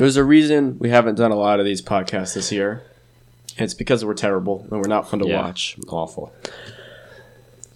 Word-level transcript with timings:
There's 0.00 0.16
a 0.16 0.24
reason 0.24 0.78
we 0.78 0.88
haven't 0.88 1.16
done 1.16 1.30
a 1.30 1.36
lot 1.36 1.60
of 1.60 1.66
these 1.66 1.82
podcasts 1.82 2.32
this 2.32 2.50
year. 2.50 2.82
It's 3.58 3.74
because 3.74 4.02
we're 4.02 4.14
terrible 4.14 4.66
and 4.70 4.80
we're 4.80 4.88
not 4.88 5.10
fun 5.10 5.20
to 5.20 5.28
Yeah. 5.28 5.42
watch. 5.42 5.76
Awful. 5.90 6.32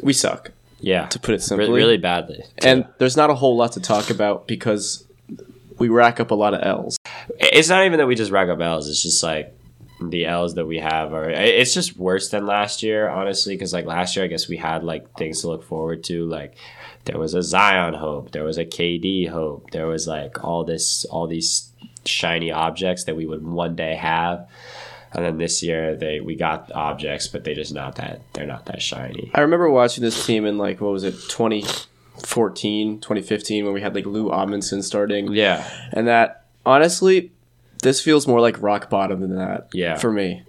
We 0.03 0.15
suck, 0.15 0.53
Yeah. 0.81 1.05
to 1.09 1.19
put 1.19 1.33
it 1.33 1.35
Re- 1.35 1.41
simply. 1.43 1.69
really 1.69 1.99
badly. 1.99 2.43
And 2.65 2.87
there's 2.97 3.15
not 3.19 3.29
a 3.29 3.35
whole 3.35 3.59
lot 3.59 3.73
to 3.73 3.81
talk 3.81 4.09
about 4.09 4.47
because 4.47 5.05
we 5.79 5.89
rack 5.91 6.19
up 6.19 6.31
a 6.31 6.35
lot 6.35 6.55
of 6.55 6.63
L's. 6.63 6.97
It's 7.39 7.69
not 7.69 7.85
even 7.85 7.99
that 7.99 8.07
we 8.07 8.15
just 8.15 8.31
rack 8.31 8.49
up 8.49 8.59
L's. 8.59 8.89
It's 8.89 9.03
just 9.03 9.23
like 9.23 9.55
the 10.01 10.25
L's 10.25 10.55
that 10.55 10.65
we 10.67 10.79
have 10.79 11.13
are. 11.13 11.29
It's 11.29 11.75
just 11.75 11.99
worse 11.99 12.31
than 12.31 12.47
last 12.47 12.83
year, 12.83 13.07
honestly. 13.07 13.55
Because 13.55 13.75
like 13.75 13.85
last 13.85 14.17
year, 14.17 14.25
I 14.25 14.29
guess 14.29 14.49
we 14.49 14.57
had 14.57 14.83
like 14.83 15.15
things 15.19 15.43
to 15.43 15.49
look 15.49 15.63
forward 15.63 16.03
to. 16.05 16.25
Like 16.25 16.55
there 17.05 17.19
was 17.19 17.35
a 17.35 17.43
Zion 17.43 17.93
hope, 17.93 18.31
there 18.31 18.45
was 18.45 18.57
a 18.57 18.65
KD 18.65 19.29
hope, 19.29 19.73
there 19.73 19.87
was 19.87 20.09
like 20.09 20.43
all 20.43 20.65
this, 20.65 21.05
all 21.11 21.27
these 21.27 21.69
shiny 22.07 22.51
objects 22.53 23.05
that 23.05 23.17
we 23.17 23.27
would 23.27 23.45
one 23.47 23.75
day 23.77 23.95
have. 23.97 24.49
And 25.13 25.25
then 25.25 25.39
this 25.39 25.63
year, 25.63 25.95
they 25.95 26.19
we 26.21 26.35
got 26.35 26.73
objects, 26.73 27.29
but 27.29 27.45
they 27.45 27.55
just 27.55 27.73
not 27.73 27.95
that. 27.97 28.21
They're 28.33 28.47
not 28.47 28.67
that 28.67 28.83
shiny. 28.83 29.31
I 29.35 29.43
remember 29.43 29.71
watching 29.71 30.03
this 30.03 30.27
team 30.27 30.45
in 30.45 30.59
like, 30.59 30.81
what 30.81 30.91
was 30.93 31.05
it, 31.05 31.13
2014, 31.29 33.01
2015, 33.01 33.65
when 33.65 33.75
we 33.75 33.81
had 33.81 33.95
like 33.95 34.07
Lou 34.07 34.31
Amundson 34.31 34.83
starting. 34.83 35.33
Yeah, 35.33 35.69
And 35.93 36.07
that, 36.09 36.45
honestly, 36.67 37.33
this 37.83 38.01
feels 38.01 38.27
more 38.27 38.41
like 38.41 38.61
rock 38.63 38.89
bottom 38.91 39.21
than 39.21 39.37
that 39.37 39.69
Yeah. 39.73 39.97
for 39.97 40.11
me. 40.11 40.43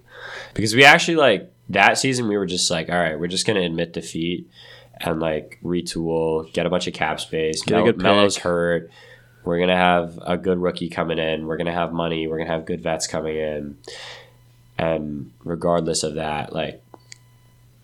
because 0.53 0.73
we 0.73 0.83
actually 0.83 1.17
like 1.17 1.51
that 1.69 1.97
season 1.99 2.27
we 2.27 2.35
were 2.37 2.45
just 2.47 2.69
like 2.71 2.89
all 2.89 2.97
right 2.97 3.19
we're 3.19 3.27
just 3.27 3.45
gonna 3.45 3.61
admit 3.61 3.93
defeat 3.93 4.47
and 5.01 5.19
like 5.19 5.59
retool 5.63 6.51
get 6.53 6.65
a 6.65 6.69
bunch 6.69 6.87
of 6.87 6.93
cap 6.93 7.19
space 7.19 7.61
Get 7.63 7.79
a 7.79 7.83
good 7.83 7.97
Melo's 8.01 8.37
hurt 8.37 8.89
we're 9.45 9.59
gonna 9.59 9.75
have 9.75 10.19
a 10.25 10.37
good 10.37 10.57
rookie 10.59 10.89
coming 10.89 11.17
in 11.17 11.45
we're 11.47 11.57
gonna 11.57 11.71
have 11.71 11.93
money 11.93 12.27
we're 12.27 12.37
gonna 12.37 12.49
have 12.49 12.65
good 12.65 12.81
vets 12.81 13.07
coming 13.07 13.35
in 13.35 13.77
and 14.77 15.31
regardless 15.43 16.03
of 16.03 16.15
that 16.15 16.53
like 16.53 16.81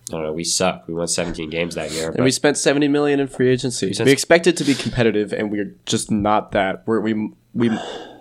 I 0.08 0.16
don't 0.16 0.24
know. 0.24 0.32
We 0.32 0.44
suck. 0.44 0.86
We 0.88 0.94
won 0.94 1.08
17 1.08 1.48
games 1.48 1.74
that 1.76 1.90
year. 1.92 2.10
And 2.10 2.24
we 2.24 2.30
spent 2.30 2.58
70 2.58 2.88
million 2.88 3.20
in 3.20 3.28
free 3.28 3.48
agency. 3.48 3.94
We 4.04 4.10
expected 4.10 4.56
to 4.58 4.64
be 4.64 4.74
competitive, 4.74 5.32
and 5.32 5.50
we're 5.50 5.74
just 5.86 6.10
not 6.10 6.52
that. 6.52 6.82
We're, 6.86 7.00
we 7.00 7.32
we 7.54 7.70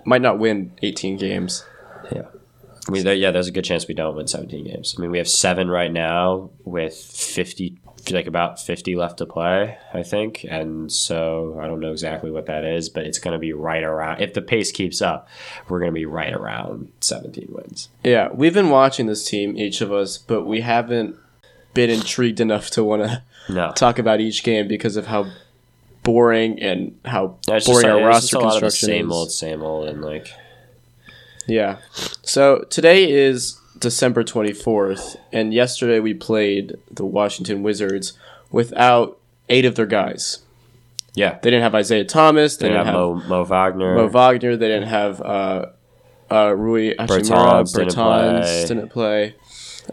might 0.05 0.21
not 0.21 0.39
win 0.39 0.71
18 0.81 1.17
games. 1.17 1.65
Yeah, 2.11 2.27
I 2.87 2.91
mean, 2.91 3.03
there, 3.03 3.13
yeah, 3.13 3.31
there's 3.31 3.47
a 3.47 3.51
good 3.51 3.65
chance 3.65 3.87
we 3.87 3.93
don't 3.93 4.15
win 4.15 4.27
17 4.27 4.65
games. 4.65 4.95
I 4.97 5.01
mean, 5.01 5.11
we 5.11 5.17
have 5.17 5.27
seven 5.27 5.69
right 5.69 5.91
now 5.91 6.51
with 6.63 6.95
50, 6.95 7.77
like 8.09 8.25
about 8.25 8.59
50 8.59 8.95
left 8.95 9.17
to 9.19 9.25
play, 9.25 9.77
I 9.93 10.01
think. 10.03 10.45
And 10.49 10.91
so 10.91 11.59
I 11.61 11.67
don't 11.67 11.79
know 11.79 11.91
exactly 11.91 12.31
what 12.31 12.45
that 12.47 12.63
is, 12.63 12.89
but 12.89 13.03
it's 13.05 13.19
going 13.19 13.33
to 13.33 13.39
be 13.39 13.53
right 13.53 13.83
around. 13.83 14.21
If 14.21 14.33
the 14.33 14.41
pace 14.41 14.71
keeps 14.71 15.01
up, 15.01 15.27
we're 15.67 15.79
going 15.79 15.91
to 15.91 15.95
be 15.95 16.05
right 16.05 16.33
around 16.33 16.91
17 17.01 17.47
wins. 17.49 17.89
Yeah, 18.03 18.29
we've 18.33 18.53
been 18.53 18.69
watching 18.69 19.05
this 19.05 19.25
team, 19.27 19.57
each 19.57 19.81
of 19.81 19.91
us, 19.91 20.17
but 20.17 20.45
we 20.45 20.61
haven't 20.61 21.15
been 21.73 21.89
intrigued 21.89 22.39
enough 22.39 22.69
to 22.71 22.83
want 22.83 23.03
to 23.03 23.23
No. 23.49 23.71
talk 23.73 23.99
about 23.99 24.19
each 24.21 24.43
game 24.43 24.67
because 24.67 24.95
of 24.97 25.07
how 25.07 25.27
boring 26.03 26.59
and 26.61 26.97
how 27.05 27.37
boring 27.45 27.85
our 27.89 28.03
roster 28.07 28.37
a 28.37 28.39
lot 28.39 28.47
of 28.47 28.53
the 28.55 28.59
construction 28.61 28.87
same 28.87 29.05
is. 29.07 29.13
old, 29.15 29.31
same 29.31 29.61
old, 29.61 29.87
and 29.87 30.01
like, 30.01 30.33
Yeah. 31.47 31.77
So 32.23 32.65
today 32.69 33.11
is 33.11 33.59
December 33.81 34.23
24th, 34.23 35.17
and 35.33 35.53
yesterday 35.53 35.99
we 35.99 36.13
played 36.13 36.75
the 36.89 37.05
Washington 37.05 37.63
Wizards 37.63 38.13
without 38.51 39.17
eight 39.49 39.65
of 39.65 39.75
their 39.75 39.85
guys. 39.85 40.39
yeah. 41.13 41.39
They 41.41 41.49
didn't 41.49 41.63
have 41.63 41.75
Isaiah 41.75 42.05
Thomas. 42.05 42.55
They 42.57 42.67
They 42.67 42.73
didn't 42.73 42.85
have 42.85 42.95
Mo, 42.95 43.15
Mo 43.27 43.43
Wagner. 43.43 43.95
Mo 43.95 44.07
Wagner. 44.07 44.55
They 44.55 44.67
didn't 44.67 44.87
have 44.89 45.19
uh, 45.21 45.65
uh, 46.29 46.55
Rui 46.55 46.95
Hachimura. 46.95 47.63
Bertans 47.63 47.73
didn't 47.75 47.93
play. 47.93 48.65
didn't 48.67 48.89
play. 48.89 49.35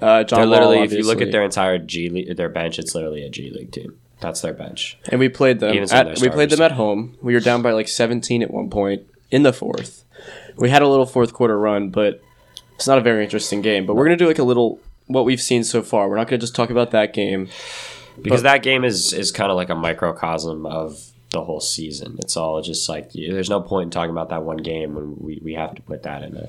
Uh, 0.00 0.23
John 0.25 0.41
They're 0.41 0.47
literally, 0.47 0.77
Wall, 0.77 0.84
if 0.84 0.92
you 0.92 1.05
look 1.05 1.20
at 1.20 1.33
their 1.33 1.42
entire 1.42 1.78
G 1.78 2.08
League, 2.11 2.36
their 2.36 2.48
bench, 2.50 2.78
it's 2.78 2.95
literally 2.95 3.23
a 3.25 3.30
G 3.30 3.50
League 3.50 3.73
team. 3.73 3.98
That's 4.20 4.40
their 4.42 4.52
bench. 4.52 4.98
and 5.08 5.18
we 5.18 5.29
played 5.29 5.61
them. 5.61 5.74
Even 5.74 5.89
some 5.89 6.07
of 6.08 6.13
At, 6.14 6.20
we 6.20 6.29
played 6.29 6.51
them 6.51 6.61
at 6.61 6.73
home. 6.73 7.17
We 7.23 7.34
were 7.34 7.40
down 7.40 7.63
by 7.63 7.70
like 7.73 7.89
17 7.89 8.42
at 8.42 8.51
one 8.51 8.68
point 8.68 9.02
in 9.30 9.45
the 9.45 9.52
fourth. 9.52 10.05
We 10.57 10.70
had 10.70 10.83
a 10.83 10.89
little 10.89 11.07
fourth 11.07 11.33
quarter 11.33 11.58
run, 11.58 11.90
but 11.90 12.20
it's 12.78 12.86
not 12.86 12.96
a 12.96 13.00
very 13.00 13.24
interesting 13.24 13.61
game. 13.61 13.86
But 13.86 13.96
we're 13.96 14.05
gonna 14.05 14.16
do 14.16 14.28
like 14.28 14.39
a 14.39 14.44
little 14.44 14.78
what 15.08 15.24
we've 15.24 15.42
seen 15.42 15.64
so 15.64 15.83
far. 15.83 16.08
We're 16.08 16.16
not 16.16 16.28
gonna 16.28 16.39
just 16.39 16.55
talk 16.55 16.70
about 16.70 16.92
that 16.92 17.12
game. 17.12 17.48
because 18.22 18.42
that 18.44 18.62
game 18.62 18.84
is 18.84 19.12
is 19.12 19.33
kind 19.33 19.50
of 19.50 19.56
like 19.56 19.68
a 19.68 19.74
microcosm 19.74 20.64
of 20.64 21.11
the 21.33 21.44
whole 21.44 21.61
season. 21.61 22.16
It's 22.20 22.36
all 22.36 22.62
just 22.62 22.89
like 22.89 23.12
there's 23.12 23.50
no 23.50 23.61
point 23.61 23.86
in 23.86 23.90
talking 23.90 24.12
about 24.12 24.28
that 24.30 24.44
one 24.44 24.58
game 24.58 24.94
when 24.94 25.16
we, 25.18 25.40
we 25.42 25.55
have 25.55 25.74
to 25.74 25.83
put 25.83 26.05
that 26.05 26.22
in 26.22 26.36
a 26.36 26.48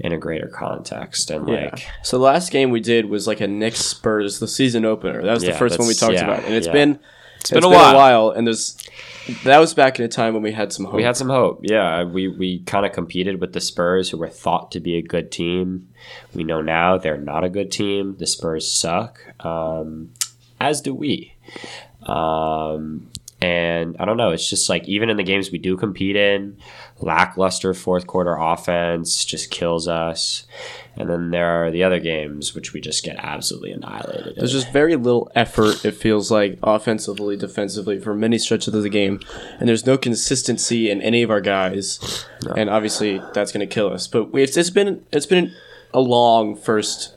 in 0.00 0.12
a 0.12 0.18
greater 0.18 0.48
context 0.48 1.30
and 1.30 1.46
Yeah. 1.46 1.70
like 1.72 1.86
So 2.02 2.16
the 2.18 2.24
last 2.24 2.50
game 2.50 2.70
we 2.70 2.80
did 2.80 3.06
was 3.06 3.26
like 3.26 3.40
a 3.42 3.46
Knicks 3.46 3.80
Spurs, 3.80 4.38
the 4.40 4.48
season 4.48 4.86
opener. 4.86 5.22
That 5.22 5.34
was 5.34 5.44
the 5.44 5.52
first 5.52 5.78
one 5.78 5.86
we 5.86 5.94
talked 5.94 6.14
yeah, 6.14 6.24
about, 6.24 6.44
and 6.44 6.54
it's 6.54 6.66
yeah. 7.46 7.54
been 7.54 7.58
it's 7.58 7.66
been, 7.66 7.94
a, 7.94 7.94
while. 7.96 8.30
and 8.30 8.46
there's 8.46 8.76
that 9.44 9.58
was 9.58 9.74
back 9.74 9.98
in 9.98 10.04
a 10.04 10.08
time 10.08 10.34
when 10.34 10.42
we 10.42 10.52
had 10.52 10.72
some 10.72 10.86
hope. 10.86 10.94
We 10.94 11.02
had 11.02 11.16
some 11.16 11.28
hope. 11.28 11.60
Yeah, 11.62 12.04
we 12.04 12.28
we 12.28 12.60
kind 12.60 12.86
of 12.86 12.92
competed 12.92 13.40
with 13.40 13.52
the 13.52 13.60
Spurs, 13.60 14.10
who 14.10 14.16
were 14.16 14.28
thought 14.28 14.72
to 14.72 14.80
be 14.80 14.96
a 14.96 15.02
good 15.02 15.30
team. 15.30 15.88
We 16.34 16.44
know 16.44 16.62
now 16.62 16.96
they're 16.96 17.18
not 17.18 17.44
a 17.44 17.50
good 17.50 17.70
team. 17.70 18.16
The 18.18 18.26
Spurs 18.26 18.70
suck, 18.70 19.20
um, 19.44 20.12
as 20.60 20.80
do 20.80 20.94
we. 20.94 21.34
Um, 22.02 23.10
and 23.40 23.96
I 24.00 24.04
don't 24.04 24.16
know. 24.16 24.30
It's 24.30 24.48
just 24.48 24.68
like 24.68 24.88
even 24.88 25.10
in 25.10 25.16
the 25.16 25.22
games 25.22 25.50
we 25.50 25.58
do 25.58 25.76
compete 25.76 26.16
in, 26.16 26.56
lackluster 27.00 27.74
fourth 27.74 28.06
quarter 28.06 28.36
offense 28.36 29.24
just 29.24 29.50
kills 29.50 29.86
us. 29.86 30.44
And 30.96 31.08
then 31.08 31.30
there 31.30 31.46
are 31.46 31.70
the 31.70 31.84
other 31.84 32.00
games 32.00 32.54
which 32.54 32.72
we 32.72 32.80
just 32.80 33.04
get 33.04 33.16
absolutely 33.18 33.70
annihilated. 33.70 34.34
There's 34.36 34.52
in. 34.52 34.60
just 34.60 34.72
very 34.72 34.96
little 34.96 35.30
effort. 35.34 35.84
It 35.84 35.92
feels 35.92 36.30
like 36.30 36.58
offensively, 36.62 37.36
defensively 37.36 38.00
for 38.00 38.14
many 38.14 38.36
stretches 38.38 38.74
of 38.74 38.82
the 38.82 38.88
game, 38.88 39.20
and 39.60 39.68
there's 39.68 39.86
no 39.86 39.96
consistency 39.96 40.90
in 40.90 41.00
any 41.00 41.22
of 41.22 41.30
our 41.30 41.40
guys. 41.40 42.26
And 42.56 42.68
obviously, 42.68 43.22
that's 43.32 43.52
going 43.52 43.66
to 43.66 43.72
kill 43.72 43.92
us. 43.92 44.08
But 44.08 44.32
we, 44.32 44.42
it's, 44.42 44.56
it's 44.56 44.70
been 44.70 45.04
it's 45.12 45.26
been 45.26 45.54
a 45.94 46.00
long 46.00 46.56
first. 46.56 47.14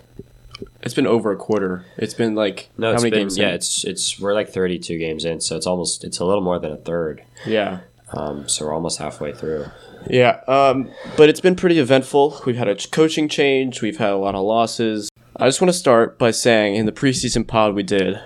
It's 0.84 0.94
been 0.94 1.08
over 1.08 1.31
a 1.31 1.38
quarter. 1.38 1.86
It's 1.98 2.13
been 2.13 2.36
like 2.36 2.69
no, 2.78 2.90
how 2.90 2.94
it's 2.94 3.03
many 3.03 3.12
been 3.12 3.19
games? 3.22 3.38
yeah. 3.38 3.50
in? 3.50 3.56
It's 3.56 3.84
it's 3.84 4.19
we're 4.19 4.36
like 4.36 4.50
32 4.50 5.00
games 5.00 5.25
in, 5.25 5.42
so 5.42 5.58
it's 5.58 5.66
almost 5.66 6.03
it's 6.03 6.19
a 6.19 6.25
little 6.25 6.44
more 6.44 6.59
than 6.59 6.72
a 6.72 6.78
third. 6.78 7.24
yeah. 7.48 7.80
Um, 8.14 8.48
so 8.50 8.66
we're 8.66 8.74
almost 8.74 9.00
halfway 9.00 9.34
through. 9.34 9.66
Yeah, 10.10 10.42
um, 10.48 10.90
but 11.16 11.30
it's 11.30 11.40
been 11.40 11.56
pretty 11.56 11.80
eventful. 11.80 12.42
We've 12.46 12.58
had 12.58 12.68
a 12.68 12.76
coaching 12.76 13.30
change. 13.30 13.82
We've 13.82 13.98
had 13.98 14.10
a 14.10 14.18
lot 14.18 14.36
of 14.36 14.44
losses. 14.44 15.10
I 15.38 15.48
just 15.48 15.62
want 15.62 15.72
to 15.72 15.78
start 15.78 16.18
by 16.18 16.32
saying 16.32 16.76
in 16.76 16.86
the 16.86 16.92
preseason 16.92 17.48
pod 17.48 17.74
we 17.74 17.84
did, 17.84 18.20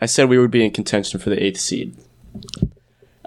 I 0.00 0.06
said 0.06 0.28
we 0.28 0.38
would 0.38 0.50
be 0.50 0.64
in 0.64 0.70
contention 0.72 1.18
for 1.18 1.30
the 1.30 1.42
eighth 1.42 1.60
seed. 1.60 1.96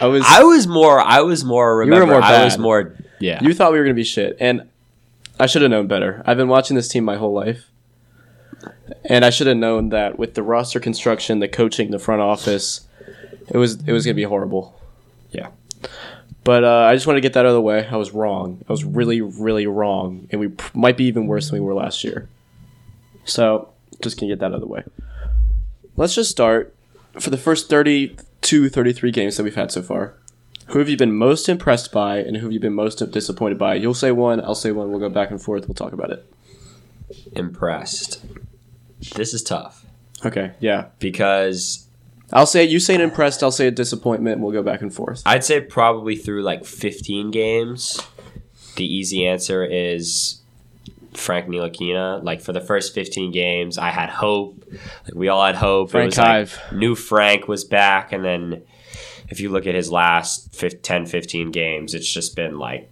I 0.00 0.06
was. 0.06 0.24
I 0.26 0.42
was 0.42 0.66
more. 0.66 1.00
I 1.00 1.20
was 1.20 1.44
more. 1.44 1.82
You 1.84 1.90
were 1.90 1.96
Remember, 1.96 2.14
more 2.14 2.22
I 2.22 2.44
was 2.44 2.58
more. 2.58 2.96
Yeah. 3.20 3.42
you 3.42 3.54
thought 3.54 3.72
we 3.72 3.78
were 3.78 3.84
going 3.84 3.94
to 3.94 4.00
be 4.00 4.04
shit, 4.04 4.36
and 4.40 4.68
I 5.38 5.46
should 5.46 5.62
have 5.62 5.70
known 5.70 5.86
better. 5.86 6.22
I've 6.26 6.36
been 6.36 6.48
watching 6.48 6.74
this 6.74 6.88
team 6.88 7.04
my 7.04 7.16
whole 7.16 7.32
life, 7.32 7.70
and 9.04 9.24
I 9.24 9.30
should 9.30 9.46
have 9.46 9.56
known 9.56 9.90
that 9.90 10.18
with 10.18 10.34
the 10.34 10.42
roster 10.42 10.80
construction, 10.80 11.38
the 11.38 11.48
coaching, 11.48 11.92
the 11.92 12.00
front 12.00 12.20
office, 12.20 12.80
it 13.48 13.56
was 13.56 13.74
it 13.86 13.92
was 13.92 14.04
going 14.04 14.14
to 14.14 14.20
be 14.20 14.24
horrible. 14.24 14.78
Yeah. 15.32 15.48
But 16.44 16.64
uh, 16.64 16.86
I 16.90 16.94
just 16.94 17.06
want 17.06 17.16
to 17.16 17.20
get 17.20 17.32
that 17.34 17.40
out 17.40 17.46
of 17.46 17.52
the 17.54 17.60
way. 17.60 17.86
I 17.86 17.96
was 17.96 18.12
wrong. 18.12 18.64
I 18.68 18.72
was 18.72 18.84
really, 18.84 19.20
really 19.20 19.66
wrong, 19.66 20.26
and 20.30 20.40
we 20.40 20.48
p- 20.48 20.64
might 20.74 20.96
be 20.96 21.04
even 21.04 21.26
worse 21.26 21.48
than 21.50 21.60
we 21.60 21.64
were 21.66 21.74
last 21.74 22.02
year. 22.04 22.28
So, 23.24 23.68
just 24.02 24.18
gonna 24.18 24.32
get 24.32 24.40
that 24.40 24.46
out 24.46 24.54
of 24.54 24.60
the 24.60 24.66
way. 24.66 24.82
Let's 25.96 26.14
just 26.14 26.30
start 26.30 26.74
for 27.20 27.30
the 27.30 27.36
first 27.36 27.68
32, 27.70 28.68
33 28.68 29.10
games 29.12 29.36
that 29.36 29.44
we've 29.44 29.54
had 29.54 29.70
so 29.70 29.82
far. 29.82 30.14
Who 30.68 30.78
have 30.80 30.88
you 30.88 30.96
been 30.96 31.12
most 31.14 31.48
impressed 31.48 31.92
by, 31.92 32.16
and 32.18 32.36
who 32.36 32.46
have 32.46 32.52
you 32.52 32.60
been 32.60 32.72
most 32.74 32.96
disappointed 33.12 33.58
by? 33.58 33.74
You'll 33.74 33.94
say 33.94 34.10
one, 34.10 34.40
I'll 34.40 34.54
say 34.56 34.72
one. 34.72 34.90
We'll 34.90 35.00
go 35.00 35.08
back 35.10 35.30
and 35.30 35.40
forth. 35.40 35.68
We'll 35.68 35.74
talk 35.74 35.92
about 35.92 36.10
it. 36.10 36.24
impressed. 37.34 38.24
This 39.14 39.34
is 39.34 39.42
tough 39.42 39.84
Okay, 40.24 40.52
yeah. 40.60 40.86
because 40.98 41.81
I'll 42.32 42.46
say 42.46 42.64
you 42.64 42.80
say 42.80 42.94
an 42.94 43.00
impressed. 43.00 43.42
I'll 43.42 43.50
say 43.50 43.66
a 43.66 43.70
disappointment. 43.70 44.40
We'll 44.40 44.52
go 44.52 44.62
back 44.62 44.80
and 44.82 44.92
forth. 44.92 45.22
I'd 45.26 45.44
say 45.44 45.60
probably 45.60 46.16
through 46.16 46.42
like 46.42 46.64
15 46.64 47.30
games, 47.30 48.00
the 48.76 48.86
easy 48.86 49.26
answer 49.26 49.64
is 49.64 50.40
Frank 51.14 51.46
Ntilikina. 51.46 52.22
Like 52.24 52.40
for 52.40 52.52
the 52.52 52.60
first 52.60 52.94
15 52.94 53.32
games, 53.32 53.76
I 53.78 53.90
had 53.90 54.08
hope. 54.08 54.64
Like 55.04 55.14
we 55.14 55.28
all 55.28 55.44
had 55.44 55.56
hope. 55.56 55.90
Frank 55.90 56.04
it 56.04 56.06
was 56.06 56.18
like 56.18 56.26
Hive. 56.26 56.60
new 56.72 56.94
Frank 56.94 57.48
was 57.48 57.64
back, 57.64 58.12
and 58.12 58.24
then 58.24 58.62
if 59.28 59.40
you 59.40 59.50
look 59.50 59.66
at 59.66 59.74
his 59.74 59.90
last 59.90 60.54
fif- 60.54 60.82
10, 60.82 61.06
15 61.06 61.50
games, 61.50 61.94
it's 61.94 62.10
just 62.10 62.34
been 62.36 62.58
like 62.58 62.90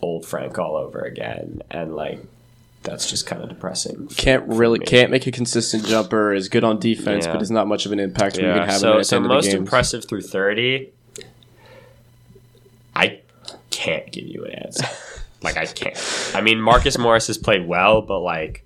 old 0.00 0.26
Frank 0.26 0.58
all 0.58 0.76
over 0.76 1.00
again, 1.00 1.62
and 1.70 1.94
like 1.94 2.20
that's 2.84 3.08
just 3.10 3.26
kind 3.26 3.42
of 3.42 3.48
depressing. 3.48 4.08
for- 4.08 4.14
Can't 4.14 4.46
really 4.46 4.78
can't 4.78 5.10
make 5.10 5.26
a 5.26 5.32
consistent 5.32 5.84
jumper. 5.86 6.32
Is 6.32 6.48
good 6.48 6.62
on 6.64 6.78
defense, 6.78 7.26
Yeah. 7.26 7.32
but 7.32 7.42
is 7.42 7.50
not 7.50 7.66
much 7.66 7.86
of 7.86 7.92
an 7.92 7.98
impact 7.98 8.36
when 8.36 8.44
you 8.46 8.52
can 8.52 8.58
Yeah. 8.60 8.64
have 8.66 8.74
him 8.74 8.80
So, 8.80 8.92
at 8.92 8.98
the 8.98 9.04
so 9.04 9.16
end 9.16 9.26
most 9.26 9.46
of 9.46 9.52
the 9.52 9.58
impressive 9.58 10.04
through 10.06 10.22
30. 10.22 10.90
I 12.94 13.20
can't 13.70 14.10
give 14.12 14.26
you 14.26 14.44
an 14.44 14.52
answer. 14.52 14.86
like 15.42 15.56
I 15.56 15.66
can't. 15.66 15.98
I 16.34 16.40
mean, 16.40 16.60
Marcus 16.60 16.96
Morris 16.98 17.26
has 17.26 17.38
played 17.38 17.66
well, 17.66 18.02
but 18.02 18.20
like 18.20 18.64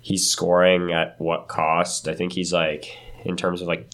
he's 0.00 0.30
scoring 0.30 0.92
at 0.92 1.20
what 1.20 1.48
cost? 1.48 2.08
I 2.08 2.14
think 2.14 2.32
he's 2.32 2.52
like 2.52 2.96
in 3.24 3.36
terms 3.36 3.62
of 3.62 3.68
like 3.68 3.88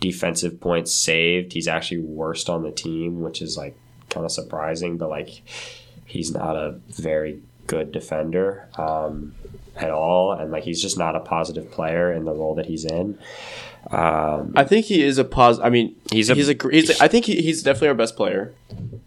defensive 0.00 0.60
points 0.60 0.92
saved, 0.94 1.52
he's 1.52 1.68
actually 1.68 2.00
worst 2.00 2.48
on 2.48 2.62
the 2.62 2.70
team, 2.72 3.20
which 3.20 3.42
is 3.42 3.56
like 3.56 3.76
kind 4.10 4.24
of 4.24 4.32
surprising. 4.32 4.96
But 4.96 5.10
like 5.10 5.42
he's 6.06 6.32
not 6.32 6.56
a 6.56 6.80
very 6.88 7.40
good 7.68 7.92
defender 7.92 8.68
um, 8.76 9.34
at 9.76 9.90
all, 9.90 10.32
and 10.32 10.50
like 10.50 10.64
he's 10.64 10.82
just 10.82 10.98
not 10.98 11.14
a 11.14 11.20
positive 11.20 11.70
player 11.70 12.12
in 12.12 12.24
the 12.24 12.32
role 12.32 12.56
that 12.56 12.66
he's 12.66 12.84
in. 12.84 13.16
Um, 13.90 14.52
I 14.56 14.64
think 14.64 14.86
he 14.86 15.02
is 15.04 15.18
a 15.18 15.24
pos. 15.24 15.60
I 15.60 15.70
mean, 15.70 15.94
He's 16.10 16.28
a- 16.30 16.34
he's 16.34 16.48
a 16.48 16.56
he's. 16.70 16.90
A, 17.00 17.04
I 17.04 17.08
think 17.08 17.24
he, 17.26 17.40
he's 17.40 17.62
definitely 17.62 17.88
our 17.88 17.94
best 17.94 18.16
player. 18.16 18.52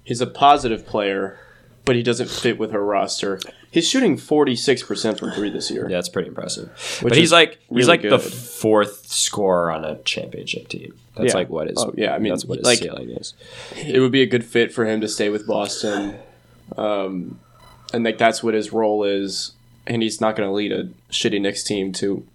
He's 0.05 0.21
a 0.21 0.25
positive 0.27 0.85
player, 0.87 1.37
but 1.85 1.95
he 1.97 2.01
doesn't 2.03 2.29
fit 2.29 2.57
with 2.57 2.73
our 2.73 2.81
roster. 2.81 3.39
He's 3.69 3.87
shooting 3.87 4.17
forty 4.17 4.55
six 4.55 4.81
percent 4.81 5.19
from 5.19 5.31
three 5.33 5.49
this 5.49 5.69
year. 5.69 5.87
yeah, 5.89 5.99
it's 5.99 6.09
pretty 6.09 6.29
impressive. 6.29 6.69
Which 7.01 7.11
but 7.11 7.17
he's 7.17 7.31
like 7.33 7.59
he's 7.69 7.87
really 7.87 7.87
like 7.87 8.01
the 8.01 8.17
fourth 8.19 9.07
scorer 9.11 9.71
on 9.71 9.83
a 9.85 9.97
championship 10.03 10.67
team. 10.69 10.93
That's 11.15 11.27
Yeah. 11.33 11.39
like 11.39 11.49
what 11.49 11.67
is 11.67 11.77
his 11.77 11.83
Oh, 11.83 11.93
yeah, 11.97 12.15
I 12.15 12.19
mean, 12.19 12.31
that's 12.31 12.45
what 12.45 12.57
his 12.59 12.65
like- 12.65 12.79
ceiling 12.79 13.09
is. 13.11 13.33
It 13.75 13.99
would 13.99 14.11
be 14.13 14.21
a 14.21 14.25
good 14.25 14.45
fit 14.45 14.73
for 14.73 14.85
him 14.85 15.01
to 15.01 15.07
stay 15.09 15.29
with 15.29 15.45
Boston, 15.45 16.15
um, 16.77 17.39
and 17.93 18.03
like 18.03 18.17
that's 18.17 18.43
what 18.43 18.53
his 18.53 18.71
role 18.73 19.03
is. 19.03 19.53
And 19.87 20.01
he's 20.03 20.21
not 20.21 20.35
going 20.35 20.47
to 20.47 20.53
lead 20.53 20.71
a 20.71 20.85
shitty 21.11 21.41
Knicks 21.41 21.63
team 21.63 21.91
to 21.93 22.25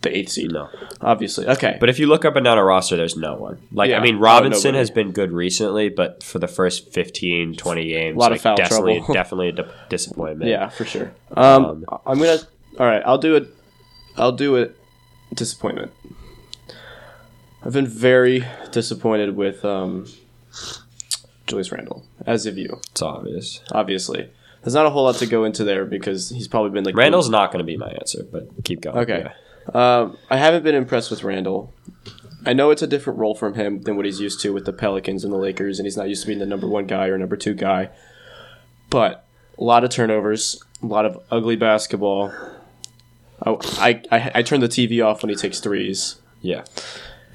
the 0.00 0.16
eighth 0.16 0.30
seed. 0.30 0.52
No. 0.52 0.68
obviously. 1.02 1.46
Okay, 1.46 1.76
But 1.78 1.88
if 1.90 1.98
you 1.98 2.06
look 2.06 2.24
up 2.24 2.34
and 2.36 2.44
down 2.44 2.56
a 2.58 2.64
roster, 2.64 2.96
there's 2.96 3.16
no 3.16 3.34
one. 3.36 3.58
Like, 3.72 3.90
Yeah. 3.90 3.98
I 3.98 4.02
mean, 4.02 4.16
Oh, 4.16 4.20
Robinson 4.20 4.74
has 4.74 4.90
been 4.90 5.12
good 5.12 5.30
recently, 5.32 5.90
but 5.90 6.22
for 6.22 6.38
the 6.38 6.48
first 6.48 6.92
15, 6.92 7.56
20 7.56 7.88
games, 7.88 8.16
A 8.16 8.18
lot 8.18 8.32
of 8.32 8.40
foul 8.40 8.56
definitely, 8.56 8.98
trouble. 8.98 9.14
definitely 9.20 9.48
a 9.50 9.52
di- 9.52 9.68
disappointment. 9.90 10.50
yeah, 10.50 10.68
for 10.70 10.84
sure. 10.86 11.12
Um, 11.36 11.64
Um, 11.64 11.84
I'm 12.06 12.18
gonna. 12.18 12.38
All 12.80 12.86
right, 12.86 13.02
I'll 13.04 13.18
do 13.18 13.36
it. 13.36 13.48
I'll 14.16 14.32
do 14.32 14.56
it. 14.56 14.76
Disappointment. 15.34 15.92
I've 17.64 17.72
been 17.72 17.86
very 17.86 18.44
disappointed 18.72 19.36
with 19.36 19.64
um, 19.64 20.06
Julius 21.46 21.70
Randle, 21.72 22.04
as 22.26 22.46
of 22.46 22.58
you, 22.58 22.80
It's 22.90 23.02
obvious. 23.02 23.60
obviously. 23.72 24.30
There's 24.64 24.74
not 24.74 24.86
a 24.86 24.90
whole 24.90 25.04
lot 25.04 25.16
to 25.16 25.26
go 25.26 25.44
into 25.44 25.62
there 25.62 25.84
because 25.84 26.30
he's 26.30 26.48
probably 26.48 26.70
been 26.70 26.84
like 26.84 26.96
Randle's 26.96 27.28
not 27.28 27.52
going 27.52 27.58
to 27.58 27.66
be 27.66 27.76
my 27.76 27.90
answer, 27.90 28.24
but 28.24 28.48
keep 28.64 28.80
going. 28.80 28.96
Okay. 28.96 29.26
Yeah. 29.26 29.32
Um, 29.74 30.16
I 30.30 30.38
haven't 30.38 30.62
been 30.62 30.74
impressed 30.74 31.10
with 31.10 31.22
Randle. 31.22 31.72
I 32.46 32.52
know 32.54 32.70
it's 32.70 32.82
a 32.82 32.86
different 32.86 33.18
role 33.18 33.34
from 33.34 33.54
him 33.54 33.82
than 33.82 33.96
what 33.96 34.04
he's 34.04 34.20
used 34.20 34.40
to 34.40 34.52
with 34.52 34.64
the 34.64 34.72
Pelicans 34.72 35.22
and 35.22 35.32
the 35.32 35.36
Lakers, 35.38 35.78
and 35.78 35.86
he's 35.86 35.96
not 35.96 36.08
used 36.08 36.22
to 36.22 36.26
being 36.26 36.38
the 36.38 36.46
number 36.46 36.66
one 36.66 36.86
guy 36.86 37.06
or 37.08 37.18
number 37.18 37.36
two 37.36 37.54
guy. 37.54 37.90
But 38.90 39.26
a 39.58 39.64
lot 39.64 39.84
of 39.84 39.90
turnovers, 39.90 40.62
a 40.82 40.86
lot 40.86 41.06
of 41.06 41.22
ugly 41.30 41.56
basketball. 41.56 42.32
Oh, 43.44 43.58
I, 43.78 44.02
I, 44.10 44.30
I 44.36 44.42
turn 44.42 44.60
the 44.60 44.68
TV 44.68 45.04
off 45.04 45.22
when 45.22 45.30
he 45.30 45.36
takes 45.36 45.60
threes. 45.60 46.16
Yeah. 46.40 46.64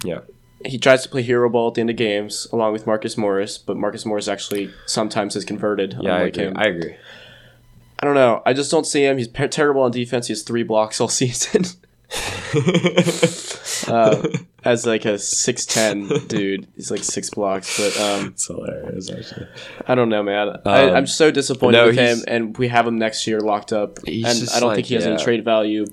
Yeah. 0.04 0.20
He 0.66 0.78
tries 0.78 1.04
to 1.04 1.10
play 1.10 1.22
hero 1.22 1.50
ball 1.50 1.70
at 1.70 1.76
the 1.76 1.81
end 1.81 1.90
of 1.90 1.96
games 1.96 2.48
along 2.52 2.74
with 2.74 2.86
Marcus 2.86 3.18
Morris, 3.18 3.58
but 3.58 3.78
Marcus 3.78 4.06
Morris 4.06 4.28
actually 4.28 4.72
sometimes 4.86 5.36
is 5.36 5.46
converted. 5.46 5.98
Yeah, 6.02 6.16
I 6.16 6.22
agree. 6.24 6.44
him. 6.44 6.54
I 6.58 6.66
agree. 6.66 6.96
I 8.01 8.06
don't 8.06 8.16
know. 8.16 8.42
I 8.46 8.54
just 8.54 8.72
don't 8.72 8.86
see 8.86 9.06
him. 9.06 9.18
He's 9.18 9.28
terrible 9.28 9.81
on 9.81 9.92
defense. 9.92 10.28
He 10.28 10.31
has 10.31 10.44
three 10.44 10.63
blocks 10.63 11.01
all 11.01 11.07
season. 11.10 11.66
uh, 13.88 14.28
as 14.63 14.86
like 14.86 15.06
a 15.06 15.19
six 15.19 15.66
ten 15.66 16.07
dude, 16.28 16.68
he's 16.75 16.90
like 16.90 17.04
six 17.04 17.30
blocks. 17.30 17.78
But 17.78 18.00
um, 18.01 18.28
It's 18.30 18.48
hilarious, 18.48 19.12
actually. 19.12 19.48
I 19.88 19.96
don't 19.96 20.10
know, 20.10 20.24
man. 20.24 20.57
I, 20.66 20.90
Um, 20.90 20.96
I'm 20.96 21.07
so 21.07 21.30
disappointed 21.30 21.78
no, 21.78 21.86
with 21.88 21.96
him, 21.98 22.19
and 22.28 22.57
we 22.57 22.69
have 22.69 22.88
him 22.88 22.98
next 22.98 23.28
year 23.28 23.40
locked 23.40 23.74
up, 23.74 24.00
and 24.07 24.25
I 24.25 24.60
don't 24.60 24.69
like, 24.69 24.75
think 24.75 24.88
he 24.88 24.95
has 24.95 25.06
any 25.06 25.22
trade 25.22 25.45
value. 25.45 25.86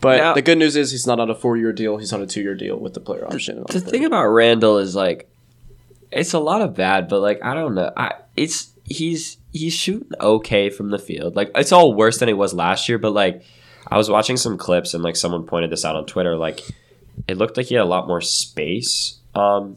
But 0.00 0.18
Now- 0.18 0.34
the 0.34 0.42
good 0.42 0.58
news 0.58 0.76
is 0.76 0.90
he's 0.92 1.06
not 1.06 1.18
on 1.18 1.30
a 1.30 1.34
four 1.34 1.56
year 1.56 1.72
deal. 1.72 1.96
He's 1.96 2.12
on 2.12 2.22
a 2.22 2.26
two 2.26 2.42
year 2.42 2.54
deal 2.54 2.78
with 2.78 2.94
the 2.94 3.00
player 3.00 3.26
option. 3.26 3.64
The 3.68 3.80
thing 3.80 4.04
about 4.04 4.26
Randle 4.26 4.78
is 4.78 4.94
like, 4.94 5.28
it's 6.12 6.34
a 6.34 6.38
lot 6.38 6.62
of 6.62 6.74
bad, 6.74 7.08
but 7.08 7.20
like 7.20 7.42
I 7.42 7.54
don't 7.54 7.74
know. 7.74 7.90
I 7.96 8.12
it's 8.36 8.70
he's 8.84 9.38
he's 9.56 9.72
shooting 9.74 10.10
okay 10.20 10.70
from 10.70 10.90
the 10.90 10.98
field. 10.98 11.36
Like 11.36 11.50
it's 11.54 11.72
all 11.72 11.94
worse 11.94 12.18
than 12.18 12.28
it 12.28 12.36
was 12.36 12.54
last 12.54 12.88
year, 12.88 12.98
but 12.98 13.12
like 13.12 13.42
I 13.88 13.96
was 13.96 14.08
watching 14.10 14.36
some 14.36 14.56
clips 14.58 14.94
and 14.94 15.02
like 15.02 15.16
someone 15.16 15.44
pointed 15.46 15.70
this 15.70 15.84
out 15.84 15.96
on 15.96 16.06
Twitter. 16.06 16.36
Like 16.36 16.60
it 17.28 17.36
looked 17.38 17.56
like 17.56 17.66
he 17.66 17.74
had 17.74 17.82
a 17.82 17.86
lot 17.86 18.06
more 18.06 18.20
space 18.20 19.18
um, 19.34 19.74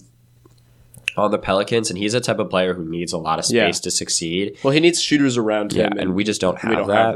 on 1.17 1.31
the 1.31 1.37
Pelicans, 1.37 1.89
and 1.89 1.97
he's 1.97 2.13
a 2.13 2.21
type 2.21 2.39
of 2.39 2.49
player 2.49 2.73
who 2.73 2.85
needs 2.85 3.13
a 3.13 3.17
lot 3.17 3.39
of 3.39 3.45
space 3.45 3.55
Yeah. 3.55 3.71
to 3.71 3.91
succeed. 3.91 4.57
well, 4.63 4.71
he 4.73 4.79
needs 4.79 5.01
shooters 5.01 5.37
around 5.37 5.73
Yeah, 5.73 5.87
him, 5.87 5.97
and 5.97 6.15
we 6.15 6.23
just 6.23 6.39
don't 6.41 6.57
have 6.59 6.69
we 6.69 6.75
don't 6.75 6.87
that. 6.87 7.15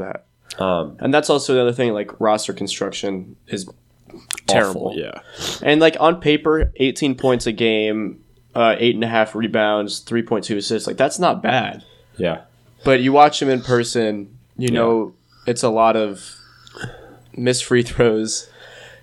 that. 0.58 0.62
Um, 0.62 0.96
And 1.00 1.12
that's 1.12 1.30
also 1.30 1.54
the 1.54 1.60
other 1.62 1.72
thing. 1.72 1.92
Like 1.92 2.20
roster 2.20 2.52
construction 2.52 3.36
is 3.48 3.68
terrible. 4.46 4.88
awful, 4.88 4.98
yeah. 4.98 5.20
And 5.62 5.80
like 5.80 5.96
on 6.00 6.20
paper, 6.20 6.72
18 6.76 7.16
points 7.16 7.46
a 7.46 7.52
game, 7.52 8.20
uh, 8.54 8.76
eight 8.78 8.94
and 8.94 9.02
a 9.02 9.08
half 9.08 9.34
rebounds, 9.34 10.04
3.2 10.04 10.56
assists. 10.56 10.86
Like 10.86 10.96
that's 10.96 11.18
not 11.18 11.42
bad. 11.42 11.82
Yeah. 12.16 12.42
But 12.84 13.00
you 13.00 13.12
watch 13.12 13.40
him 13.40 13.48
in 13.48 13.62
person, 13.62 14.36
you 14.56 14.70
know 14.70 15.14
it's 15.46 15.62
a 15.62 15.68
lot 15.70 15.96
of 15.96 16.36
missed 17.36 17.64
free 17.64 17.82
throws. 17.82 18.48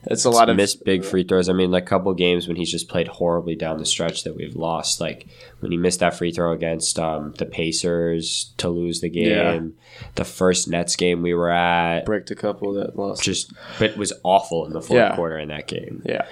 It's 0.05 0.25
a 0.25 0.31
lot 0.31 0.49
of 0.49 0.55
missed 0.55 0.83
big 0.83 1.05
free 1.05 1.23
throws. 1.23 1.47
I 1.47 1.53
mean, 1.53 1.69
like 1.69 1.83
a 1.83 1.85
couple 1.85 2.11
games 2.15 2.47
when 2.47 2.57
he's 2.57 2.71
just 2.71 2.87
played 2.89 3.07
horribly 3.07 3.55
down 3.55 3.77
the 3.77 3.85
stretch 3.85 4.23
that 4.23 4.35
we've 4.35 4.55
lost. 4.55 4.99
Like 4.99 5.27
when 5.59 5.71
he 5.71 5.77
missed 5.77 5.99
that 5.99 6.15
free 6.15 6.31
throw 6.31 6.53
against 6.53 6.97
um, 6.97 7.33
the 7.37 7.45
Pacers 7.45 8.51
to 8.57 8.67
lose 8.69 9.01
the 9.01 9.09
game, 9.09 9.75
the 10.15 10.25
first 10.25 10.67
Nets 10.67 10.95
game 10.95 11.21
we 11.21 11.35
were 11.35 11.51
at, 11.51 12.05
bricked 12.05 12.31
a 12.31 12.35
couple 12.35 12.73
that 12.73 12.97
lost. 12.97 13.21
just 13.21 13.53
but 13.77 13.95
was 13.95 14.11
awful 14.23 14.65
in 14.65 14.73
the 14.73 14.81
fourth 14.81 14.97
Yeah. 14.97 15.15
quarter 15.15 15.37
in 15.37 15.49
that 15.49 15.67
game. 15.67 16.01
yeah, 16.03 16.25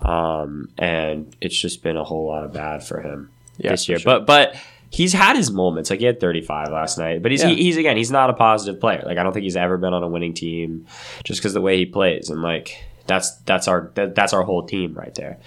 Um, 0.00 0.70
and 0.78 1.36
it's 1.42 1.58
just 1.60 1.82
been 1.82 1.98
a 1.98 2.04
whole 2.04 2.26
lot 2.26 2.44
of 2.44 2.54
bad 2.54 2.82
for 2.84 3.02
him 3.02 3.28
Yeah, 3.58 3.72
this 3.72 3.86
year. 3.86 3.98
sure. 3.98 4.18
But 4.20 4.26
but 4.26 4.56
he's 4.90 5.12
had 5.12 5.36
his 5.36 5.50
moments. 5.50 5.88
Like 5.90 6.00
he 6.00 6.06
had 6.06 6.20
35 6.20 6.68
last 6.72 6.98
night. 6.98 7.22
But 7.22 7.30
he's 7.30 7.42
Yeah. 7.42 7.50
he, 7.50 7.62
he's 7.64 7.76
again 7.76 7.96
he's 7.96 8.10
not 8.10 8.28
a 8.28 8.32
positive 8.34 8.80
player. 8.80 9.02
Like 9.06 9.18
I 9.18 9.22
don't 9.22 9.32
think 9.32 9.44
he's 9.44 9.56
ever 9.56 9.76
been 9.78 9.94
on 9.94 10.02
a 10.02 10.08
winning 10.08 10.34
team 10.34 10.86
just 11.24 11.40
because 11.40 11.54
the 11.54 11.60
way 11.60 11.76
he 11.76 11.86
plays 11.86 12.28
and 12.30 12.42
like 12.42 12.84
that's 13.06 13.30
that's 13.46 13.66
our 13.68 13.90
that, 13.94 14.14
that's 14.14 14.32
our 14.32 14.42
whole 14.42 14.66
team 14.66 14.94
right 14.94 15.14
there. 15.14 15.38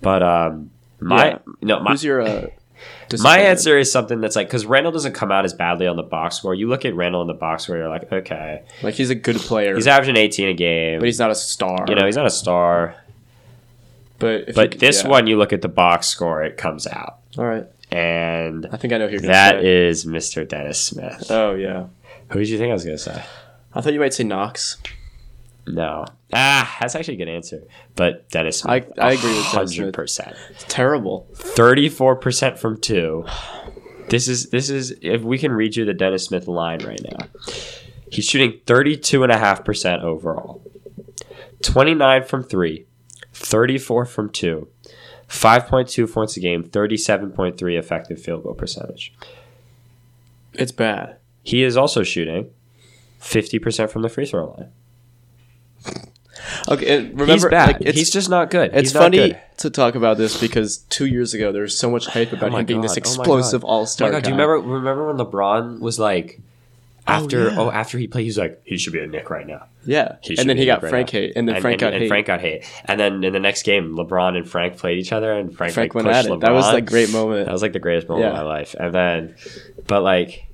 But 0.00 0.22
um 0.22 0.70
my 1.00 1.26
Yeah. 1.26 1.38
no 1.62 1.80
my 1.80 1.90
who's 1.92 2.04
your 2.04 2.20
uh, 2.22 2.46
my 3.22 3.38
answer 3.38 3.76
is 3.78 3.92
something 3.92 4.20
that's 4.20 4.34
like 4.36 4.48
because 4.48 4.64
Randle 4.66 4.90
doesn't 4.92 5.12
come 5.12 5.30
out 5.30 5.44
as 5.44 5.52
badly 5.54 5.86
on 5.86 5.96
the 5.96 6.02
box 6.02 6.36
score. 6.36 6.54
You 6.54 6.68
look 6.68 6.84
at 6.84 6.94
Randle 6.94 7.20
in 7.22 7.28
the 7.28 7.34
box 7.34 7.64
score, 7.64 7.76
you're 7.76 7.88
like, 7.88 8.10
okay, 8.12 8.62
Like 8.82 8.94
he's 8.94 9.10
a 9.10 9.14
good 9.14 9.36
player, 9.36 9.74
he's 9.74 9.86
averaging 9.86 10.16
18 10.16 10.48
a 10.48 10.54
game, 10.54 10.98
but 10.98 11.06
he's 11.06 11.18
not 11.18 11.30
a 11.30 11.34
star. 11.34 11.84
you 11.88 11.94
know 11.94 12.06
he's 12.06 12.16
not 12.16 12.26
a 12.26 12.30
star. 12.30 12.96
but 14.18 14.48
if 14.48 14.54
But 14.54 14.74
you- 14.74 14.80
this 14.80 15.02
yeah. 15.02 15.10
one, 15.10 15.26
you 15.26 15.36
look 15.38 15.52
at 15.52 15.62
the 15.62 15.68
box 15.68 16.06
score, 16.08 16.42
it 16.42 16.56
comes 16.56 16.86
out, 16.86 17.18
all 17.38 17.44
right. 17.44 17.66
And 17.92 18.66
I 18.72 18.76
think 18.76 18.92
I 18.92 18.98
know 18.98 19.06
who 19.06 19.12
you're 19.12 19.20
that 19.22 19.60
say. 19.60 19.86
is 19.88 20.04
Mr. 20.04 20.46
Dennis 20.48 20.80
Smith. 20.84 21.26
Oh 21.30 21.54
yeah, 21.54 21.86
Who 22.30 22.38
did 22.40 22.48
you 22.48 22.58
think 22.58 22.70
I 22.70 22.74
was 22.74 22.84
gonna 22.84 22.98
say? 22.98 23.22
I 23.74 23.80
thought 23.80 23.92
you 23.92 24.00
might 24.00 24.14
say 24.14 24.24
Knox. 24.24 24.76
No. 25.66 26.04
Ah, 26.32 26.76
that's 26.80 26.94
actually 26.96 27.14
a 27.14 27.18
good 27.18 27.28
answer. 27.28 27.62
But 27.94 28.28
Dennis 28.30 28.58
Smith. 28.60 28.90
I- 28.98 29.08
I 29.08 29.12
agree 29.12 29.30
with 29.36 29.44
hundred 29.44 29.94
percent. 29.94 30.34
Terrible. 30.68 31.28
Thirty-four 31.34 32.16
percent 32.16 32.58
from 32.58 32.80
two. 32.80 33.24
This 34.08 34.26
is 34.28 34.50
this 34.50 34.68
is 34.70 34.94
if 35.02 35.22
we 35.22 35.38
can 35.38 35.52
read 35.52 35.76
you 35.76 35.84
the 35.84 35.94
Dennis 35.94 36.24
Smith 36.24 36.48
line 36.48 36.84
right 36.84 37.00
now. 37.10 37.26
He's 38.10 38.26
shooting 38.26 38.60
32.5% 38.66 40.02
overall. 40.02 40.62
29 41.62 42.24
from 42.24 42.42
3, 42.44 42.86
34 43.32 44.04
from 44.04 44.28
2, 44.28 44.68
5.2 45.32 46.12
points 46.12 46.36
a 46.36 46.40
game, 46.40 46.62
37.3 46.62 47.78
effective 47.78 48.20
field 48.20 48.42
goal 48.42 48.52
percentage. 48.52 49.14
It's 50.52 50.72
bad. 50.72 51.16
He 51.42 51.62
is 51.62 51.74
also 51.74 52.02
shooting 52.02 52.50
50% 53.18 53.88
from 53.90 54.02
the 54.02 54.10
free 54.10 54.26
throw 54.26 54.50
line. 54.50 54.70
Okay, 56.68 56.98
and 56.98 57.10
remember, 57.12 57.32
He's 57.32 57.44
bad. 57.46 57.66
like, 57.68 57.76
it's, 57.80 57.98
He's 57.98 58.10
just 58.10 58.28
not 58.28 58.50
good. 58.50 58.72
It's 58.74 58.92
not 58.92 59.04
funny 59.04 59.16
good. 59.16 59.40
to 59.58 59.70
talk 59.70 59.94
about 59.94 60.18
this 60.18 60.38
because 60.38 60.78
two 60.78 61.06
years 61.06 61.32
ago 61.32 61.50
there 61.50 61.62
was 61.62 61.76
so 61.78 61.90
much 61.90 62.06
hype 62.06 62.32
about 62.32 62.52
Oh 62.52 62.56
him 62.58 62.66
being 62.66 62.80
this 62.82 62.92
God. 62.92 62.98
Oh 62.98 62.98
explosive 62.98 63.64
all 63.64 63.78
Oh 63.78 63.80
my 63.82 63.86
star. 63.86 64.10
Do 64.20 64.28
you 64.28 64.34
remember 64.34 64.58
remember 64.58 65.06
when 65.06 65.16
LeBron 65.16 65.80
was 65.80 65.98
like 65.98 66.40
after 67.06 67.48
yeah. 67.48 67.58
oh, 67.58 67.70
after 67.70 67.98
he 67.98 68.06
played 68.06 68.24
he's 68.24 68.38
like 68.38 68.60
he 68.64 68.78
should 68.78 68.92
be 68.92 69.00
a 69.00 69.06
Knick 69.06 69.30
right 69.30 69.46
now. 69.46 69.66
Yeah, 69.84 70.16
and 70.38 70.48
then 70.48 70.56
he 70.56 70.66
got 70.66 70.76
Knick 70.76 70.82
right 70.84 70.90
Frank 70.90 71.12
now. 71.12 71.18
hate, 71.20 71.32
and 71.36 71.48
then 71.48 71.60
Frank 71.60 71.80
got 71.80 71.92
and 71.92 72.02
hate. 72.02 72.08
Frank 72.08 72.26
got 72.26 72.40
hate. 72.40 72.64
And 72.84 73.00
then 73.00 73.24
in 73.24 73.32
the 73.32 73.40
next 73.40 73.64
game, 73.64 73.96
LeBron 73.96 74.36
and 74.36 74.48
Frank 74.48 74.76
played 74.76 74.98
each 74.98 75.12
other, 75.12 75.32
and 75.32 75.54
Frank, 75.54 75.74
Frank 75.74 75.94
like, 75.94 76.04
went 76.04 76.06
pushed 76.06 76.18
at 76.18 76.26
it. 76.26 76.30
LeBron. 76.30 76.40
That 76.40 76.52
was 76.52 76.66
like 76.66 76.86
great 76.86 77.10
moment. 77.10 77.46
That 77.46 77.52
was 77.52 77.62
like 77.62 77.72
the 77.72 77.80
greatest 77.80 78.08
moment 78.08 78.28
of 78.28 78.34
my 78.34 78.42
life. 78.42 78.74
And 78.78 78.94
then, 78.94 79.34
but 79.86 80.02
like, 80.02 80.46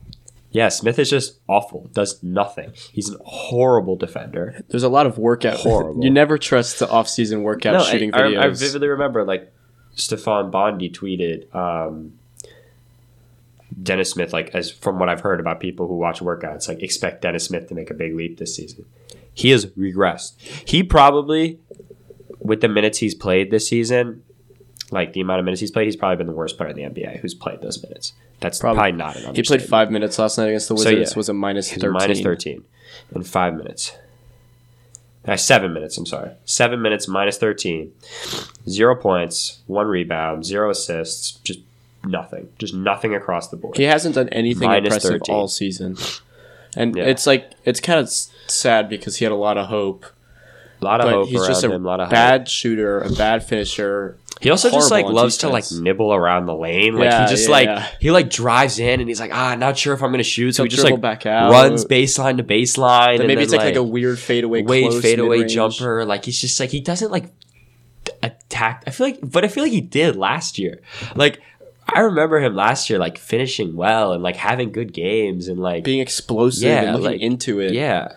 yeah, 0.50 0.70
Smith 0.70 0.98
is 0.98 1.10
just 1.10 1.38
awful. 1.46 1.90
Does 1.92 2.22
nothing. 2.22 2.72
He's 2.92 3.12
a 3.12 3.18
horrible 3.18 3.96
defender. 3.96 4.62
There's 4.68 4.82
a 4.82 4.88
lot 4.88 5.06
of 5.06 5.18
workout. 5.18 5.58
Horrible. 5.60 6.02
You 6.02 6.10
never 6.10 6.38
trust 6.38 6.78
the 6.78 6.88
off-season 6.88 7.42
workout 7.42 7.74
No, 7.74 7.84
shooting 7.84 8.14
I, 8.14 8.34
I. 8.34 8.44
I 8.46 8.48
vividly 8.48 8.88
remember 8.88 9.24
like 9.24 9.52
Stefan 9.94 10.50
Bondy 10.50 10.88
tweeted, 10.88 11.54
um, 11.54 12.17
Dennis 13.82 14.10
Smith, 14.10 14.32
like 14.32 14.54
as 14.54 14.70
from 14.70 14.98
what 14.98 15.08
I've 15.08 15.20
heard 15.20 15.40
about 15.40 15.60
people 15.60 15.86
who 15.86 15.96
watch 15.96 16.20
workouts, 16.20 16.68
like 16.68 16.82
expect 16.82 17.22
Dennis 17.22 17.44
Smith 17.44 17.68
to 17.68 17.74
make 17.74 17.90
a 17.90 17.94
big 17.94 18.14
leap 18.14 18.38
this 18.38 18.54
season. 18.56 18.84
He 19.32 19.50
has 19.50 19.66
regressed. 19.66 20.40
He 20.68 20.82
probably, 20.82 21.60
with 22.40 22.60
the 22.60 22.68
minutes 22.68 22.98
he's 22.98 23.14
played 23.14 23.50
this 23.50 23.68
season, 23.68 24.22
like 24.90 25.12
the 25.12 25.20
amount 25.20 25.38
of 25.40 25.44
minutes 25.44 25.60
he's 25.60 25.70
played, 25.70 25.84
he's 25.84 25.96
probably 25.96 26.16
been 26.16 26.26
the 26.26 26.32
worst 26.32 26.56
player 26.56 26.70
in 26.70 26.76
the 26.76 26.82
NBA 26.82 27.20
who's 27.20 27.34
played 27.34 27.60
those 27.60 27.80
minutes. 27.82 28.14
That's 28.40 28.58
Probably. 28.58 28.78
probably, 28.78 28.92
not 28.98 29.16
an 29.16 29.34
He 29.34 29.42
played 29.42 29.62
five 29.62 29.90
minutes 29.90 30.18
last 30.18 30.38
night 30.38 30.46
against 30.46 30.68
the 30.68 30.76
So, 30.78 30.84
Wizards. 30.90 31.10
yeah. 31.12 31.16
Was 31.16 31.28
a 31.28 31.34
minus 31.34 31.72
thirteen. 31.72 31.92
minus 31.92 32.20
13 32.20 32.64
in 33.14 33.22
five 33.24 33.54
minutes. 33.54 33.96
Uh, 35.24 35.36
seven 35.36 35.72
minutes, 35.74 35.98
I'm 35.98 36.06
sorry. 36.06 36.30
Seven 36.44 36.80
minutes, 36.80 37.06
minus 37.08 37.36
13. 37.36 37.92
Zero 38.68 38.94
points, 38.96 39.58
one 39.66 39.86
rebound, 39.88 40.44
zero 40.46 40.70
assists, 40.70 41.32
just 41.44 41.58
nothing. 42.04 42.48
Just 42.58 42.74
nothing 42.74 43.14
across 43.14 43.48
the 43.48 43.56
board. 43.56 43.76
He 43.76 43.84
hasn't 43.84 44.14
done 44.14 44.28
anything 44.30 44.68
Minus 44.68 44.94
impressive 44.94 45.10
13. 45.20 45.34
all 45.34 45.48
season, 45.48 45.96
and 46.76 46.96
Yeah. 46.96 47.04
it's 47.04 47.26
like 47.26 47.50
it's 47.64 47.80
kind 47.80 47.98
of 48.00 48.08
sad 48.10 48.88
because 48.88 49.16
he 49.16 49.24
had 49.24 49.32
a 49.32 49.36
lot 49.36 49.58
of 49.58 49.66
hope, 49.66 50.06
a 50.80 50.84
lot 50.84 51.00
of 51.00 51.10
hope 51.10 51.28
he's 51.28 51.46
just 51.46 51.64
a 51.64 51.70
him, 51.70 51.84
a 51.84 51.88
lot 51.88 52.00
of 52.00 52.10
bad 52.10 52.42
hope. 52.42 52.48
shooter, 52.48 53.00
a 53.00 53.10
bad 53.12 53.42
finisher. 53.44 54.16
He 54.40 54.50
also 54.50 54.70
just 54.70 54.92
like 54.92 55.04
loves 55.04 55.38
to 55.38 55.48
like 55.48 55.64
nibble 55.72 56.14
around 56.14 56.46
the 56.46 56.54
lane. 56.54 56.94
Like 56.94 57.06
Yeah, 57.10 57.24
he 57.24 57.30
just 57.34 57.48
yeah, 57.48 57.52
like 57.52 57.84
he 58.00 58.12
like 58.12 58.30
drives 58.30 58.78
in 58.78 59.00
and 59.00 59.08
he's 59.08 59.18
like, 59.18 59.34
ah, 59.34 59.56
not 59.56 59.76
sure 59.76 59.94
if 59.94 60.00
I'm 60.02 60.12
gonna 60.12 60.22
shoot. 60.22 60.52
So 60.54 60.62
He'll 60.62 60.70
he 60.70 60.76
just 60.76 60.88
like 60.88 61.00
back 61.00 61.26
out. 61.26 61.50
runs 61.50 61.84
baseline 61.84 62.36
to 62.36 62.44
baseline. 62.44 63.18
Then 63.18 63.26
maybe 63.26 63.42
it's 63.42 63.50
like, 63.50 63.62
like 63.62 63.74
a 63.74 63.82
weird 63.82 64.16
fadeaway, 64.16 64.62
fadeaway 64.62 65.38
mid-range. 65.38 65.52
jumper. 65.54 66.04
Like 66.04 66.24
he's 66.24 66.40
just 66.40 66.60
like 66.60 66.70
he 66.70 66.78
doesn't 66.78 67.10
like 67.10 67.32
attack. 68.22 68.84
I 68.86 68.90
feel 68.90 69.08
like, 69.08 69.18
but 69.22 69.44
I 69.44 69.48
feel 69.48 69.64
like 69.64 69.72
he 69.72 69.80
did 69.80 70.16
last 70.16 70.58
year. 70.58 70.80
Like 71.16 71.40
I 71.92 72.00
remember 72.00 72.38
him 72.40 72.54
last 72.54 72.90
year, 72.90 72.98
like 72.98 73.16
finishing 73.18 73.74
well 73.76 74.12
and 74.12 74.22
like 74.22 74.36
having 74.36 74.72
good 74.72 74.92
games 74.92 75.48
and 75.48 75.58
like 75.58 75.84
being 75.84 76.00
explosive 76.00 76.64
Yeah, 76.68 76.82
and 76.82 76.92
looking 76.92 77.04
like- 77.04 77.20
into 77.20 77.60
it. 77.60 77.72
yeah. 77.72 78.12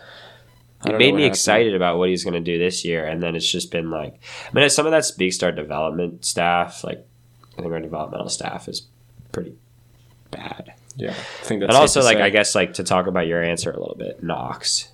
It 0.84 0.90
made 0.92 0.98
me 0.98 1.22
happened. 1.22 1.24
excited 1.26 1.74
about 1.76 1.96
what 1.98 2.08
he's 2.08 2.24
going 2.24 2.34
to 2.34 2.40
do 2.40 2.58
this 2.58 2.84
year, 2.84 3.06
and 3.06 3.22
then 3.22 3.36
it's 3.36 3.48
just 3.48 3.70
been 3.70 3.88
like, 3.90 4.18
I 4.48 4.52
mean, 4.58 4.68
some 4.68 4.84
of 4.84 4.90
that 4.90 5.04
speaks 5.04 5.38
to 5.38 5.46
our 5.46 5.52
development 5.52 6.24
staff. 6.24 6.82
Like, 6.82 7.06
I 7.56 7.62
think 7.62 7.72
our 7.72 7.78
developmental 7.78 8.28
staff 8.28 8.66
is 8.68 8.88
pretty 9.30 9.54
bad. 10.32 10.72
Yeah, 10.96 11.10
I 11.10 11.44
think 11.44 11.60
that's. 11.60 11.70
and 11.72 11.76
also, 11.80 12.02
like, 12.02 12.16
say. 12.16 12.22
I 12.22 12.30
guess, 12.30 12.56
like 12.56 12.74
to 12.74 12.82
talk 12.84 13.06
about 13.06 13.28
your 13.28 13.40
answer 13.44 13.70
a 13.70 13.78
little 13.78 13.94
bit, 13.94 14.24
Knox. 14.24 14.88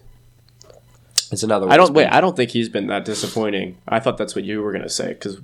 It's 1.33 1.43
another. 1.43 1.65
one 1.67 1.73
I 1.73 1.79
don't 1.79 1.95
wait. 1.95 2.05
been- 2.05 2.13
I 2.13 2.21
don't 2.21 2.37
think 2.37 2.51
he's 2.51 2.69
been 2.69 2.89
that 2.89 3.07
disappointing. 3.07 3.79
I 3.89 3.99
thought 3.99 4.19
that's 4.19 4.35
what 4.35 4.45
you 4.45 4.61
were 4.63 4.73
gonna 4.73 4.91
say 4.91 5.09
because 5.09 5.37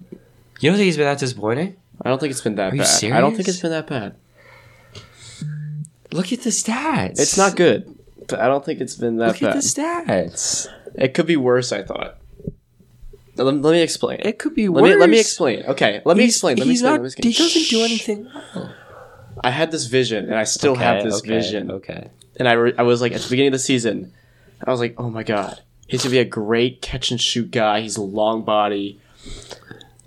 You 0.61 0.69
don't 0.71 0.77
think 0.77 0.85
he's 0.85 0.99
been 0.99 1.07
that 1.07 1.19
disappointing? 1.19 1.77
I 2.03 2.09
don't 2.09 2.19
think 2.19 2.31
it's 2.31 2.41
been 2.41 2.57
that 2.57 2.73
Are 2.73 2.77
you 2.77 2.83
bad. 2.83 3.13
I 3.13 3.21
don't 3.21 3.35
think 3.35 3.49
it's 3.49 3.61
been 3.61 3.71
that 3.71 3.87
bad. 3.87 4.17
Look 6.13 6.33
at 6.33 6.43
the 6.43 6.51
stats. 6.51 7.19
It's 7.19 7.37
not 7.37 7.57
good, 7.57 7.99
but 8.29 8.41
I 8.41 8.47
don't 8.47 8.65
think 8.65 8.81
it's 8.81 8.97
been 8.97 9.17
that 9.17 9.33
bad. 9.33 9.43
Look 9.43 9.51
at 9.51 9.55
the 9.55 9.61
stats. 9.61 10.69
It 10.95 11.15
could 11.15 11.27
be 11.27 11.37
worse. 11.37 11.73
I 11.73 11.83
thought. 11.83 12.19
Let, 13.37 13.47
let 13.47 13.73
me 13.73 13.83
explain. 13.83 14.21
It 14.21 14.39
could 14.39 14.55
be 14.55 14.69
let 14.69 14.83
worse. 14.83 14.95
me 14.95 15.01
let 15.01 15.11
me 15.11 15.19
explain. 15.19 15.65
Okay, 15.67 16.03
let 16.05 16.17
me 16.17 16.25
explain. 16.25 16.57
Let 16.57 16.67
me 16.67 16.71
he's 16.73 16.83
explain. 16.83 16.93
not. 16.93 17.03
let 17.03 17.03
me 17.03 17.07
explain. 17.07 17.33
He 17.33 17.39
doesn't 17.39 17.69
do 17.69 17.85
anything 17.85 18.31
well. 18.55 18.75
I 19.43 19.51
had 19.51 19.71
this 19.71 19.87
vision, 19.87 20.27
and 20.27 20.37
I 20.37 20.45
still 20.45 20.77
have 20.77 21.03
this 21.03 21.19
okay, 21.19 21.29
vision. 21.29 21.71
Okay. 21.71 22.11
And 22.37 22.49
I, 22.49 22.53
re- 22.53 22.75
I 22.79 22.83
was 22.83 23.01
like, 23.01 23.13
at 23.13 23.21
the 23.21 23.29
beginning 23.29 23.49
of 23.49 23.53
the 23.53 23.59
season, 23.59 24.13
I 24.65 24.71
was 24.71 24.81
like, 24.81 24.95
oh 24.99 25.11
my 25.11 25.23
god, 25.23 25.61
he's 25.87 26.03
gonna 26.03 26.13
be 26.13 26.19
a 26.19 26.25
great 26.25 26.81
catch 26.81 27.11
and 27.11 27.21
shoot 27.21 27.51
guy. 27.51 27.81
He's 27.81 27.97
a 27.97 28.03
long 28.03 28.45
body. 28.45 29.01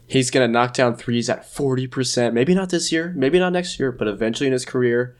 He's 0.07 0.31
gonna 0.31 0.47
knock 0.47 0.73
down 0.73 0.95
threes 0.95 1.29
at 1.29 1.45
forty 1.51 1.85
percent. 1.85 2.33
Maybe 2.33 2.55
not 2.55 2.69
this 2.69 2.91
year, 2.91 3.13
maybe 3.15 3.39
not 3.39 3.51
next 3.53 3.77
year, 3.79 3.91
but 3.91 4.07
eventually 4.07 4.47
in 4.47 4.53
his 4.53 4.63
career, 4.65 5.15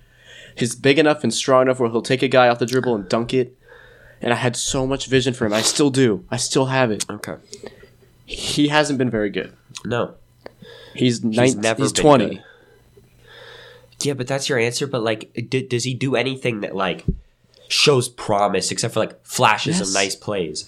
he's 0.56 0.76
big 0.76 0.98
enough 0.98 1.24
and 1.24 1.34
strong 1.34 1.64
enough 1.64 1.80
where 1.80 1.90
he'll 1.90 2.02
take 2.02 2.24
a 2.24 2.28
guy 2.30 2.48
off 2.48 2.60
the 2.60 2.66
dribble 2.66 2.96
and 2.96 3.10
dunk 3.10 3.34
it. 3.34 3.58
And 4.22 4.34
I 4.34 4.38
had 4.38 4.56
so 4.56 4.88
much 4.88 5.08
vision 5.08 5.34
for 5.34 5.46
him. 5.46 5.54
I 5.54 5.62
still 5.62 5.90
do. 5.92 6.26
I 6.32 6.38
still 6.38 6.68
have 6.68 6.90
it. 6.90 7.06
Okay. 7.10 7.36
He 8.26 8.70
hasn't 8.70 8.98
been 8.98 9.10
very 9.12 9.30
good. 9.30 9.54
No. 9.86 10.16
He's, 10.96 11.24
19, 11.24 11.44
He's 11.44 11.56
nine, 11.56 11.62
never 11.62 11.84
he's 11.84 11.92
been 11.94 12.02
twenty. 12.04 12.30
good. 12.36 12.44
Yeah, 14.02 14.14
but 14.14 14.28
that's 14.28 14.48
your 14.50 14.58
answer. 14.58 14.88
But 14.88 15.04
like, 15.04 15.32
d- 15.50 15.62
does 15.68 15.84
he 15.84 15.94
do 15.94 16.16
anything 16.16 16.62
that 16.62 16.76
like 16.76 17.06
shows 17.68 18.10
promise, 18.10 18.72
except 18.72 18.94
for 18.94 19.02
like 19.02 19.24
flashes 19.26 19.80
Yes. 19.80 19.90
of 19.90 19.94
nice 19.94 20.16
plays? 20.16 20.68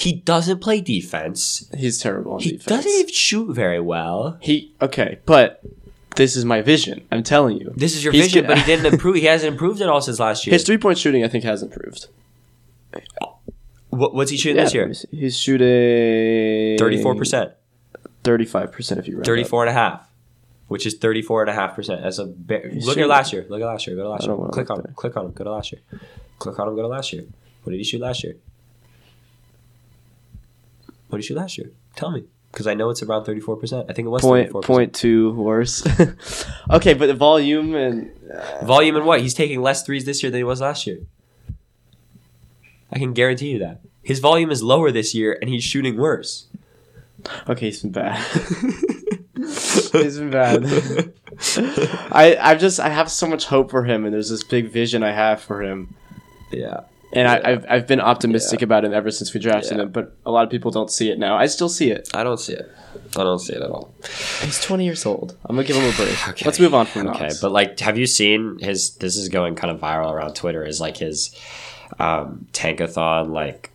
He 0.00 0.12
doesn't 0.14 0.60
play 0.60 0.80
defense. 0.80 1.68
He's 1.76 1.98
terrible 1.98 2.32
on 2.32 2.38
defense. 2.38 2.50
He 2.50 2.56
defense. 2.58 2.84
doesn't 2.84 3.00
even 3.00 3.12
shoot 3.12 3.52
very 3.52 3.80
well. 3.80 4.38
He 4.40 4.74
okay, 4.80 5.18
but 5.26 5.60
this 6.16 6.36
is 6.36 6.44
my 6.44 6.62
vision. 6.62 7.06
I'm 7.12 7.22
telling 7.22 7.58
you. 7.58 7.72
This 7.76 7.94
is 7.94 8.02
your 8.02 8.12
He's 8.12 8.24
vision, 8.26 8.42
gonna- 8.44 8.54
but 8.54 8.58
he 8.58 8.64
didn't 8.64 8.86
improve. 8.94 9.16
He 9.16 9.26
hasn't 9.26 9.52
improved 9.52 9.80
at 9.82 9.88
all 9.88 10.00
since 10.00 10.18
last 10.18 10.46
year. 10.46 10.52
His 10.54 10.64
three 10.64 10.78
point 10.78 10.96
shooting, 10.98 11.22
I 11.24 11.28
think, 11.28 11.44
has 11.44 11.62
improved. 11.62 12.06
What, 13.90 14.14
what's 14.14 14.30
he 14.30 14.36
shooting 14.36 14.62
this 14.62 14.72
year? 14.72 14.90
He's 15.10 15.36
shooting 15.36 16.78
Thirty-four 16.78 17.16
percent, 17.16 17.52
35% 18.24 18.98
if 18.98 19.08
you 19.08 19.14
round 19.16 19.22
up. 19.22 19.26
34 19.26 19.62
and 19.64 19.70
a 19.70 19.72
half, 19.72 20.08
which 20.68 20.86
is 20.86 20.94
34 20.94 21.42
and 21.42 21.50
a 21.50 21.54
half 21.54 21.74
percent. 21.74 22.02
That's 22.02 22.18
a 22.18 22.26
ba- 22.26 22.60
He's 22.72 22.86
look 22.86 22.94
shooting- 22.94 23.02
at 23.04 23.08
last 23.08 23.32
year. 23.32 23.46
Look 23.48 23.60
at 23.60 23.66
last 23.66 23.86
year. 23.86 23.96
Go 23.96 24.04
to 24.04 24.08
last 24.10 24.22
I 24.22 24.24
year. 24.24 24.30
don't 24.32 24.40
wanna 24.40 24.52
Click 24.52 24.68
look 24.70 24.78
on 24.78 24.84
him. 24.84 24.94
Click 24.94 25.16
on 25.16 25.24
him. 25.26 25.32
Go 25.32 25.44
to 25.44 25.50
last 25.52 25.72
year. 25.72 25.82
Click 26.38 26.58
on 26.58 26.68
him. 26.68 26.76
Go 26.76 26.82
to 26.82 26.88
last 26.88 27.12
year. 27.12 27.24
What 27.64 27.72
did 27.72 27.78
he 27.78 27.84
shoot 27.84 28.00
last 28.00 28.22
year? 28.24 28.36
What 31.10 31.18
did 31.18 31.24
he 31.24 31.28
shoot 31.28 31.36
last 31.36 31.58
year? 31.58 31.70
Tell 31.96 32.10
me, 32.10 32.24
because 32.52 32.66
I 32.66 32.74
know 32.74 32.88
it's 32.90 33.02
around 33.02 33.24
34 33.24 33.56
percent. 33.56 33.86
I 33.90 33.92
think 33.92 34.06
it 34.06 34.10
was 34.10 34.22
Point, 34.22 34.46
34 34.48 34.62
point 34.62 34.94
two 34.94 35.32
worse. 35.34 35.86
okay, 36.70 36.94
but 36.94 37.06
the 37.06 37.14
volume 37.14 37.74
and 37.74 38.10
uh, 38.32 38.64
Volume 38.64 38.96
and 38.96 39.04
what? 39.04 39.20
He's 39.20 39.34
taking 39.34 39.60
less 39.60 39.82
threes 39.84 40.04
this 40.04 40.22
year 40.22 40.30
than 40.30 40.38
he 40.38 40.44
was 40.44 40.60
last 40.60 40.86
year. 40.86 41.00
I 42.92 42.98
can 42.98 43.12
guarantee 43.12 43.50
you 43.50 43.58
that. 43.60 43.80
His 44.02 44.18
volume 44.18 44.50
is 44.50 44.62
lower 44.62 44.90
this 44.90 45.14
year, 45.14 45.36
and 45.40 45.50
he's 45.50 45.62
shooting 45.62 45.96
worse. 45.96 46.46
okay, 47.48 47.66
he's 47.66 47.82
been 47.82 47.92
bad. 47.92 48.18
he's 49.36 50.18
been 50.18 50.30
bad. 50.30 50.64
I 52.12 52.36
I've 52.40 52.60
just 52.60 52.80
I 52.80 52.88
have 52.88 53.10
so 53.10 53.26
much 53.26 53.46
hope 53.46 53.70
for 53.70 53.84
him, 53.84 54.04
and 54.04 54.12
there's 54.14 54.30
this 54.30 54.42
big 54.44 54.70
vision 54.70 55.02
I 55.02 55.12
have 55.12 55.40
for 55.40 55.62
him, 55.62 55.94
Yeah. 56.52 56.80
And 57.12 57.26
Yeah. 57.26 57.32
I, 57.44 57.50
I've 57.52 57.66
I've 57.68 57.86
been 57.86 58.00
optimistic 58.00 58.60
Yeah. 58.60 58.64
about 58.66 58.84
him 58.84 58.92
ever 58.94 59.10
since 59.10 59.32
we 59.34 59.40
drafted 59.40 59.76
Yeah. 59.76 59.84
him. 59.84 59.90
But 59.90 60.12
a 60.24 60.30
lot 60.30 60.44
of 60.44 60.50
people 60.50 60.70
don't 60.70 60.90
see 60.90 61.10
it 61.10 61.18
now. 61.18 61.36
I 61.36 61.46
still 61.46 61.68
see 61.68 61.90
it. 61.90 62.08
I 62.14 62.22
don't 62.24 62.38
see 62.40 62.52
it. 62.54 62.70
I 63.16 63.24
don't 63.24 63.38
see 63.40 63.54
it 63.54 63.62
at 63.62 63.70
all. 63.70 63.92
He's 64.42 64.60
20 64.60 64.84
years 64.84 65.04
old. 65.06 65.36
I'm 65.46 65.56
gonna 65.56 65.66
give 65.66 65.76
him 65.76 65.88
a 65.88 65.96
break. 65.96 66.16
Okay. 66.28 66.44
Let's 66.44 66.60
move 66.60 66.74
on 66.74 66.86
from 66.86 67.06
this. 67.06 67.14
Okay, 67.16 67.24
Knox. 67.24 67.40
but 67.40 67.50
like, 67.52 67.78
have 67.80 67.98
you 67.98 68.06
seen 68.06 68.58
his? 68.60 68.94
This 68.96 69.16
is 69.16 69.28
going 69.28 69.54
kind 69.56 69.72
of 69.74 69.80
viral 69.80 70.12
around 70.12 70.34
Twitter. 70.34 70.64
Is 70.64 70.80
like 70.80 70.96
his 70.98 71.34
um, 71.98 72.46
tankathon 72.52 73.30
like 73.32 73.70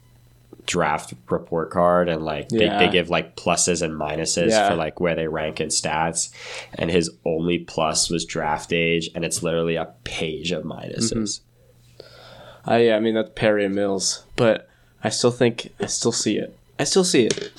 draft 0.66 1.14
report 1.30 1.70
card, 1.70 2.10
and 2.10 2.24
like 2.24 2.50
they, 2.50 2.66
Yeah. 2.66 2.80
they 2.80 2.90
give 2.90 3.10
like 3.10 3.36
pluses 3.36 3.82
and 3.84 3.94
minuses 3.94 4.50
Yeah. 4.50 4.70
for 4.70 4.76
like 4.76 5.00
where 5.00 5.14
they 5.16 5.28
rank 5.28 5.60
in 5.62 5.68
stats. 5.70 6.30
And 6.76 6.90
his 6.90 7.10
only 7.26 7.60
plus 7.60 8.10
was 8.10 8.26
draft 8.26 8.74
age, 8.74 9.10
and 9.14 9.24
it's 9.26 9.44
literally 9.44 9.76
a 9.76 9.90
page 10.06 10.52
of 10.52 10.64
minuses. 10.64 11.42
I 12.66 12.78
yeah, 12.80 12.96
I 12.96 13.00
mean 13.00 13.14
that's 13.16 13.30
Perry 13.36 13.66
and 13.66 13.76
Mills, 13.76 14.24
but 14.36 14.68
I 15.04 15.10
still 15.10 15.32
think 15.32 15.72
I 15.80 15.86
still 15.88 16.12
see 16.12 16.38
it. 16.38 16.58
I 16.80 16.84
still 16.84 17.04
see 17.04 17.26
it. 17.26 17.52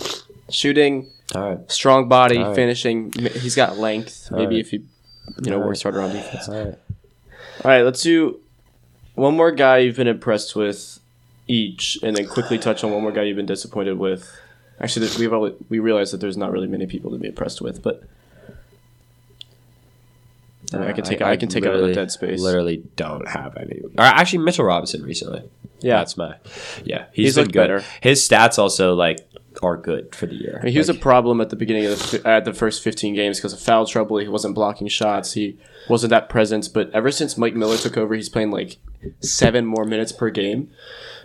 Shooting, 0.50 1.08
All 1.34 1.50
right, 1.50 1.70
strong 1.70 2.08
body, 2.08 2.38
right. 2.38 2.54
finishing. 2.54 3.12
He's 3.12 3.54
got 3.56 3.78
length. 3.78 4.28
All 4.30 4.38
Maybe 4.38 4.56
right. 4.56 4.60
if 4.64 4.70
he, 4.70 4.76
you 5.42 5.50
know, 5.50 5.60
All 5.60 5.66
works 5.68 5.82
harder 5.82 6.00
on 6.02 6.12
defense. 6.12 6.48
all 6.48 6.54
right. 6.64 6.75
All 7.64 7.70
right, 7.70 7.82
let's 7.82 8.02
do 8.02 8.40
one 9.14 9.36
more 9.36 9.50
guy 9.50 9.78
you've 9.78 9.96
been 9.96 10.06
impressed 10.08 10.54
with 10.54 11.00
each, 11.48 11.98
and 12.02 12.16
then 12.16 12.26
quickly 12.28 12.58
touch 12.58 12.84
on 12.84 12.92
one 12.92 13.02
more 13.02 13.12
guy 13.12 13.22
you've 13.22 13.36
been 13.36 13.46
disappointed 13.46 13.98
with. 13.98 14.30
Actually, 14.80 15.08
we've 15.18 15.32
all, 15.32 15.50
we 15.68 15.78
realized 15.78 16.12
that 16.12 16.18
there's 16.20 16.36
not 16.36 16.52
really 16.52 16.66
many 16.68 16.86
people 16.86 17.10
to 17.10 17.18
be 17.18 17.28
impressed 17.28 17.60
with, 17.62 17.82
but 17.82 18.02
I, 20.75 20.88
I 20.88 20.92
can 20.92 21.04
take 21.04 21.23
I, 21.23 21.37
can 21.37 21.49
take 21.49 21.64
out 21.64 21.73
literally- 21.75 21.92
a 21.92 21.94
dead 21.94 22.11
space. 22.11 22.40
Literally 22.40 22.82
don't 22.96 23.28
have 23.28 23.56
any. 23.56 23.80
Or 23.99 24.04
actually, 24.04 24.40
Mitchell 24.40 24.64
Robinson 24.64 25.02
recently. 25.02 25.42
Yeah, 25.80 25.99
That's 25.99 26.16
my. 26.16 26.37
Yeah, 26.85 27.04
He's 27.12 27.26
he's, 27.26 27.35
been 27.37 27.46
good. 27.46 27.54
better. 27.54 27.85
His 28.00 28.26
stats 28.26 28.58
also 28.58 28.94
like 28.94 29.18
are 29.62 29.76
good 29.76 30.14
for 30.14 30.26
the 30.26 30.35
year. 30.35 30.58
I 30.61 30.64
mean, 30.64 30.73
he 30.73 30.78
was 30.78 30.88
a 30.88 30.94
problem 30.94 31.40
at 31.40 31.50
the 31.50 31.56
beginning 31.56 31.87
of 31.87 31.99
the 32.11 32.23
at 32.26 32.44
the 32.44 32.52
first 32.54 32.82
15 32.82 33.14
games 33.14 33.38
because 33.38 33.52
of 33.52 33.61
foul 33.61 33.87
trouble. 33.87 34.16
He 34.18 34.28
wasn't 34.28 34.54
blocking 34.54 34.88
shots. 34.88 35.32
He 35.35 35.58
wasn't 35.88 36.11
that 36.11 36.28
presence. 36.28 36.66
But 36.68 36.90
ever 36.92 37.11
since 37.11 37.37
Mike 37.38 37.54
Miller 37.54 37.76
took 37.76 37.96
over, 37.96 38.14
he's 38.14 38.28
playing 38.28 38.50
like 38.50 38.78
seven 39.20 39.66
more 39.66 39.85
minutes 39.85 40.12
per 40.12 40.30
game, 40.30 40.70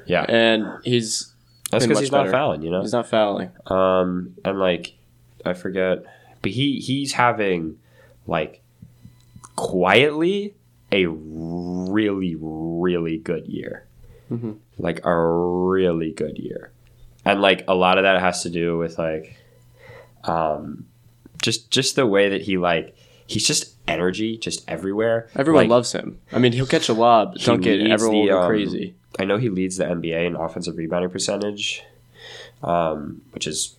yeah. 0.06 0.26
and 0.28 0.68
he's 0.84 1.34
That's 1.72 1.86
because 1.86 2.00
he's 2.02 2.10
better. 2.10 2.26
not 2.26 2.32
fouling, 2.32 2.62
you 2.62 2.72
know. 2.72 2.82
he's 2.82 2.94
not 2.94 3.08
fouling. 3.08 3.52
Um, 3.68 4.36
and 4.46 4.60
like, 4.60 4.94
I 5.46 5.54
forget, 5.54 6.04
but 6.42 6.52
he 6.52 6.80
he's 6.80 7.14
having 7.14 7.80
like 8.28 8.61
quietly 9.56 10.56
a 10.92 11.06
really 11.08 12.36
really 12.40 13.18
good 13.18 13.48
year, 13.48 13.86
Mhm. 14.30 14.58
like 14.78 15.06
a 15.06 15.16
really 15.18 16.12
good 16.12 16.38
year, 16.38 16.72
and 17.26 17.42
like 17.42 17.64
a 17.68 17.76
lot 17.76 17.98
of 17.98 18.04
that 18.04 18.20
has 18.20 18.44
to 18.44 18.50
do 18.50 18.78
with 18.78 18.98
like, 18.98 19.36
um, 20.26 20.86
just 21.42 21.72
just 21.72 21.96
the 21.96 22.06
way 22.06 22.30
that 22.30 22.42
he 22.42 22.58
like 22.58 22.96
he's 23.28 23.46
just 23.48 23.76
energy, 23.88 24.38
just 24.38 24.70
everywhere. 24.70 25.28
Everyone 25.36 25.64
Like, 25.64 25.70
loves 25.70 25.92
him. 25.94 26.20
I 26.34 26.40
mean, 26.40 26.52
he'll 26.52 26.66
catch 26.66 26.90
a 26.90 26.94
lob, 26.94 27.38
dunk 27.38 27.66
it, 27.66 27.90
everyone 27.90 28.18
will 28.18 28.28
go 28.28 28.42
um, 28.42 28.48
crazy. 28.48 28.96
I 29.20 29.26
know 29.26 29.38
he 29.38 29.50
leads 29.50 29.78
the 29.78 29.86
NBA 29.86 30.26
in 30.26 30.36
offensive 30.36 30.78
rebounding 30.78 31.10
percentage, 31.10 31.84
um, 32.64 33.22
which 33.32 33.48
is 33.48 33.76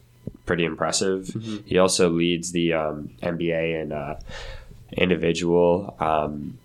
pretty 0.47 0.65
impressive. 0.65 1.27
Mm-hmm. 1.27 1.57
He 1.67 1.79
also 1.79 2.09
leads 2.11 2.53
the 2.53 2.73
um, 2.73 3.11
NBA 3.23 3.83
in 3.83 3.93
uh, 3.93 4.19
individual 4.93 5.97
um, 6.01 6.59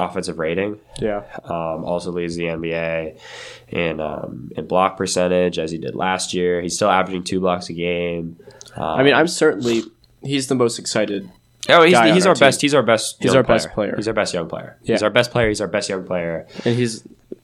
offensive 0.00 0.38
rating. 0.38 0.78
Yeah. 1.00 1.22
Um, 1.44 1.84
also 1.84 2.10
leads 2.12 2.36
the 2.36 2.44
NBA 2.44 3.18
in 3.68 4.00
um, 4.00 4.50
in 4.56 4.66
block 4.66 4.96
percentage 4.96 5.58
as 5.58 5.70
he 5.70 5.78
did 5.78 5.94
last 5.94 6.34
year. 6.34 6.60
He's 6.60 6.76
still 6.76 6.90
averaging 6.90 7.24
two 7.24 7.40
blocks 7.40 7.68
a 7.68 7.72
game. 7.72 8.36
Um, 8.76 8.82
I 8.84 9.02
mean, 9.02 9.14
I'm 9.14 9.28
certainly 9.28 9.82
he's 10.22 10.46
the 10.48 10.54
most 10.54 10.78
excited. 10.78 11.28
oh, 11.68 11.82
he's, 11.82 11.98
he's 11.98 12.26
our 12.26 12.30
our 12.30 12.34
best. 12.38 12.60
He's 12.60 12.74
our 12.74 12.82
best. 12.82 13.16
He's 13.20 13.34
our 13.34 13.42
best 13.42 13.70
player. 13.70 13.94
He's 13.96 14.08
our 14.08 14.14
best 14.14 14.32
young 14.34 14.48
player. 14.48 14.76
Yeah. 14.82 14.94
He's 14.94 15.02
our 15.02 15.10
best 15.10 15.30
player. 15.30 15.48
He's 15.48 15.60
our 15.60 15.68
best 15.68 15.88
young 15.88 16.04
player. 16.04 16.46
And 16.64 16.76
he's 16.76 17.02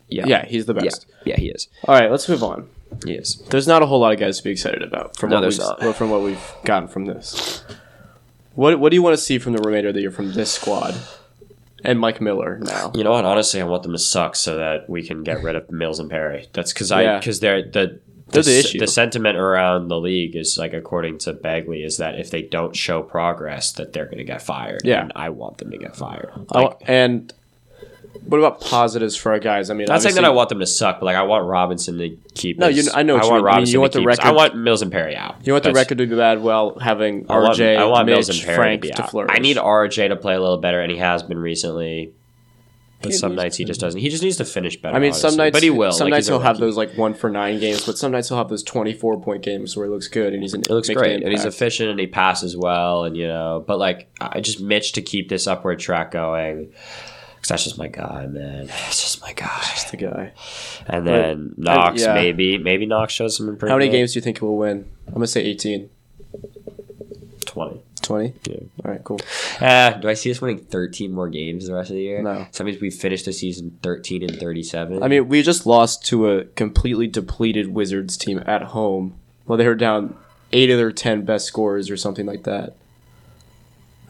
Yeah, 0.09 0.27
yeah, 0.27 0.45
he's 0.47 0.67
the 0.67 0.75
best. 0.75 1.07
yeah. 1.25 1.37
He 1.37 1.49
is. 1.49 1.69
All 1.89 1.95
right, 1.99 2.11
let's 2.11 2.29
move 2.29 2.43
on. 2.43 2.69
He 3.05 3.15
is. 3.15 3.43
There's 3.51 3.67
not 3.67 3.83
a 3.83 3.87
whole 3.87 3.99
lot 3.99 4.13
of 4.13 4.21
guys 4.21 4.39
to 4.39 4.45
be 4.45 4.51
excited 4.51 4.83
about 4.83 5.17
from 5.17 5.31
No, 5.31 5.41
what 5.41 5.49
we've, 5.49 5.59
not. 5.59 5.97
from 5.97 6.11
what 6.11 6.23
we've 6.23 6.53
gotten 6.65 6.89
from 6.89 7.07
this. 7.07 7.65
What 8.55 8.79
what 8.81 8.91
do 8.91 8.97
you 8.97 9.03
want 9.03 9.15
to 9.17 9.23
see 9.23 9.39
from 9.39 9.53
the 9.53 9.63
remainder 9.63 9.89
of 9.89 9.95
the 9.95 10.01
year 10.03 10.11
from 10.11 10.33
this 10.33 10.53
squad 10.53 10.95
and 11.85 11.99
Mike 11.99 12.21
Miller 12.21 12.59
now? 12.63 12.93
You 12.95 13.05
know 13.05 13.11
what? 13.13 13.25
Honestly, 13.25 13.61
I 13.61 13.65
want 13.65 13.83
them 13.83 13.93
to 13.93 13.99
suck 13.99 14.37
so 14.37 14.57
that 14.57 14.89
we 14.89 15.03
can 15.07 15.23
get 15.23 15.43
rid 15.43 15.57
of 15.57 15.71
Mills 15.71 15.99
and 15.99 16.09
Perry. 16.11 16.49
That's 16.53 16.73
because 16.73 16.93
I 16.93 17.03
Yeah. 17.03 17.19
because 17.19 17.41
they're 17.41 17.63
the. 17.63 18.01
They're 18.29 18.43
the 18.43 18.59
s- 18.59 18.65
issue. 18.65 18.79
The 18.79 18.87
sentiment 18.87 19.37
around 19.37 19.89
the 19.89 19.99
league 20.01 20.35
is 20.35 20.57
like, 20.59 20.73
according 20.73 21.19
to 21.19 21.35
Begley, 21.35 21.85
is 21.85 21.99
that 21.99 22.19
if 22.19 22.31
they 22.31 22.41
don't 22.43 22.75
show 22.75 23.03
progress, 23.03 23.73
that 23.73 23.93
they're 23.93 24.07
going 24.07 24.17
to 24.19 24.25
get 24.25 24.41
fired. 24.43 24.81
Yeah. 24.83 25.03
and 25.03 25.13
I 25.15 25.29
want 25.29 25.59
them 25.59 25.71
to 25.71 25.77
get 25.79 25.95
fired. 25.95 26.31
Like, 26.51 26.71
wa- 26.71 26.77
and 26.87 27.33
what 28.27 28.39
about 28.39 28.61
positives 28.61 29.15
for 29.17 29.33
our 29.33 29.39
guys? 29.39 29.71
I 29.71 29.75
mean, 29.75 29.87
not 29.89 30.03
saying 30.03 30.15
that 30.15 30.25
I 30.25 30.31
want 30.31 30.49
them 30.49 30.61
to 30.61 30.67
suck, 30.67 31.01
but 31.01 31.07
like 31.07 31.17
I 31.17 31.23
want 31.23 31.47
Robinson 31.47 31.99
to 31.99 32.17
keep. 32.35 32.59
No, 32.59 32.69
his- 32.69 32.87
you- 32.87 32.93
I 32.95 33.03
know 33.03 33.17
I 33.17 33.23
you 33.25 33.31
want 33.31 33.33
mean. 33.33 33.33
I 33.33 33.37
mean, 33.37 33.45
Robinson 33.45 33.73
you 33.73 33.77
to 33.77 33.81
want 33.81 33.93
the 33.93 33.99
keep 34.01 34.09
his- 34.11 34.19
I 34.21 34.31
want 34.33 34.57
Mills 34.57 34.83
and 34.83 34.91
Perry 34.93 35.17
out. 35.17 35.37
You 35.45 35.53
want 35.53 35.65
the 35.65 35.73
record 35.73 35.99
to 35.99 36.07
do 36.07 36.17
bad 36.17 36.43
while 36.43 36.79
having 36.79 37.27
I 37.29 37.39
want, 37.39 37.59
RJ, 37.59 37.77
I 37.77 37.85
want 37.85 38.07
Mitch, 38.07 38.15
Mills 38.15 38.29
and 38.31 38.41
Perry 38.41 38.57
Frank 38.57 38.83
to 38.83 38.89
be 38.89 38.95
to 38.95 39.03
out. 39.03 39.11
flourish. 39.11 39.31
I 39.35 39.39
need 39.41 39.57
RJ 39.57 40.09
to 40.09 40.17
play 40.17 40.35
a 40.35 40.41
little 40.41 40.59
better, 40.59 40.81
and 40.81 40.91
he 40.91 40.99
has 40.99 41.23
been 41.23 41.39
recently. 41.39 42.13
But 43.03 43.11
He 43.13 43.19
some 43.19 43.35
nights 43.35 43.59
he 43.59 43.67
just 43.67 43.81
doesn't. 43.81 44.01
He 44.01 44.09
just 44.09 44.23
needs 44.23 44.39
to 44.39 44.47
finish 44.47 44.81
better. 44.81 44.97
I 44.97 44.99
mean, 44.99 45.13
some 45.13 45.37
nights, 45.37 45.53
but 45.53 45.63
he 45.63 45.69
will. 45.69 45.93
Some 45.93 46.07
Like, 46.07 46.13
nights 46.13 46.29
he'll 46.29 46.39
have 46.41 46.59
those 46.59 46.79
like 46.79 46.97
one 46.97 47.13
for 47.13 47.29
nine 47.29 47.61
games, 47.61 47.85
but 47.85 47.99
some 47.99 48.13
nights 48.13 48.31
he'll 48.31 48.39
have 48.39 48.49
those 48.49 48.63
twenty-four 48.63 49.21
point 49.21 49.43
games 49.43 49.77
where 49.77 49.85
he 49.85 49.93
looks 49.93 50.09
good 50.09 50.33
and 50.33 50.43
he's 50.43 50.55
an 50.55 50.63
It 50.63 50.71
looks 50.71 50.89
great, 50.89 51.17
an 51.17 51.23
and 51.25 51.31
he's 51.31 51.45
efficient, 51.45 51.91
and 51.91 52.01
he 52.01 52.07
passes 52.07 52.57
well, 52.57 53.05
and 53.05 53.15
you 53.15 53.29
know. 53.29 53.63
But 53.67 53.79
like, 53.79 54.09
I 54.23 54.41
just 54.41 54.59
Mitch 54.63 54.93
to 54.93 55.03
keep 55.03 55.29
this 55.29 55.47
upward 55.47 55.81
track 55.81 56.13
going, 56.13 56.69
because 57.45 57.63
that's 57.63 57.65
just 57.65 57.79
my 57.79 57.89
guy, 57.89 58.27
man. 58.27 58.71
It's 58.87 59.03
just 59.03 59.21
my 59.21 59.35
guy. 59.35 59.61
That's 59.61 59.91
the 59.91 59.99
guy. 59.99 60.33
And 60.87 61.07
then 61.07 61.55
Knox, 61.59 62.01
yeah. 62.01 62.15
maybe, 62.15 62.57
maybe 62.57 62.87
Knox 62.87 63.13
shows 63.13 63.37
some 63.37 63.49
improvement. 63.51 63.71
How 63.71 63.77
many 63.77 63.91
games 63.91 64.15
do 64.15 64.19
you 64.19 64.23
think 64.23 64.41
we'll 64.41 64.57
win? 64.57 64.89
I'm 65.07 65.15
gonna 65.15 65.27
say 65.27 65.43
18. 65.43 65.91
Twenty. 67.45 67.83
20? 68.01 68.33
Yeah. 68.45 68.57
All 68.85 68.91
right, 68.91 69.05
cool. 69.05 69.21
Uh, 69.61 69.91
do 69.93 70.09
I 70.09 70.15
see 70.15 70.31
us 70.31 70.41
winning 70.41 70.59
thirteen 70.59 71.13
more 71.13 71.29
games 71.29 71.67
the 71.67 71.75
rest 71.75 71.91
of 71.91 71.97
the 71.97 72.03
year? 72.03 72.23
No. 72.23 72.47
So 72.51 72.63
that 72.63 72.65
means 72.65 72.81
we 72.81 72.91
finished 72.91 73.27
the 73.27 73.33
season 73.33 73.79
thirteen 73.83 74.23
and 74.23 74.39
thirty-seven. 74.39 75.03
I 75.03 75.09
mean, 75.09 75.29
we 75.29 75.43
just 75.43 75.67
lost 75.67 76.05
to 76.07 76.31
a 76.31 76.45
completely 76.45 77.07
depleted 77.07 77.69
Wizards 77.69 78.17
team 78.17 78.43
at 78.47 78.63
home. 78.63 79.15
Well, 79.47 79.59
they 79.59 79.67
were 79.67 79.75
down 79.75 80.17
eight 80.53 80.71
of 80.71 80.79
their 80.79 80.93
10 80.93 81.25
best 81.25 81.47
scorers 81.47 81.91
or 81.91 81.97
something 81.97 82.25
like 82.25 82.45
that. 82.45 82.75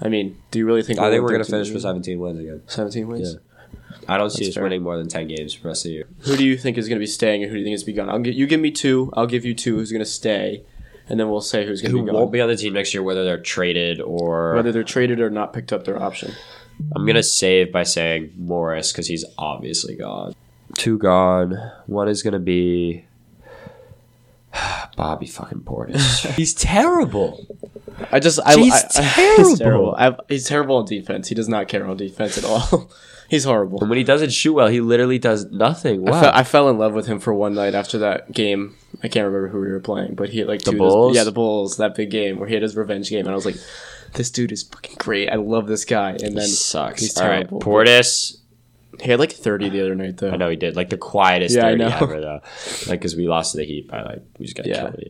I 0.05 0.09
mean, 0.09 0.37
do 0.51 0.59
you 0.59 0.67
really 0.67 0.83
think 0.83 0.99
I 0.99 1.03
we'll 1.03 1.13
think 1.13 1.23
win 1.23 1.33
we're 1.33 1.39
gonna 1.39 1.45
finish 1.45 1.71
with 1.71 1.83
seventeen 1.83 2.19
wins 2.21 2.39
again. 2.39 2.63
17 2.67 3.09
wins? 3.09 3.35
Yeah. 3.35 3.39
I 4.07 4.19
don't 4.19 4.29
see 4.31 4.45
That's 4.45 4.51
us 4.51 4.55
fair. 4.57 4.65
winning 4.65 4.83
more 4.83 4.99
than 4.99 5.09
ten 5.09 5.29
games 5.29 5.55
for 5.55 5.63
the 5.63 5.69
rest 5.69 5.87
of 5.87 5.89
the 5.91 5.95
year. 5.95 6.09
Who 6.21 6.37
do 6.37 6.45
you 6.45 6.59
think 6.59 6.77
is 6.77 6.89
going 6.89 6.99
to 6.99 7.01
be 7.03 7.07
staying 7.07 7.43
and 7.43 7.51
who 7.51 7.55
do 7.57 7.61
you 7.61 7.65
think 7.65 7.75
is 7.77 7.85
be 7.85 7.95
gone? 7.95 8.11
I'll 8.11 8.19
get 8.19 8.35
you 8.35 8.47
give 8.47 8.61
me 8.61 8.71
two. 8.71 9.11
I'll 9.15 9.27
give 9.27 9.45
you 9.47 9.55
two. 9.55 9.77
Who's 9.77 9.91
going 9.93 10.05
to 10.05 10.11
stay, 10.11 10.63
and 11.09 11.19
then 11.19 11.31
we'll 11.31 11.41
say 11.41 11.65
who's 11.65 11.81
going 11.81 11.93
to 11.93 11.99
Who 11.99 12.05
be 12.05 12.11
gone. 12.11 12.21
won't 12.21 12.33
be 12.33 12.41
on 12.43 12.49
the 12.49 12.57
team 12.57 12.75
next 12.75 12.93
year, 12.93 13.03
whether 13.03 13.25
they're 13.25 13.41
traded 13.41 14.01
or 14.03 14.55
Whether 14.57 14.73
they're 14.73 14.83
traded 14.85 15.21
or 15.21 15.31
not 15.31 15.55
picked 15.55 15.73
up 15.73 15.85
their 15.85 16.03
option. 16.03 16.33
I'm 16.95 17.07
gonna 17.07 17.23
save 17.23 17.73
by 17.73 17.85
saying 17.85 18.33
Morris 18.37 18.93
because 18.93 19.07
he's 19.07 19.25
obviously 19.39 19.95
gone. 19.95 20.35
Two 20.77 20.99
gone. 20.99 21.57
One 21.87 22.09
is 22.09 22.23
gonna 22.23 22.41
be 22.41 23.07
Bobby 24.97 25.27
fucking 25.27 25.61
Portis. 25.61 26.27
he's 26.37 26.55
terrible. 26.55 27.47
I 28.13 28.21
just 28.21 28.41
I, 28.45 28.55
He's 28.57 28.73
I- 28.73 28.77
I- 28.97 29.03
terrible. 29.15 29.49
he's 29.51 29.59
terrible. 29.59 29.95
I, 29.97 30.17
he's 30.29 30.47
terrible 30.49 30.77
on 30.77 30.85
defense. 30.87 31.29
He 31.29 31.35
does 31.35 31.49
not 31.49 31.69
care 31.69 31.87
on 31.87 31.97
defense 31.97 32.39
at 32.39 32.45
all. 32.45 32.91
he's 33.29 33.45
horrible. 33.45 33.81
And 33.81 33.89
when 33.91 33.99
he 33.99 34.05
doesn't 34.05 34.31
shoot 34.33 34.53
well, 34.55 34.69
he 34.69 34.81
literally 34.81 35.19
does 35.19 35.47
nothing. 35.51 36.07
I, 36.09 36.11
Wow. 36.13 36.21
fe- 36.23 36.31
I 36.35 36.45
fell 36.45 36.69
in 36.69 36.79
love 36.79 36.93
with 36.95 37.07
him 37.07 37.21
for 37.21 37.33
one 37.35 37.55
night 37.55 37.75
after 37.75 37.99
that 37.99 38.33
game. 38.33 38.75
I 39.03 39.09
can't 39.09 39.27
remember 39.27 39.49
who 39.49 39.61
we 39.61 39.71
were 39.71 39.81
playing, 39.81 40.15
but 40.15 40.29
he 40.31 40.45
like 40.45 40.61
The 40.63 40.71
two 40.73 40.77
of 40.77 40.79
those- 40.81 40.93
Bulls? 40.93 41.17
yeah, 41.17 41.25
the 41.25 41.33
Bulls. 41.33 41.77
That 41.77 41.95
big 41.95 42.11
game 42.11 42.39
where 42.39 42.49
he 42.49 42.55
had 42.55 42.63
his 42.63 42.77
revenge 42.77 43.11
game, 43.11 43.21
and 43.27 43.31
I 43.31 43.35
was 43.35 43.45
like, 43.47 43.57
"This 44.13 44.31
dude 44.31 44.53
is 44.53 44.63
fucking 44.63 44.97
great. 44.99 45.29
I 45.31 45.37
love 45.37 45.67
this 45.67 45.85
guy." 45.85 46.11
And 46.13 46.21
he 46.23 46.35
then 46.35 46.47
sucks. 46.49 47.01
he's 47.01 47.17
All 47.19 47.27
right, 47.29 47.39
terrible. 47.49 47.61
Portis. 47.61 48.37
He 49.03 49.11
had 49.11 49.19
like 49.21 49.33
thirty 49.33 49.69
the 49.69 49.81
other 49.81 49.95
night 49.95 50.17
though. 50.19 50.31
I 50.31 50.37
know 50.37 50.49
he 50.49 50.57
did 50.57 50.77
like 50.77 50.91
the 50.91 50.97
quietest 50.99 51.55
Yeah, 51.57 51.67
I 51.67 51.71
30 51.73 51.79
know. 51.85 51.89
ever 52.01 52.21
though. 52.21 52.41
Like 52.89 53.01
because 53.01 53.17
we 53.17 53.27
lost 53.29 53.53
to 53.53 53.59
the 53.59 53.65
Heat 53.65 53.89
by 53.89 54.03
like 54.03 54.23
we 54.39 54.47
just 54.47 54.57
got 54.57 54.67
Yeah. 54.67 54.91
killed. 54.91 55.05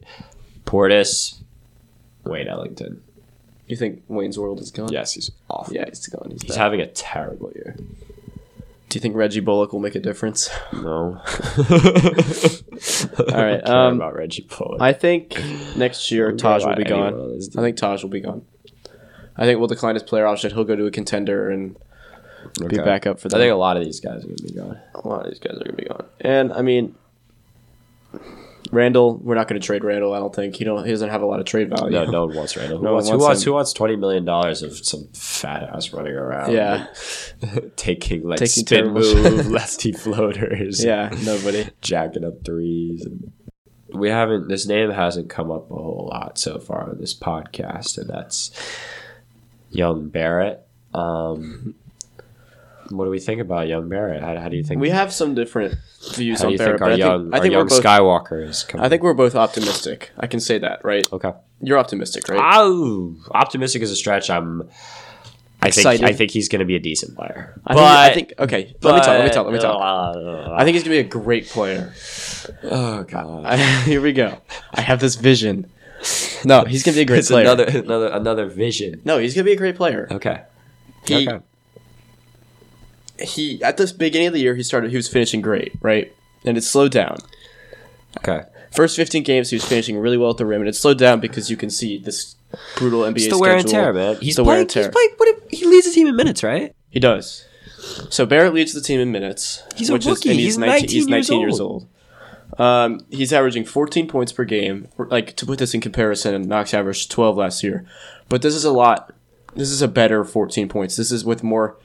Portis. 0.64 1.36
Wayne 2.24 2.48
Ellington. 2.48 3.02
You 3.66 3.76
think 3.76 4.02
Wayne's 4.08 4.38
World 4.38 4.60
is 4.60 4.70
gone? 4.70 4.90
Yes, 4.92 5.12
he's 5.12 5.30
off. 5.50 5.68
yeah, 5.72 5.84
he's 5.88 6.06
gone. 6.06 6.30
He's, 6.30 6.42
He's 6.42 6.56
having 6.56 6.80
a 6.80 6.86
terrible 6.86 7.50
year. 7.54 7.76
Do 7.78 8.96
you 8.96 9.00
think 9.00 9.16
Reggie 9.16 9.40
Bullock 9.40 9.72
will 9.72 9.80
make 9.80 9.94
a 9.94 10.00
difference? 10.00 10.48
No. 10.72 11.20
All 13.18 13.42
right, 13.44 13.60
um, 13.68 13.96
about 13.96 14.14
Reggie 14.14 14.46
Bullock. 14.48 14.80
I 14.80 14.92
think 14.92 15.36
next 15.76 16.10
year 16.10 16.32
Taj 16.32 16.64
will 16.64 16.76
be 16.76 16.84
gone. 16.84 17.14
on 17.14 17.40
I 17.56 17.60
think 17.60 17.76
Taj 17.76 18.02
will 18.02 18.10
be 18.10 18.20
gone. 18.20 18.44
I 19.36 19.44
think 19.46 19.58
we'll 19.58 19.68
decline 19.68 19.94
his 19.94 20.02
player 20.04 20.26
option. 20.26 20.52
He'll 20.52 20.64
go 20.64 20.76
to 20.76 20.86
a 20.86 20.90
contender 20.90 21.50
and 21.50 21.76
be 22.58 22.66
Okay. 22.66 22.84
back 22.84 23.06
up 23.06 23.18
for 23.20 23.28
I 23.28 23.30
them. 23.30 23.40
think 23.40 23.52
a 23.52 23.56
lot 23.56 23.76
of 23.76 23.84
these 23.84 24.00
guys 24.00 24.22
are 24.24 24.26
going 24.26 24.36
to 24.36 24.44
be 24.44 24.52
gone. 24.52 24.78
a 24.94 25.08
lot 25.08 25.24
of 25.24 25.30
these 25.30 25.38
guys 25.40 25.56
are 25.56 25.64
gonna 25.64 25.72
be 25.76 25.84
gone. 25.84 26.04
And 26.20 26.52
I 26.52 26.62
mean, 26.62 26.94
Randle, 28.72 29.18
we're 29.18 29.34
not 29.34 29.46
gonna 29.46 29.60
trade 29.60 29.84
Randle. 29.84 30.14
I 30.14 30.18
don't 30.18 30.34
think 30.34 30.56
he 30.56 30.64
don't. 30.64 30.84
He 30.84 30.90
doesn't 30.90 31.10
have 31.10 31.22
a 31.22 31.26
lot 31.26 31.38
of 31.38 31.46
trade 31.46 31.68
value. 31.70 31.90
No, 31.92 32.04
no 32.06 32.26
one 32.26 32.34
wants 32.36 32.56
Randle. 32.56 32.78
Who, 32.78 32.84
No 32.84 32.90
one 32.90 32.94
wants, 32.94 33.08
who 33.08 33.12
wants 33.18 33.26
wants 33.26 33.42
him. 33.42 33.44
who 33.50 33.54
wants 33.54 33.72
twenty 33.72 33.96
million 33.96 34.24
dollars 34.24 34.62
of 34.62 34.76
some 34.84 35.06
fat 35.12 35.62
ass 35.64 35.92
running 35.92 36.14
around? 36.14 36.52
Yeah. 36.52 36.86
like, 37.42 37.76
taking 37.76 38.26
like 38.26 38.38
Taking 38.38 38.64
spin 38.66 38.78
terrible 38.84 39.00
move, 39.00 39.36
shots. 39.36 39.48
lefty 39.48 39.92
floaters. 39.92 40.82
yeah, 40.84 41.10
nobody. 41.24 41.68
jacking 41.82 42.24
up 42.24 42.44
threes. 42.44 43.04
And 43.04 43.30
we 43.92 44.08
haven't. 44.08 44.48
This 44.48 44.66
name 44.66 44.90
hasn't 44.90 45.28
come 45.28 45.52
up 45.52 45.70
a 45.70 45.74
whole 45.74 46.08
lot 46.10 46.38
so 46.38 46.58
far 46.58 46.88
on 46.90 46.98
this 46.98 47.14
podcast, 47.14 47.96
and 47.98 48.08
that's 48.08 48.50
Young 49.70 50.08
Barrett. 50.08 50.66
Um, 50.94 51.74
what 52.90 53.04
do 53.04 53.10
we 53.10 53.18
think 53.20 53.40
about 53.40 53.68
Young 53.68 53.88
Barrett? 53.88 54.22
How, 54.22 54.36
how 54.36 54.48
do 54.48 54.56
you 54.56 54.64
think? 54.64 54.80
We 54.80 54.90
have 54.90 55.12
some 55.12 55.34
different 55.34 55.74
views 56.14 56.38
how 56.38 56.44
do 56.44 56.46
on 56.46 56.52
you 56.52 56.58
Barrett, 56.58 56.72
think 56.72 56.80
but 56.80 56.84
our 56.86 56.92
I 56.92 57.18
think, 57.18 57.34
I 57.34 57.40
think 57.40 57.52
we're 57.52 57.58
young 57.58 57.68
both. 57.68 57.82
Skywalker 57.82 58.48
is 58.48 58.62
coming? 58.64 58.84
I 58.84 58.88
think 58.88 59.02
we're 59.02 59.14
both 59.14 59.34
optimistic. 59.34 60.10
I 60.18 60.26
can 60.26 60.40
say 60.40 60.58
that, 60.58 60.84
right? 60.84 61.06
okay. 61.12 61.32
You're 61.60 61.78
optimistic, 61.78 62.28
right? 62.28 62.40
Oh, 62.42 63.16
optimistic 63.30 63.82
is 63.82 63.90
a 63.90 63.96
stretch. 63.96 64.30
I'm. 64.30 64.68
I 65.62 65.70
think 65.70 66.02
I 66.02 66.12
think 66.12 66.30
he's 66.30 66.50
going 66.50 66.58
to 66.60 66.66
be 66.66 66.76
a 66.76 66.78
decent 66.78 67.16
player. 67.16 67.58
I 67.66 67.74
think, 67.74 67.86
I 67.86 68.14
think. 68.14 68.32
Okay, 68.38 68.76
let 68.82 68.94
me 68.96 69.00
talk. 69.00 69.06
Let 69.06 69.24
me 69.24 69.30
talk. 69.30 69.46
Let 69.46 69.54
me 69.54 69.60
talk. 69.60 70.14
talk. 70.14 70.60
I 70.60 70.64
think 70.64 70.74
he's 70.74 70.82
gonna 70.82 70.94
be 70.94 70.98
a 70.98 71.04
great 71.04 71.48
player. 71.48 71.94
Oh 72.64 73.04
god. 73.04 73.46
I, 73.46 73.56
here 73.84 74.02
we 74.02 74.12
go. 74.12 74.38
I 74.74 74.82
have 74.82 75.00
this 75.00 75.14
vision. 75.14 75.70
No, 76.44 76.64
he's 76.64 76.82
gonna 76.82 76.96
be 76.96 77.00
a 77.00 77.06
great 77.06 77.24
player. 77.24 77.44
another 77.44 77.64
another 77.64 78.08
another 78.08 78.46
vision. 78.46 79.00
no, 79.06 79.16
he's 79.18 79.34
gonna 79.34 79.46
be 79.46 79.52
a 79.52 79.56
great 79.56 79.76
player. 79.76 80.06
Okay. 80.10 80.42
He, 81.06 81.26
okay. 81.26 81.42
He 83.24 83.62
at 83.62 83.76
the 83.76 83.92
beginning 83.96 84.28
of 84.28 84.32
the 84.34 84.40
year 84.40 84.54
he 84.54 84.62
started 84.62 84.90
he 84.90 84.96
was 84.96 85.08
finishing 85.08 85.40
great, 85.40 85.72
right? 85.80 86.12
And 86.44 86.56
it 86.56 86.62
slowed 86.62 86.92
down. 86.92 87.18
Okay. 88.18 88.42
First 88.72 88.96
15 88.96 89.22
games 89.22 89.50
he 89.50 89.56
was 89.56 89.64
finishing 89.64 89.98
really 89.98 90.16
well 90.16 90.30
at 90.30 90.36
the 90.36 90.46
rim 90.46 90.60
and 90.60 90.68
it 90.68 90.74
slowed 90.76 90.98
down 90.98 91.20
because 91.20 91.50
you 91.50 91.56
can 91.56 91.70
see 91.70 91.98
this 91.98 92.36
brutal 92.76 93.00
NBA 93.02 93.16
It's 93.16 93.28
the 93.28 93.38
wear 93.38 93.52
and 93.56 93.60
schedule. 93.68 93.84
tear, 93.84 93.92
man. 93.92 94.16
He's 94.20 94.36
the 94.36 94.44
wear 94.44 94.54
playing. 94.54 94.60
and 94.62 94.70
tear. 94.70 94.82
He's 94.84 94.92
playing. 94.92 95.10
What 95.16 95.28
if, 95.28 95.58
he 95.58 95.66
leads 95.66 95.86
the 95.86 95.92
team 95.92 96.06
in 96.06 96.16
minutes, 96.16 96.42
right? 96.42 96.74
He 96.90 97.00
does. 97.00 97.44
So 98.10 98.24
Barrett 98.26 98.54
leads 98.54 98.72
the 98.72 98.80
team 98.80 99.00
in 99.00 99.12
minutes. 99.12 99.62
He's 99.76 99.90
a 99.90 99.94
rookie. 99.98 100.30
and 100.30 100.38
He's 100.38 100.56
19, 100.56 101.06
19 101.06 101.40
years 101.40 101.50
years 101.52 101.60
old. 101.60 101.86
Um, 102.58 103.00
he's 103.10 103.32
averaging 103.32 103.64
14 103.64 104.06
points 104.06 104.32
per 104.32 104.44
game. 104.44 104.88
Like 104.96 105.34
to 105.36 105.46
put 105.46 105.58
this 105.58 105.74
in 105.74 105.80
comparison, 105.80 106.40
Knox 106.42 106.72
averaged 106.72 107.10
12 107.10 107.36
last 107.36 107.62
year, 107.64 107.84
but 108.28 108.42
this 108.42 108.54
is 108.54 108.64
a 108.64 108.70
lot. 108.72 109.12
This 109.54 109.70
is 109.70 109.82
a 109.82 109.88
better 109.88 110.24
14 110.24 110.68
points. 110.68 110.96
This 110.96 111.10
is 111.10 111.24
with 111.24 111.42
more 111.42 111.76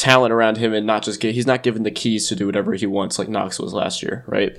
talent 0.00 0.32
around 0.32 0.56
him 0.56 0.72
and 0.72 0.86
not 0.86 1.02
just 1.04 1.20
get. 1.20 1.34
He's 1.34 1.46
not 1.46 1.62
given 1.62 1.82
the 1.84 1.90
keys 1.90 2.26
to 2.28 2.34
do 2.34 2.46
whatever 2.46 2.72
he 2.74 2.86
wants 2.86 3.18
like 3.18 3.28
Knox 3.28 3.58
was 3.60 3.72
last 3.72 4.02
year, 4.02 4.24
right? 4.26 4.56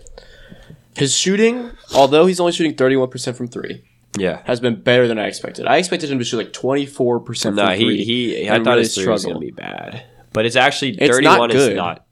His 0.95 1.15
shooting, 1.15 1.71
although 1.95 2.25
he's 2.25 2.39
only 2.39 2.51
shooting 2.51 2.75
31% 2.75 3.35
from 3.35 3.47
three, 3.47 3.83
Yeah. 4.17 4.41
has 4.45 4.59
been 4.59 4.81
better 4.81 5.07
than 5.07 5.17
I 5.17 5.27
expected. 5.27 5.65
I 5.65 5.77
expected 5.77 6.11
him 6.11 6.19
to 6.19 6.25
shoot 6.25 6.37
like 6.37 6.53
twenty 6.53 6.85
four 6.85 7.19
percent. 7.19 7.55
No, 7.55 7.67
he 7.69 8.03
he. 8.03 8.49
I 8.49 8.57
thought 8.57 8.67
really 8.67 8.79
his 8.81 8.95
three 8.95 9.07
was 9.07 9.25
gonna 9.25 9.39
be 9.39 9.51
bad, 9.51 10.03
but 10.33 10.45
it's 10.45 10.55
actually 10.55 10.91
It's 10.91 11.13
thirty 11.15 11.25
not 11.25 11.39
one 11.39 11.51
is 11.51 11.67
good. 11.67 11.75
not. 11.75 12.05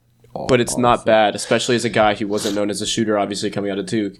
but 0.48 0.60
it's 0.60 0.76
not 0.78 1.04
bad, 1.04 1.34
especially 1.34 1.76
as 1.76 1.84
a 1.84 1.90
guy 1.90 2.14
who 2.14 2.26
wasn't 2.26 2.54
known 2.54 2.70
as 2.70 2.80
a 2.80 2.86
shooter, 2.86 3.18
obviously 3.18 3.50
coming 3.50 3.70
out 3.70 3.78
of 3.78 3.86
Duke. 3.86 4.14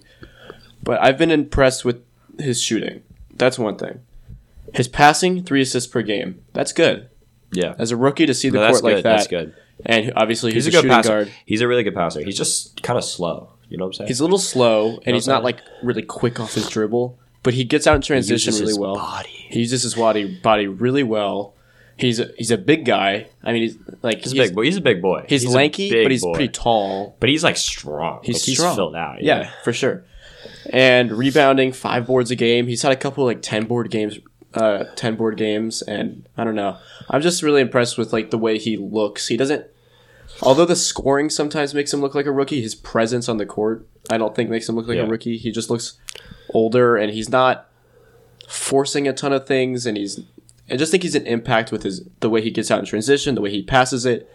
But 0.83 1.01
I've 1.01 1.17
been 1.17 1.31
impressed 1.31 1.83
with 1.85 2.01
his 2.39 2.61
shooting. 2.61 3.01
That's 3.35 3.57
one 3.59 3.77
thing. 3.77 3.99
His 4.73 4.87
passing, 4.87 5.43
three 5.43 5.61
assists 5.61 5.91
per 5.91 6.01
game. 6.01 6.41
That's 6.53 6.71
good. 6.73 7.09
Yeah, 7.53 7.75
As 7.77 7.91
a 7.91 7.97
rookie 7.97 8.25
to 8.25 8.33
see 8.33 8.49
the 8.49 8.59
no, 8.59 8.69
court 8.69 8.83
like 8.83 8.95
good. 8.95 9.03
that, 9.03 9.17
That's 9.17 9.27
good. 9.27 9.53
and 9.85 10.13
obviously 10.15 10.53
he's, 10.53 10.65
He's, 10.65 10.73
a, 10.75 10.79
a 10.79 10.81
good 10.81 10.87
shooting 10.87 10.95
passer. 10.95 11.09
guard. 11.09 11.31
He's 11.45 11.61
a 11.61 11.67
really 11.67 11.83
good 11.83 11.95
passer. 11.95 12.23
He's 12.23 12.37
just 12.37 12.81
kind 12.83 12.97
of 12.97 13.03
slow. 13.03 13.53
You 13.69 13.77
know 13.77 13.85
what 13.85 13.89
I'm 13.89 13.93
saying? 13.93 14.07
He's 14.09 14.19
a 14.19 14.23
little 14.23 14.37
slow, 14.39 14.99
and 15.05 15.15
he's 15.15 15.27
not 15.27 15.43
like 15.43 15.59
really 15.83 16.01
quick 16.01 16.39
off 16.39 16.53
his 16.53 16.67
dribble, 16.69 17.17
but 17.43 17.53
he 17.53 17.63
gets 17.63 17.87
out 17.87 17.95
in 17.95 18.01
transition 18.01 18.53
really 18.55 18.77
well. 18.77 18.95
Body. 18.95 19.29
He 19.49 19.59
uses 19.59 19.83
his 19.83 19.95
body 19.95 20.39
body 20.41 20.67
really 20.67 21.03
well. 21.03 21.55
He's 21.97 22.19
a, 22.19 22.31
he's 22.37 22.51
a 22.51 22.57
big 22.57 22.83
guy. 22.85 23.27
I 23.43 23.53
mean, 23.53 23.61
he's 23.63 23.77
like 24.01 24.19
He's, 24.19 24.31
he's, 24.31 24.41
a 24.41 24.43
big 24.45 24.55
boy. 24.55 24.63
He's 24.63 24.77
a 24.77 24.81
big 24.81 25.01
boy. 25.01 25.25
he's 25.29 25.43
a 25.45 25.49
lanky, 25.51 26.03
but 26.03 26.09
he's 26.11 26.23
boy. 26.23 26.33
pretty 26.33 26.51
tall. 26.51 27.15
But 27.19 27.29
he's 27.29 27.43
like 27.43 27.57
strong. 27.57 28.21
He's 28.23 28.35
Like, 28.37 28.43
he's 28.43 28.57
strong. 28.57 28.75
filled 28.75 28.95
out. 28.95 29.21
Yeah. 29.23 29.51
for 29.63 29.71
sure. 29.71 30.03
And 30.71 31.11
rebounding 31.11 31.71
five 31.73 32.07
boards 32.07 32.31
a 32.31 32.35
game. 32.35 32.67
He's 32.67 32.81
had 32.81 32.91
a 32.91 32.95
couple 32.95 33.25
like 33.25 33.41
ten 33.41 33.65
board 33.65 33.89
games, 33.91 34.17
uh, 34.53 34.85
ten 34.95 35.15
board 35.15 35.37
games, 35.37 35.81
and 35.81 36.27
I 36.37 36.43
don't 36.43 36.55
know. 36.55 36.77
I'm 37.09 37.21
just 37.21 37.41
really 37.43 37.61
impressed 37.61 37.97
with 37.97 38.11
like 38.13 38.31
the 38.31 38.37
way 38.37 38.57
he 38.57 38.77
looks. 38.77 39.27
He 39.27 39.37
doesn't. 39.37 39.65
Although 40.41 40.65
the 40.65 40.75
scoring 40.75 41.29
sometimes 41.29 41.73
makes 41.73 41.93
him 41.93 42.01
look 42.01 42.15
like 42.15 42.25
a 42.25 42.31
rookie, 42.31 42.61
his 42.61 42.73
presence 42.73 43.27
on 43.27 43.37
the 43.37 43.45
court 43.45 43.85
I 44.09 44.17
don't 44.17 44.35
think 44.35 44.49
makes 44.49 44.67
him 44.67 44.75
look 44.75 44.87
like 44.87 44.97
Yeah. 44.97 45.03
a 45.03 45.07
rookie. 45.07 45.37
He 45.37 45.51
just 45.51 45.69
looks 45.69 45.97
older, 46.53 46.95
and 46.97 47.13
he's 47.13 47.29
not 47.29 47.69
forcing 48.47 49.07
a 49.07 49.13
ton 49.13 49.33
of 49.33 49.45
things, 49.45 49.85
and 49.85 49.97
he's. 49.97 50.19
I 50.69 50.77
just 50.77 50.89
think 50.91 51.03
he's 51.03 51.15
an 51.15 51.27
impact 51.27 51.71
with 51.71 51.83
his 51.83 52.03
the 52.21 52.29
way 52.29 52.41
he 52.41 52.49
gets 52.51 52.71
out 52.71 52.79
in 52.79 52.85
transition, 52.85 53.35
the 53.35 53.41
way 53.41 53.51
he 53.51 53.61
passes 53.61 54.05
it, 54.05 54.29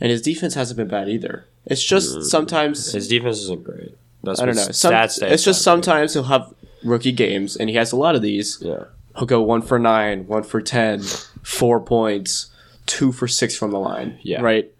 and 0.00 0.10
his 0.10 0.22
defense 0.22 0.54
hasn't 0.54 0.76
been 0.76 0.88
bad 0.88 1.08
either. 1.08 1.46
It's 1.66 1.82
just 1.82 2.24
sometimes 2.24 2.92
His 2.92 3.08
defense 3.08 3.38
isn't 3.38 3.64
great. 3.64 3.96
That's 4.22 4.40
I 4.40 4.46
don't 4.46 4.56
know. 4.56 4.62
Some, 4.72 4.92
stats 4.92 5.22
it's 5.22 5.44
just 5.44 5.64
not 5.66 5.74
great. 5.76 5.84
sometimes 5.84 6.12
he'll 6.14 6.24
have 6.24 6.52
rookie 6.82 7.12
games, 7.12 7.56
and 7.56 7.68
he 7.70 7.76
has 7.76 7.92
a 7.92 7.96
lot 7.96 8.14
of 8.14 8.22
these. 8.22 8.58
Yeah. 8.60 8.84
He'll 9.16 9.26
go 9.26 9.42
one 9.42 9.62
for 9.62 9.78
nine, 9.78 10.26
one 10.26 10.42
for 10.42 10.60
ten, 10.60 11.00
four 11.42 11.80
points, 11.80 12.48
two 12.86 13.12
for 13.12 13.28
six 13.28 13.56
from 13.56 13.70
the 13.70 13.78
line. 13.78 14.18
Yeah. 14.22 14.40
right. 14.42 14.70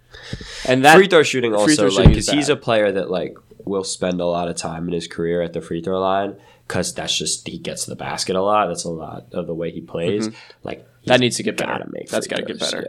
And 0.67 0.85
that 0.85 0.97
free 0.97 1.07
throw 1.09 1.23
shooting 1.23 1.53
free 1.53 1.61
also 1.61 1.75
throw 1.77 1.85
like 1.87 1.93
shooting 1.95 2.11
because 2.11 2.29
he's 2.31 2.49
a 2.49 2.57
player 2.57 2.91
that 2.93 3.11
like 3.11 3.37
will 3.65 3.85
spend 3.85 4.21
a 4.21 4.27
lot 4.27 4.49
of 4.49 4.57
time 4.57 4.87
in 4.89 4.93
his 4.95 5.07
career 5.09 5.41
at 5.43 5.53
the 5.53 5.61
free 5.61 5.83
throw 5.83 6.01
line 6.01 6.37
because 6.69 6.95
that's 6.95 7.17
just 7.17 7.47
he 7.49 7.59
gets 7.59 7.85
to 7.85 7.91
the 7.91 7.97
basket 7.97 8.37
a 8.37 8.43
lot. 8.43 8.67
That's 8.69 8.85
a 8.85 8.91
lot 8.91 9.27
of 9.33 9.47
the 9.47 9.55
way 9.55 9.71
he 9.71 9.81
plays. 9.81 10.31
Like 10.63 10.81
Mm-hmm. 11.05 11.11
that 11.11 11.15
he's 11.17 11.21
needs 11.21 11.37
to 11.37 11.43
get 11.43 11.57
better. 11.59 11.87
That's 12.11 12.27
got 12.27 12.37
to 12.37 12.43
get 12.45 12.59
better. 12.59 12.89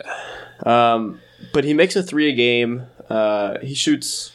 yeah. 0.65 0.93
Um, 0.93 1.19
but 1.53 1.63
he 1.65 1.73
makes 1.73 1.95
a 1.97 2.03
three 2.03 2.29
a 2.29 2.33
game. 2.33 2.83
Uh, 3.09 3.59
he 3.61 3.73
shoots, 3.75 4.31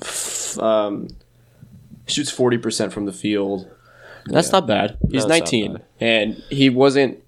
f- 0.00 0.58
um, 0.58 1.08
shoots 2.06 2.30
forty 2.30 2.58
percent 2.58 2.92
from 2.92 3.06
the 3.06 3.12
field. 3.12 3.70
That's 4.26 4.48
Yeah. 4.48 4.52
not 4.52 4.66
bad. 4.66 4.96
He's 5.10 5.24
No, 5.24 5.28
nineteen, 5.28 5.72
bad. 5.74 5.82
and 6.00 6.42
he 6.50 6.70
wasn't. 6.70 7.18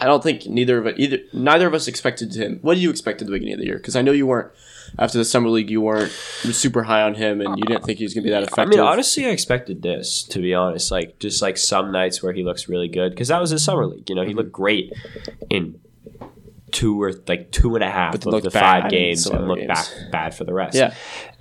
I 0.00 0.06
don't 0.06 0.22
think 0.22 0.46
neither 0.46 0.78
of 0.78 0.86
it 0.86 0.98
either. 0.98 1.18
Neither 1.32 1.66
of 1.66 1.74
us 1.74 1.86
expected 1.86 2.34
him. 2.34 2.58
What 2.62 2.74
did 2.74 2.82
you 2.82 2.90
expect 2.90 3.20
at 3.20 3.26
the 3.26 3.32
beginning 3.32 3.54
of 3.54 3.60
the 3.60 3.66
year? 3.66 3.76
Because 3.76 3.96
I 3.96 4.02
know 4.02 4.12
you 4.12 4.26
weren't 4.26 4.50
after 4.98 5.18
the 5.18 5.24
summer 5.24 5.50
league. 5.50 5.70
You 5.70 5.82
weren't 5.82 6.10
super 6.10 6.84
high 6.84 7.02
on 7.02 7.14
him, 7.14 7.40
and 7.40 7.58
you 7.58 7.64
didn't 7.64 7.84
think 7.84 7.98
he 7.98 8.04
was 8.04 8.14
going 8.14 8.24
to 8.24 8.28
be 8.28 8.30
that 8.30 8.42
effective. 8.44 8.66
I 8.66 8.70
mean, 8.70 8.80
honestly, 8.80 9.26
I 9.26 9.30
expected 9.30 9.82
this 9.82 10.22
to 10.24 10.38
be 10.38 10.54
honest. 10.54 10.90
Like 10.90 11.18
just 11.18 11.42
like 11.42 11.58
some 11.58 11.92
nights 11.92 12.22
where 12.22 12.32
he 12.32 12.42
looks 12.42 12.68
really 12.68 12.88
good 12.88 13.10
because 13.10 13.28
that 13.28 13.40
was 13.40 13.50
his 13.50 13.62
summer 13.62 13.86
league. 13.86 14.08
You 14.08 14.16
know, 14.16 14.22
he 14.22 14.28
mm-hmm. 14.28 14.38
looked 14.38 14.52
great 14.52 14.92
in 15.50 15.78
two 16.72 17.02
or 17.02 17.12
like 17.28 17.50
two 17.50 17.74
and 17.74 17.84
a 17.84 17.90
half 17.90 18.12
But 18.12 18.34
of 18.34 18.42
the 18.42 18.50
bad 18.50 18.82
five 18.82 18.90
games 18.90 19.26
and 19.26 19.46
look 19.48 19.58
games. 19.58 19.68
back 19.68 19.86
bad 20.10 20.34
for 20.34 20.44
the 20.44 20.52
rest. 20.54 20.76
Yeah. 20.76 20.94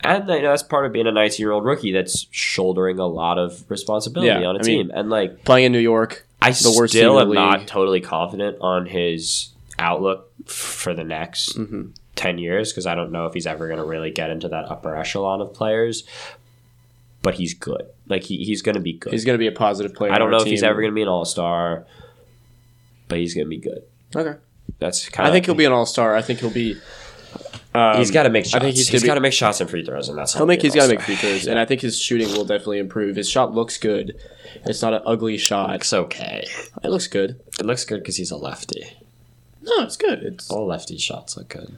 and 0.03 0.27
you 0.29 0.41
know, 0.41 0.49
that's 0.49 0.63
part 0.63 0.85
of 0.85 0.91
being 0.93 1.07
a 1.07 1.11
19 1.11 1.43
year 1.43 1.51
old 1.51 1.65
rookie 1.65 1.91
that's 1.91 2.27
shouldering 2.31 2.99
a 2.99 3.07
lot 3.07 3.37
of 3.37 3.63
responsibility 3.69 4.27
Yeah, 4.41 4.47
on 4.47 4.55
a 4.55 4.59
I 4.59 4.63
mean, 4.63 4.87
team. 4.87 4.91
And 4.93 5.09
like, 5.09 5.43
playing 5.43 5.65
in 5.67 5.71
New 5.71 5.79
York. 5.79 6.25
I 6.41 6.51
the 6.51 6.73
worst 6.77 6.93
still 6.93 7.19
am 7.19 7.33
not 7.33 7.67
totally 7.67 7.99
confident 8.01 8.57
on 8.61 8.85
his 8.85 9.49
outlook 9.77 10.29
for 10.45 10.93
the 10.93 11.03
next 11.03 11.57
Mm-hmm. 11.57 11.91
10 12.15 12.37
years 12.37 12.71
because 12.73 12.85
I 12.85 12.95
don't 12.95 13.13
know 13.13 13.27
if 13.27 13.33
he's 13.33 13.47
ever 13.47 13.67
going 13.67 13.79
to 13.79 13.85
really 13.85 14.11
get 14.11 14.29
into 14.29 14.49
that 14.49 14.69
upper 14.69 14.93
echelon 14.93 15.39
of 15.39 15.53
players. 15.53 16.03
But 17.21 17.35
he's 17.35 17.53
good. 17.53 17.83
Like 18.07 18.23
he, 18.23 18.43
he's 18.43 18.61
going 18.61 18.75
to 18.75 18.81
be 18.81 18.93
good. 18.93 19.11
He's 19.13 19.23
going 19.25 19.35
to 19.35 19.39
be 19.39 19.47
a 19.47 19.51
positive 19.53 19.93
player. 19.93 20.11
I 20.11 20.17
don't 20.17 20.27
on 20.27 20.31
know 20.31 20.37
if 20.39 20.45
he's 20.47 20.63
ever 20.63 20.81
going 20.81 20.91
to 20.91 20.95
be 20.95 21.01
an 21.01 21.07
all 21.07 21.23
star, 21.25 21.85
but 23.07 23.17
he's 23.19 23.33
going 23.35 23.45
to 23.45 23.49
be 23.49 23.57
good. 23.59 23.83
Okay. 24.15 24.37
That's 24.79 25.09
kind 25.09 25.27
of. 25.27 25.31
I 25.31 25.35
think 25.35 25.45
he'll 25.45 25.55
be 25.55 25.65
an 25.65 25.71
all 25.71 25.85
star. 25.85 26.15
I 26.15 26.21
think 26.21 26.39
he'll 26.39 26.49
be. 26.49 26.79
Um, 27.73 27.97
He's 27.97 28.09
got 28.09 28.23
to 28.23 28.29
make 28.29 28.45
shots. 28.45 28.55
I 28.55 28.59
think 28.59 28.75
he's 28.77 28.87
he's 28.87 29.03
got 29.03 29.13
to 29.15 29.21
make 29.21 29.33
shots 29.33 29.61
and 29.61 29.69
free 29.69 29.85
throws, 29.85 30.09
and 30.09 30.17
that's 30.17 30.33
He'll 30.33 30.47
make. 30.47 30.61
He's 30.61 30.73
got 30.73 30.83
to 30.87 30.89
make 30.89 31.01
free 31.01 31.15
throws, 31.15 31.45
and 31.47 31.59
I 31.59 31.65
think 31.65 31.81
his 31.81 31.99
shooting 31.99 32.27
will 32.29 32.45
definitely 32.45 32.79
improve. 32.79 33.15
His 33.15 33.29
shot 33.29 33.53
looks 33.53 33.77
good. 33.77 34.17
It's 34.65 34.81
not 34.81 34.93
an 34.93 35.01
ugly 35.05 35.37
shot. 35.37 35.75
It's 35.75 35.93
okay. 35.93 36.47
It 36.83 36.89
looks 36.89 37.07
good. 37.07 37.39
It 37.59 37.65
looks 37.65 37.85
good 37.85 37.99
because 37.99 38.17
he's 38.17 38.31
a 38.31 38.37
lefty. 38.37 38.97
No, 39.61 39.83
it's 39.83 39.97
good. 39.97 40.23
It's 40.23 40.49
All 40.49 40.65
lefty 40.65 40.97
shots 40.97 41.37
look 41.37 41.49
good. 41.49 41.77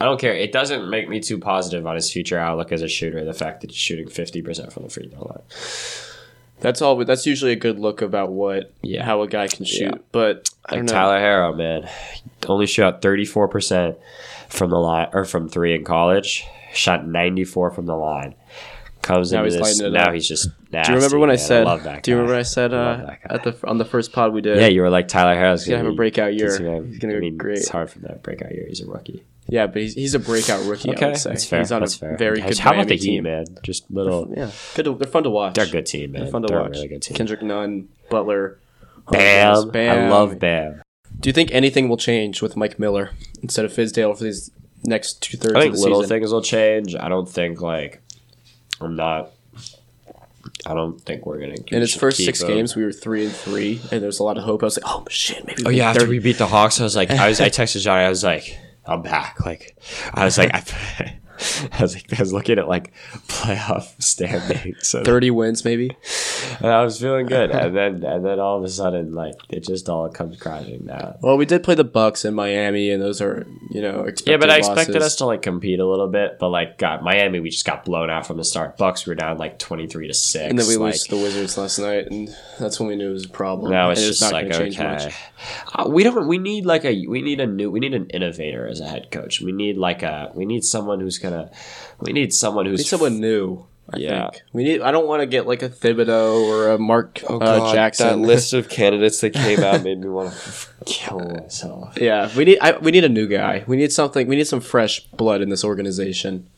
I 0.00 0.04
don't 0.04 0.20
care. 0.20 0.32
It 0.34 0.52
doesn't 0.52 0.88
make 0.88 1.08
me 1.08 1.20
too 1.20 1.38
positive 1.38 1.86
on 1.86 1.96
his 1.96 2.10
future 2.10 2.38
outlook 2.38 2.72
as 2.72 2.82
a 2.82 2.88
shooter. 2.88 3.24
The 3.24 3.34
fact 3.34 3.60
that 3.60 3.70
he's 3.70 3.78
shooting 3.78 4.08
fifty 4.08 4.40
percent 4.40 4.72
from 4.72 4.84
the 4.84 4.90
free 4.90 5.08
throw 5.08 5.22
line. 5.24 5.42
That's 6.60 6.82
all. 6.82 6.96
That's 7.04 7.26
usually 7.26 7.52
a 7.52 7.56
good 7.56 7.78
look 7.78 8.02
about 8.02 8.30
what 8.32 8.72
Yeah. 8.82 9.04
how 9.04 9.22
a 9.22 9.28
guy 9.28 9.46
can 9.48 9.64
shoot. 9.64 9.92
Yeah. 9.94 9.98
But 10.12 10.50
I 10.66 10.76
Like. 10.76 10.86
Tyler 10.86 11.18
Herro, 11.18 11.56
man, 11.56 11.88
only 12.48 12.66
shot 12.66 13.00
thirty 13.02 13.24
four 13.24 13.48
percent 13.48 13.96
from 14.48 14.70
the 14.70 14.78
line 14.78 15.08
or 15.12 15.24
from 15.24 15.48
three 15.48 15.74
in 15.74 15.84
college. 15.84 16.44
Shot 16.72 17.06
ninety 17.06 17.44
four 17.44 17.70
from 17.70 17.86
the 17.86 17.94
line. 17.96 18.34
Comes 19.02 19.32
Now 19.32 19.44
into 19.44 19.56
he's 19.58 19.78
this. 19.78 19.90
Now 19.92 20.08
up. 20.08 20.14
he's 20.14 20.26
just. 20.28 20.48
do 20.70 20.78
you 20.88 20.94
remember 20.96 21.18
when 21.18 21.30
I 21.30 21.36
said? 21.36 21.66
that 21.66 22.02
do 22.02 22.10
you 22.10 22.16
remember 22.16 22.32
when 22.32 22.40
I 22.40 22.42
said 22.42 22.74
uh, 22.74 23.12
at 23.24 23.44
the 23.44 23.56
on 23.66 23.78
the 23.78 23.84
first 23.84 24.12
pod 24.12 24.32
we 24.34 24.40
did? 24.40 24.58
Yeah, 24.60 24.66
you 24.66 24.82
were 24.82 24.90
like 24.90 25.06
Tyler 25.08 25.34
Herro's 25.40 25.64
gonna 25.64 25.78
have 25.78 25.86
a 25.86 25.92
breakout 25.92 26.34
year. 26.34 26.48
He's 26.50 26.58
gonna, 26.58 26.82
He's 26.82 26.98
gonna 26.98 27.14
I 27.14 27.20
be 27.20 27.30
mean, 27.30 27.36
great. 27.38 27.58
It's 27.58 27.68
hard 27.68 27.88
for 27.90 28.00
that 28.00 28.22
breakout 28.22 28.52
year. 28.52 28.66
He's 28.68 28.80
a 28.80 28.86
rookie. 28.86 29.24
Yeah, 29.50 29.66
but 29.66 29.80
he's, 29.80 29.94
he's 29.94 30.14
a 30.14 30.18
breakout 30.18 30.64
rookie. 30.66 30.94
I 30.94 31.06
would 31.06 31.16
say 31.16 31.30
that's 31.30 31.44
fair. 31.46 31.60
he's 31.60 31.72
on 31.72 31.80
that's 31.80 31.96
a 31.96 31.98
fair. 31.98 32.16
very 32.18 32.38
Okay, 32.40 32.48
good. 32.50 32.58
How 32.58 32.70
about 32.70 32.76
Miami 32.86 32.88
the 32.90 32.96
Heat, 32.96 33.06
team. 33.06 33.24
man? 33.24 33.44
Just 33.62 33.90
little. 33.90 34.30
Yeah, 34.36 34.50
good. 34.74 34.84
To, 34.84 34.94
they're 34.94 35.10
fun 35.10 35.22
to 35.22 35.30
watch. 35.30 35.54
They're 35.54 35.64
a 35.64 35.70
good 35.70 35.86
team, 35.86 36.12
man. 36.12 36.22
They're 36.24 36.30
fun 36.30 36.42
to 36.42 36.48
They're 36.48 36.60
watch. 36.60 36.68
a 36.68 36.72
really 36.72 36.88
good 36.88 37.02
team. 37.02 37.16
Kendrick 37.16 37.42
Nunn, 37.42 37.88
Butler, 38.10 38.58
Bam. 39.10 39.70
Bam. 39.70 40.04
I 40.06 40.08
love 40.10 40.38
Bam. 40.38 40.82
Do 41.20 41.28
you 41.28 41.32
think 41.32 41.50
anything 41.52 41.88
will 41.88 41.96
change 41.96 42.42
with 42.42 42.56
Mike 42.56 42.78
Miller 42.78 43.10
instead 43.42 43.64
of 43.64 43.72
Fizdale 43.72 44.16
for 44.16 44.22
these 44.24 44.50
next 44.84 45.22
two 45.22 45.36
thirds 45.38 45.54
I 45.54 45.58
of 45.58 45.62
think 45.64 45.74
the 45.76 45.80
little 45.80 46.02
season? 46.02 46.18
things 46.18 46.32
will 46.32 46.42
change. 46.42 46.94
I 46.94 47.08
don't 47.08 47.28
think 47.28 47.60
like 47.62 48.02
I'm 48.80 48.96
not. 48.96 49.30
I 50.66 50.74
don't 50.74 51.00
think 51.00 51.24
we're 51.26 51.38
gonna. 51.40 51.54
In 51.68 51.80
his 51.80 51.94
first 51.94 52.18
six 52.22 52.42
him. 52.42 52.48
games, 52.48 52.76
we 52.76 52.84
were 52.84 52.92
three 52.92 53.24
and 53.24 53.32
three, 53.34 53.80
and 53.90 54.02
there's 54.02 54.18
a 54.18 54.24
lot 54.24 54.36
of 54.38 54.44
hope. 54.44 54.62
I 54.62 54.66
was 54.66 54.78
like, 54.78 54.90
"Oh 54.92 55.04
shit, 55.08 55.46
maybe." 55.46 55.62
Oh 55.66 55.70
yeah, 55.70 55.90
after 55.90 56.06
we 56.06 56.18
beat 56.18 56.38
the 56.38 56.46
Hawks, 56.46 56.80
I 56.80 56.84
was 56.84 56.94
like, 56.96 57.10
I 57.10 57.28
was, 57.28 57.40
I 57.40 57.48
texted 57.48 57.80
Johnny, 57.82 58.04
I 58.04 58.08
was 58.08 58.22
like, 58.24 58.58
I'm 58.88 59.02
back. 59.02 59.44
Like, 59.44 59.76
I 60.14 60.24
was 60.24 60.38
like, 60.38 60.50
I, 60.54 61.18
I 61.72 61.82
was 61.82 61.94
like, 61.94 62.12
I 62.18 62.22
was 62.22 62.32
looking 62.32 62.58
at 62.58 62.68
like 62.68 62.92
playoff 63.28 63.94
standings, 64.02 64.94
and, 64.94 65.04
thirty 65.04 65.30
wins, 65.30 65.64
maybe. 65.64 65.96
and 66.58 66.68
I 66.68 66.82
was 66.82 67.00
feeling 67.00 67.26
good, 67.26 67.50
and 67.50 67.76
then 67.76 68.04
and 68.04 68.24
then 68.24 68.40
all 68.40 68.58
of 68.58 68.64
a 68.64 68.68
sudden, 68.68 69.14
like, 69.14 69.34
it 69.48 69.64
just 69.64 69.88
all 69.88 70.08
comes 70.08 70.38
crashing 70.38 70.86
down. 70.86 71.16
Well, 71.20 71.36
we 71.36 71.46
did 71.46 71.62
play 71.62 71.74
the 71.74 71.84
Bucks 71.84 72.24
in 72.24 72.34
Miami, 72.34 72.90
and 72.90 73.02
those 73.02 73.20
are 73.20 73.46
you 73.70 73.80
know 73.80 74.00
expected 74.04 74.30
Yeah, 74.30 74.36
but 74.38 74.50
I 74.50 74.56
expected 74.56 74.96
us 75.02 75.16
to 75.16 75.26
like 75.26 75.42
compete 75.42 75.78
a 75.78 75.86
little 75.86 76.08
bit, 76.08 76.38
but 76.38 76.48
like, 76.48 76.78
God, 76.78 77.02
Miami, 77.02 77.40
we 77.40 77.50
just 77.50 77.64
got 77.64 77.84
blown 77.84 78.10
out 78.10 78.26
from 78.26 78.36
the 78.36 78.44
start. 78.44 78.76
Bucks 78.76 79.06
were 79.06 79.14
down 79.14 79.38
like 79.38 79.58
twenty 79.58 79.86
three 79.86 80.08
to 80.08 80.14
six, 80.14 80.50
and 80.50 80.58
then 80.58 80.66
we 80.66 80.76
like, 80.76 80.94
lost 80.94 81.10
the 81.10 81.16
Wizards 81.16 81.56
last 81.56 81.78
night, 81.78 82.06
and 82.10 82.34
that's 82.58 82.80
when 82.80 82.88
we 82.88 82.96
knew 82.96 83.10
it 83.10 83.12
was 83.12 83.24
a 83.26 83.28
problem. 83.28 83.70
Now 83.70 83.90
it's 83.90 84.00
And 84.00 84.08
just 84.08 84.22
not 84.22 84.32
like 84.32 84.52
okay, 84.52 85.12
uh, 85.74 85.88
we 85.88 86.02
don't. 86.02 86.26
We 86.26 86.38
need 86.38 86.66
like 86.66 86.84
a. 86.84 87.06
We 87.06 87.22
need 87.22 87.40
a 87.40 87.46
new. 87.46 87.70
We 87.70 87.80
need 87.80 87.94
an 87.94 88.08
innovator 88.10 88.66
as 88.66 88.80
a 88.80 88.88
head 88.88 89.10
coach. 89.10 89.40
We 89.40 89.52
need 89.52 89.76
like 89.76 90.02
a. 90.02 90.30
We 90.34 90.44
need 90.44 90.64
someone 90.64 91.00
who's 91.00 91.18
gonna. 91.30 91.50
We 92.00 92.12
need 92.12 92.32
someone 92.32 92.64
We 92.66 92.70
who's 92.72 92.80
need 92.80 92.86
someone 92.86 93.20
new. 93.20 93.64
I 93.90 93.96
Yeah. 93.98 94.30
think 94.30 94.42
we 94.52 94.64
need. 94.64 94.82
I 94.82 94.90
don't 94.90 95.06
want 95.06 95.20
to 95.22 95.26
get 95.26 95.46
like 95.46 95.62
a 95.62 95.68
Thibodeau 95.70 96.42
or 96.46 96.70
a 96.72 96.78
Mark 96.78 97.22
Oh, 97.28 97.38
uh, 97.38 97.72
Jackson. 97.72 98.20
That 98.22 98.28
list 98.32 98.52
of 98.52 98.68
candidates 98.68 99.20
that 99.22 99.30
came 99.32 99.60
out 99.60 99.82
made 99.82 99.98
me 100.00 100.08
want 100.08 100.34
to 100.34 100.68
kill 100.84 101.20
myself. 101.20 101.96
Yeah, 101.98 102.30
we 102.36 102.44
need 102.44 102.58
I, 102.60 102.76
we 102.76 102.90
need 102.90 103.04
a 103.04 103.08
new 103.08 103.26
guy. 103.26 103.64
We 103.66 103.76
need 103.76 103.90
something. 103.92 104.26
We 104.26 104.36
need 104.36 104.46
some 104.46 104.60
fresh 104.60 105.00
blood 105.06 105.40
in 105.40 105.48
this 105.48 105.64
organization. 105.64 106.48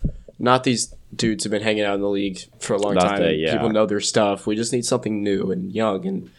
Not 0.41 0.65
these 0.65 0.93
dudes 1.15 1.45
who've 1.45 1.51
been 1.51 1.63
hanging 1.63 1.85
out 1.85 1.95
in 1.95 2.01
the 2.01 2.09
league 2.09 2.41
for 2.59 2.75
a 2.75 2.79
long 2.79 2.95
Not 2.95 3.03
time. 3.03 3.19
the- 3.23 3.29
and 3.29 3.41
yeah. 3.41 3.53
People 3.53 3.71
know 3.71 3.87
their 3.87 4.01
stuff. 4.01 4.47
We 4.47 4.57
just 4.57 4.73
need 4.73 4.85
something 4.85 5.23
new 5.23 5.53
and 5.53 5.71
young 5.71 6.05
and 6.07 6.31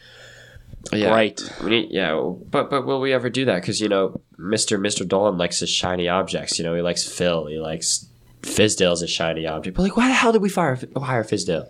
bright. 0.89 1.41
We 1.63 1.69
need, 1.69 1.91
yeah, 1.91 2.19
but 2.49 2.69
but 2.69 2.85
will 2.85 2.99
we 2.99 3.13
ever 3.13 3.29
do 3.29 3.45
that? 3.45 3.61
Because 3.61 3.79
you 3.79 3.87
know, 3.89 4.19
Mister 4.37 4.77
Mister 4.77 5.05
Dolan 5.05 5.37
likes 5.37 5.59
his 5.59 5.69
shiny 5.69 6.09
objects. 6.09 6.57
You 6.59 6.65
know, 6.65 6.75
he 6.75 6.81
likes 6.81 7.07
Phil. 7.07 7.45
He 7.45 7.59
likes 7.59 8.07
Fizdale's 8.41 9.01
a 9.01 9.07
shiny 9.07 9.45
object. 9.47 9.77
But 9.77 9.83
like, 9.83 9.97
why 9.97 10.07
the 10.07 10.13
hell 10.13 10.31
did 10.31 10.41
we 10.41 10.49
fire 10.49 10.77
hire 10.97 11.23
Fizdale? 11.23 11.67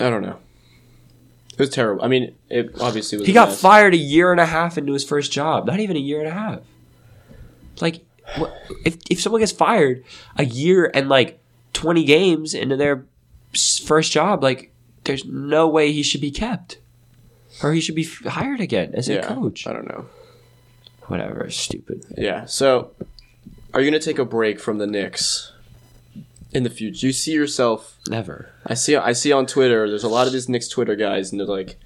I 0.00 0.10
don't 0.10 0.22
know. 0.22 0.38
It 1.52 1.58
was 1.60 1.70
terrible. 1.70 2.04
I 2.04 2.08
mean, 2.08 2.34
it 2.50 2.72
obviously 2.80 3.18
was. 3.18 3.26
He 3.26 3.32
got 3.32 3.50
mess. 3.50 3.60
fired 3.60 3.94
a 3.94 3.98
year 3.98 4.32
and 4.32 4.40
a 4.40 4.46
half 4.46 4.76
into 4.76 4.92
his 4.92 5.04
first 5.04 5.30
job. 5.30 5.66
Not 5.66 5.78
even 5.78 5.96
a 5.96 6.00
year 6.00 6.18
and 6.18 6.28
a 6.28 6.32
half. 6.32 6.60
Like, 7.80 8.04
what, 8.36 8.52
if 8.84 8.96
if 9.08 9.20
someone 9.20 9.40
gets 9.40 9.52
fired 9.52 10.04
a 10.36 10.44
year 10.44 10.90
and 10.92 11.08
like 11.08 11.38
twenty 11.72 12.04
games 12.04 12.54
into 12.54 12.76
their 12.76 13.04
first 13.84 14.10
job, 14.10 14.42
like, 14.42 14.72
there's 15.04 15.24
no 15.24 15.68
way 15.68 15.92
he 15.92 16.02
should 16.02 16.20
be 16.20 16.32
kept, 16.32 16.78
or 17.62 17.72
he 17.72 17.80
should 17.80 17.94
be 17.94 18.04
f- 18.04 18.32
hired 18.32 18.60
again 18.60 18.92
as 18.94 19.08
a 19.08 19.22
coach. 19.22 19.66
I 19.68 19.72
don't 19.72 19.86
know. 19.86 20.06
Whatever, 21.06 21.48
stupid. 21.50 22.04
Yeah. 22.16 22.46
So, 22.46 22.90
are 23.74 23.80
you 23.80 23.90
gonna 23.90 24.00
take 24.00 24.18
a 24.18 24.24
break 24.24 24.58
from 24.60 24.78
the 24.78 24.86
Knicks 24.86 25.52
in 26.52 26.62
the 26.62 26.70
future? 26.70 27.00
Do 27.00 27.06
you 27.08 27.12
see 27.12 27.32
yourself? 27.32 27.98
Never. 28.08 28.50
I 28.66 28.74
see. 28.74 28.96
I 28.96 29.12
see 29.12 29.32
on 29.32 29.46
Twitter. 29.46 29.88
There's 29.88 30.04
a 30.04 30.08
lot 30.08 30.26
of 30.26 30.32
these 30.32 30.48
Knicks 30.48 30.68
Twitter 30.68 30.94
guys, 30.96 31.30
and 31.32 31.40
they're 31.40 31.46
like, 31.46 31.76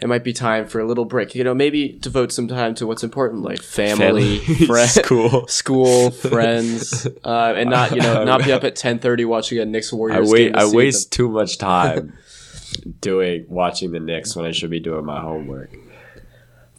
"It 0.00 0.08
might 0.08 0.24
be 0.24 0.32
time 0.32 0.66
for 0.66 0.80
a 0.80 0.86
little 0.86 1.04
break. 1.04 1.34
You 1.34 1.44
know, 1.44 1.54
maybe 1.54 1.88
devote 2.00 2.32
some 2.32 2.48
time 2.48 2.74
to 2.76 2.86
what's 2.86 3.04
important, 3.04 3.42
like 3.42 3.60
family, 3.62 4.38
friends, 4.66 4.92
school. 4.94 5.46
school, 5.48 6.10
friends, 6.10 7.06
uh, 7.24 7.52
and 7.56 7.68
not 7.70 7.94
you 7.94 8.00
know 8.00 8.24
not 8.24 8.42
be 8.44 8.52
up 8.52 8.64
at 8.64 8.74
ten 8.76 8.98
thirty 8.98 9.24
watching 9.24 9.58
a 9.58 9.64
Knicks 9.64 9.92
I 9.92 9.96
Warriors 9.96 10.30
wait. 10.30 10.52
game. 10.52 10.56
I 10.56 10.66
waste 10.66 11.10
them. 11.10 11.16
too 11.16 11.28
much 11.28 11.58
time 11.58 12.14
doing 13.00 13.46
watching 13.48 13.92
the 13.92 14.00
Knicks 14.00 14.34
when 14.34 14.46
I 14.46 14.52
should 14.52 14.70
be 14.70 14.80
doing 14.80 15.04
my 15.04 15.20
homework. 15.20 15.70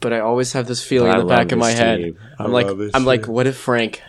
but 0.01 0.11
I 0.13 0.19
always 0.19 0.53
have 0.53 0.67
this 0.67 0.83
feeling 0.83 1.11
But 1.11 1.21
in 1.21 1.27
the 1.27 1.33
back 1.33 1.51
of 1.51 1.57
my 1.59 1.69
this 1.71 1.79
head. 1.79 1.97
team. 1.99 2.17
I 2.39 2.43
I'm 2.43 2.51
like, 2.51 2.67
I'm 2.93 3.05
like, 3.05 3.27
what 3.27 3.47
if 3.47 3.55
Frank 3.57 4.01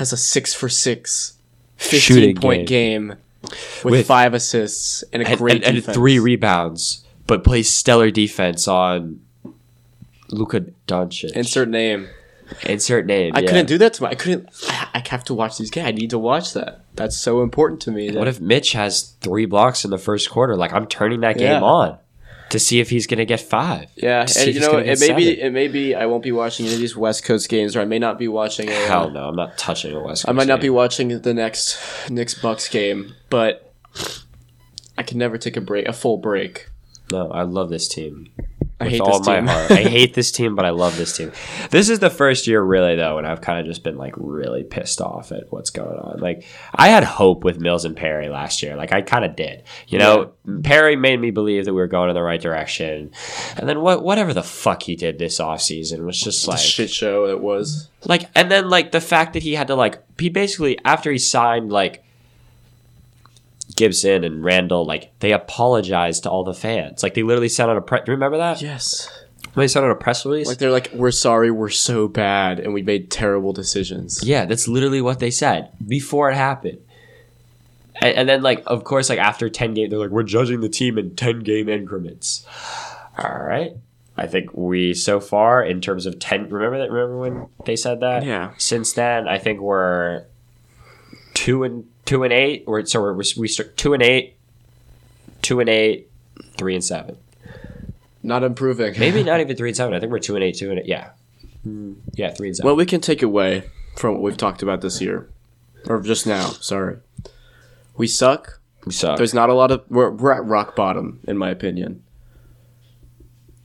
has 0.00 0.14
a 0.14 0.16
six 0.16 0.54
for 0.54 0.70
six, 0.70 1.34
15 1.76 2.00
Shooting 2.00 2.36
point 2.36 2.66
game, 2.66 3.16
with, 3.42 3.84
With- 3.84 4.06
five 4.06 4.32
assists 4.32 5.04
and 5.12 5.22
a 5.22 5.28
and, 5.28 5.38
great 5.38 5.62
and, 5.62 5.76
and 5.76 5.84
three 5.84 6.18
rebounds, 6.18 7.04
but 7.26 7.44
plays 7.44 7.72
stellar 7.72 8.10
defense 8.10 8.66
on 8.66 9.20
Luka 10.30 10.62
Doncic. 10.88 11.32
Insert 11.32 11.68
name. 11.68 12.08
Insert 12.64 13.04
name. 13.04 13.32
I 13.36 13.40
yeah. 13.40 13.48
couldn't 13.48 13.66
do 13.66 13.76
that 13.78 13.92
to 13.94 14.02
my. 14.04 14.08
I 14.10 14.14
couldn't. 14.14 14.48
I, 14.68 14.88
I 14.94 15.02
have 15.10 15.22
to 15.24 15.34
watch 15.34 15.58
these 15.58 15.70
games. 15.70 15.86
I 15.86 15.92
need 15.92 16.10
to 16.10 16.18
watch 16.18 16.54
that. 16.54 16.80
That's 16.94 17.16
so 17.16 17.42
important 17.42 17.82
to 17.82 17.90
me. 17.90 18.08
that- 18.10 18.18
What 18.18 18.26
if 18.26 18.40
Mitch 18.40 18.72
has 18.72 19.14
three 19.20 19.44
blocks 19.44 19.84
in 19.84 19.90
the 19.90 19.98
first 19.98 20.30
quarter? 20.30 20.56
Like 20.56 20.72
I'm 20.72 20.86
turning 20.86 21.20
that 21.20 21.36
game 21.36 21.60
Yeah. 21.60 21.60
on 21.60 21.98
to 22.50 22.58
see 22.58 22.80
if 22.80 22.90
he's 22.90 23.06
gonna 23.06 23.24
get 23.24 23.40
five. 23.40 23.86
Yeah, 23.96 24.26
and 24.38 24.54
you 24.54 24.60
know, 24.60 24.76
it 24.76 25.00
may 25.00 25.12
be. 25.12 25.40
It 25.40 25.52
may 25.52 25.68
be. 25.68 25.94
I 25.94 26.06
won't 26.06 26.22
be 26.22 26.32
watching 26.32 26.66
any 26.66 26.74
of 26.74 26.80
these 26.80 26.96
West 26.96 27.24
Coast 27.24 27.48
games, 27.48 27.74
or 27.74 27.80
I 27.80 27.84
may 27.84 27.98
not 27.98 28.18
be 28.18 28.28
watching. 28.28 28.68
A, 28.68 28.72
Hell 28.72 29.10
no, 29.10 29.28
I'm 29.28 29.36
not 29.36 29.56
touching 29.56 29.94
a 29.94 30.00
West. 30.00 30.24
Coast 30.24 30.28
I 30.28 30.32
might 30.32 30.46
not 30.48 30.60
be 30.60 30.70
watching 30.70 31.20
the 31.20 31.34
next 31.34 31.78
Knicks 32.10 32.34
Bucks 32.34 32.68
game, 32.68 33.14
but 33.30 33.74
I 34.98 35.02
can 35.02 35.18
never 35.18 35.38
take 35.38 35.56
a 35.56 35.60
break, 35.60 35.88
a 35.88 35.92
full 35.92 36.18
break. 36.18 36.68
No, 37.10 37.30
I 37.30 37.42
love 37.42 37.70
this 37.70 37.88
team. 37.88 38.28
I 38.80 38.84
With 38.84 38.92
hate 38.94 39.00
all 39.02 39.18
this 39.18 39.26
my 39.26 39.36
team. 39.36 39.46
heart. 39.46 39.70
I 39.70 39.82
hate 39.82 40.14
this 40.14 40.32
team, 40.32 40.54
but 40.54 40.64
I 40.64 40.70
love 40.70 40.96
this 40.96 41.14
team. 41.16 41.32
This 41.70 41.90
is 41.90 41.98
the 41.98 42.08
first 42.08 42.46
year, 42.46 42.62
really, 42.62 42.96
though, 42.96 43.18
and 43.18 43.26
I've 43.26 43.42
kind 43.42 43.60
of 43.60 43.66
just 43.66 43.84
been 43.84 43.98
like 43.98 44.14
really 44.16 44.62
pissed 44.64 45.00
off 45.02 45.32
at 45.32 45.52
what's 45.52 45.68
going 45.70 45.98
on. 45.98 46.18
Like, 46.20 46.44
I 46.74 46.88
had 46.88 47.04
hope 47.04 47.44
with 47.44 47.60
Mills 47.60 47.84
and 47.84 47.94
Perry 47.94 48.30
last 48.30 48.62
year. 48.62 48.76
Like, 48.76 48.92
I 48.92 49.02
kind 49.02 49.24
of 49.24 49.36
did. 49.36 49.64
You 49.88 49.98
know, 49.98 50.32
Perry 50.62 50.96
made 50.96 51.20
me 51.20 51.30
believe 51.30 51.66
that 51.66 51.74
we 51.74 51.80
were 51.80 51.86
going 51.88 52.08
in 52.08 52.14
the 52.14 52.22
right 52.22 52.40
direction, 52.40 53.12
and 53.56 53.68
then 53.68 53.80
what? 53.82 54.02
Whatever 54.02 54.32
the 54.32 54.42
fuck 54.42 54.82
he 54.82 54.96
did 54.96 55.18
this 55.18 55.38
offseason 55.38 56.06
was 56.06 56.18
just 56.18 56.44
The 56.46 56.52
like 56.52 56.60
shit 56.60 56.88
show 56.90 57.26
it 57.26 57.40
was. 57.40 57.88
like 58.06 58.30
and 58.34 58.50
then 58.50 58.70
like 58.70 58.92
the 58.92 59.00
fact 59.00 59.34
that 59.34 59.42
he 59.42 59.54
had 59.56 59.66
to 59.66 59.74
like 59.74 60.02
he 60.18 60.30
basically 60.30 60.78
after 60.86 61.10
he 61.12 61.18
signed 61.18 61.70
like 61.70 62.02
Gibson 63.76 64.24
and 64.24 64.42
Randle 64.44 64.84
like 64.84 65.12
they 65.20 65.32
apologized 65.32 66.24
to 66.24 66.30
all 66.30 66.44
the 66.44 66.54
fans 66.54 67.02
like 67.02 67.14
they 67.14 67.22
literally 67.22 67.48
sent 67.48 67.70
out 67.70 67.76
a 67.76 67.80
press. 67.80 68.02
Do 68.04 68.12
you 68.12 68.16
remember 68.16 68.38
that? 68.38 68.60
Yes. 68.62 69.08
They 69.54 69.66
sent 69.68 69.84
out 69.84 69.90
a 69.90 69.96
press 69.96 70.24
release. 70.24 70.46
Like 70.46 70.58
they're 70.58 70.70
like, 70.70 70.90
we're 70.92 71.10
sorry, 71.10 71.50
we're 71.50 71.70
so 71.70 72.06
bad, 72.06 72.60
and 72.60 72.72
we 72.72 72.82
made 72.82 73.10
terrible 73.10 73.52
decisions. 73.52 74.22
yeah, 74.22 74.44
that's 74.44 74.68
literally 74.68 75.00
what 75.00 75.18
they 75.18 75.30
said 75.32 75.70
before 75.86 76.30
it 76.30 76.36
happened. 76.36 76.78
And, 78.00 78.16
and 78.16 78.28
then 78.28 78.42
like 78.42 78.62
of 78.66 78.84
course 78.84 79.08
like 79.08 79.18
after 79.18 79.48
ten 79.50 79.74
games 79.74 79.90
they're 79.90 79.98
like 79.98 80.10
we're 80.10 80.22
judging 80.22 80.60
the 80.60 80.68
team 80.68 80.98
in 80.98 81.16
ten 81.16 81.40
game 81.40 81.68
increments. 81.68 82.46
All 83.18 83.38
right. 83.38 83.72
I 84.16 84.26
think 84.26 84.52
we 84.52 84.94
so 84.94 85.18
far 85.18 85.64
in 85.64 85.80
terms 85.80 86.06
of 86.06 86.18
ten. 86.18 86.48
Remember 86.48 86.78
that? 86.78 86.90
Remember 86.90 87.18
when 87.18 87.48
they 87.64 87.76
said 87.76 88.00
that? 88.00 88.24
Yeah. 88.24 88.52
Since 88.58 88.92
then, 88.92 89.26
I 89.26 89.38
think 89.38 89.60
we're 89.60 90.24
two 91.34 91.64
and 91.64 91.86
two 92.10 92.24
and 92.24 92.32
eight. 92.32 92.64
Or 92.66 92.84
so 92.84 93.00
we're, 93.00 93.14
we 93.36 93.46
start 93.48 93.76
two 93.76 93.94
and 93.94 94.02
eight, 94.02 94.36
two 95.42 95.60
and 95.60 95.68
eight, 95.68 96.10
three 96.58 96.74
and 96.74 96.84
seven. 96.84 97.16
Not 98.22 98.42
improving. 98.42 98.98
Maybe 98.98 99.22
not 99.30 99.40
even 99.40 99.56
three 99.56 99.70
and 99.70 99.76
seven. 99.76 99.94
I 99.94 100.00
think 100.00 100.10
we're 100.10 100.18
two 100.18 100.34
and 100.34 100.42
eight, 100.44 100.56
two 100.56 100.70
and 100.70 100.80
eight. 100.80 100.86
Yeah, 100.86 101.10
yeah, 102.14 102.30
three 102.32 102.48
and 102.48 102.56
seven. 102.56 102.68
What 102.68 102.76
we 102.76 102.84
can 102.86 103.00
take 103.00 103.22
away 103.22 103.62
from 103.96 104.14
what 104.14 104.22
we've 104.22 104.36
talked 104.36 104.62
about 104.62 104.80
this 104.80 105.00
year, 105.00 105.30
or 105.86 106.00
just 106.00 106.26
now, 106.26 106.48
sorry. 106.48 106.96
We 107.96 108.06
suck. 108.06 108.60
we 108.84 108.92
suck. 108.92 109.16
There's 109.18 109.34
not 109.34 109.48
a 109.50 109.54
lot 109.54 109.70
of. 109.70 109.84
We're, 109.88 110.10
we're 110.10 110.32
at 110.32 110.44
rock 110.44 110.74
bottom, 110.74 111.20
in 111.28 111.38
my 111.38 111.50
opinion. 111.50 112.02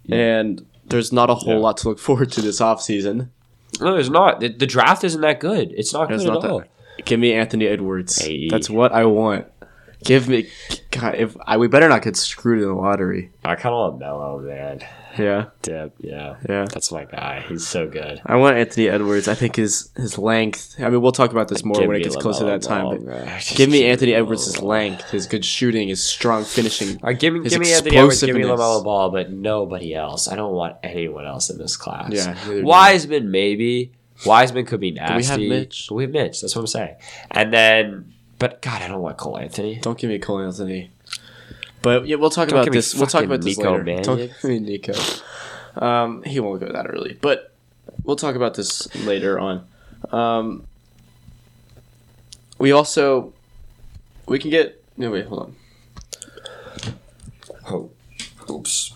And 0.10 0.66
there's 0.86 1.12
not 1.12 1.30
a 1.30 1.36
whole 1.36 1.54
Yeah. 1.56 1.60
lot 1.60 1.78
to 1.78 1.90
look 1.90 2.00
forward 2.00 2.32
to 2.34 2.42
this 2.42 2.60
offseason. 2.62 3.30
no, 3.82 3.94
there's 3.94 4.10
not. 4.10 4.40
The, 4.40 4.50
the 4.50 4.68
draft 4.68 5.04
isn't 5.04 5.22
that 5.22 5.40
good. 5.40 5.74
It's 5.76 5.94
not 5.94 6.08
good 6.10 6.16
It's 6.16 6.26
at 6.26 6.34
not 6.34 6.46
all. 6.46 6.60
that. 6.60 6.70
Give 7.04 7.20
me 7.20 7.34
Anthony 7.34 7.68
Edwards. 7.68 8.18
Hey. 8.18 8.48
That's 8.50 8.70
what 8.70 8.92
I 8.92 9.06
want. 9.06 9.48
Give 10.04 10.30
me. 10.30 10.50
God, 10.92 11.16
if 11.16 11.36
I, 11.46 11.58
we 11.58 11.68
better 11.68 11.90
not 11.90 12.04
get 12.04 12.16
screwed 12.16 12.62
in 12.62 12.68
the 12.68 12.76
lottery. 12.76 13.32
I 13.44 13.56
kind 13.56 13.74
of 13.74 13.92
want 13.92 14.00
Melo, 14.00 14.40
man. 14.40 14.82
Yeah, 15.18 15.46
Dip, 15.62 15.96
yeah, 16.00 16.36
yeah. 16.48 16.66
that's 16.66 16.92
my 16.92 17.06
guy. 17.06 17.46
He's 17.48 17.66
so 17.66 17.88
good. 17.88 18.22
I 18.26 18.36
want 18.36 18.58
Anthony 18.58 18.90
Edwards. 18.90 19.28
I 19.28 19.34
think 19.34 19.56
his 19.56 19.90
his 19.96 20.18
length. 20.18 20.76
I 20.78 20.90
mean, 20.90 21.02
we'll 21.02 21.14
talk 21.14 21.32
about 21.32 21.48
this 21.48 21.64
more 21.64 21.80
Give 21.80 21.88
when 21.88 21.98
it 21.98 22.04
gets 22.04 22.18
closer 22.18 22.40
to 22.42 22.46
that 22.46 22.62
time. 22.62 23.06
Ball, 23.06 23.28
give 23.56 23.70
me 23.70 23.86
Anthony 23.86 24.14
Edwards' 24.14 24.62
length, 24.62 25.10
his 25.10 25.26
good 25.26 25.46
shooting, 25.46 25.88
his 25.88 26.04
strong 26.04 26.44
finishing. 26.44 27.00
Right, 27.02 27.18
give 27.18 27.34
me, 27.34 27.48
give 27.48 27.60
me 27.60 27.74
Anthony 27.74 27.98
Edwards, 27.98 28.22
give 28.22 28.36
me. 28.36 28.42
LaMelo 28.44 28.84
Ball, 28.84 29.10
but 29.10 29.32
nobody 29.32 29.96
else. 29.96 30.28
I 30.28 30.36
don't 30.36 30.54
want 30.54 30.78
anyone 30.84 31.26
else 31.26 31.50
in 31.50 31.58
this 31.58 31.78
class. 31.78 32.12
Yeah, 32.12 32.62
Wiseman 32.62 33.32
maybe. 33.32 33.94
Wiseman 34.26 34.66
could 34.66 34.80
be 34.80 34.92
we 34.92 34.98
nasty. 34.98 35.26
have 35.32 35.40
Mitch? 35.50 35.88
But 35.90 35.96
we 35.96 36.04
have 36.04 36.12
Mitch. 36.12 36.42
That's 36.42 36.56
what 36.56 36.62
I'm 36.62 36.68
saying. 36.68 36.96
And 37.32 37.54
then, 37.54 38.14
but 38.40 38.62
God, 38.62 38.82
I 38.82 38.88
don't 38.88 39.02
want 39.02 39.18
Cole 39.18 39.38
Anthony. 39.38 39.76
Don't 39.82 39.98
give 39.98 40.10
me 40.10 40.20
Cole 40.20 40.40
Anthony. 40.40 40.92
But 41.82 42.08
yeah, 42.08 42.16
we'll 42.16 42.30
talk 42.30 42.50
Don't 42.50 42.60
about 42.60 42.72
this. 42.72 42.96
We'll 42.96 43.08
talk 43.08 43.24
about 43.24 43.42
this 43.42 43.58
Nico 43.58 43.78
later. 43.78 44.02
Don't 44.02 44.18
Mannion. 44.18 44.36
give 44.42 44.50
me 44.50 44.60
Nico. 44.60 44.94
Um, 45.76 46.24
he 46.24 46.40
won't 46.40 46.60
go 46.60 46.72
that 46.72 46.88
early, 46.90 47.18
but 47.22 47.54
we'll 48.04 48.16
talk 48.16 48.36
about 48.36 48.54
this 48.56 48.94
later 49.06 49.40
on. 49.40 49.68
Um, 50.12 50.66
we 52.58 52.72
also 52.72 53.34
we 54.28 54.40
can 54.40 54.50
get 54.50 54.84
no 54.98 55.12
wait 55.12 55.26
hold 55.28 55.42
on. 55.42 55.56
Oh, 57.70 57.92
oops. 58.50 58.94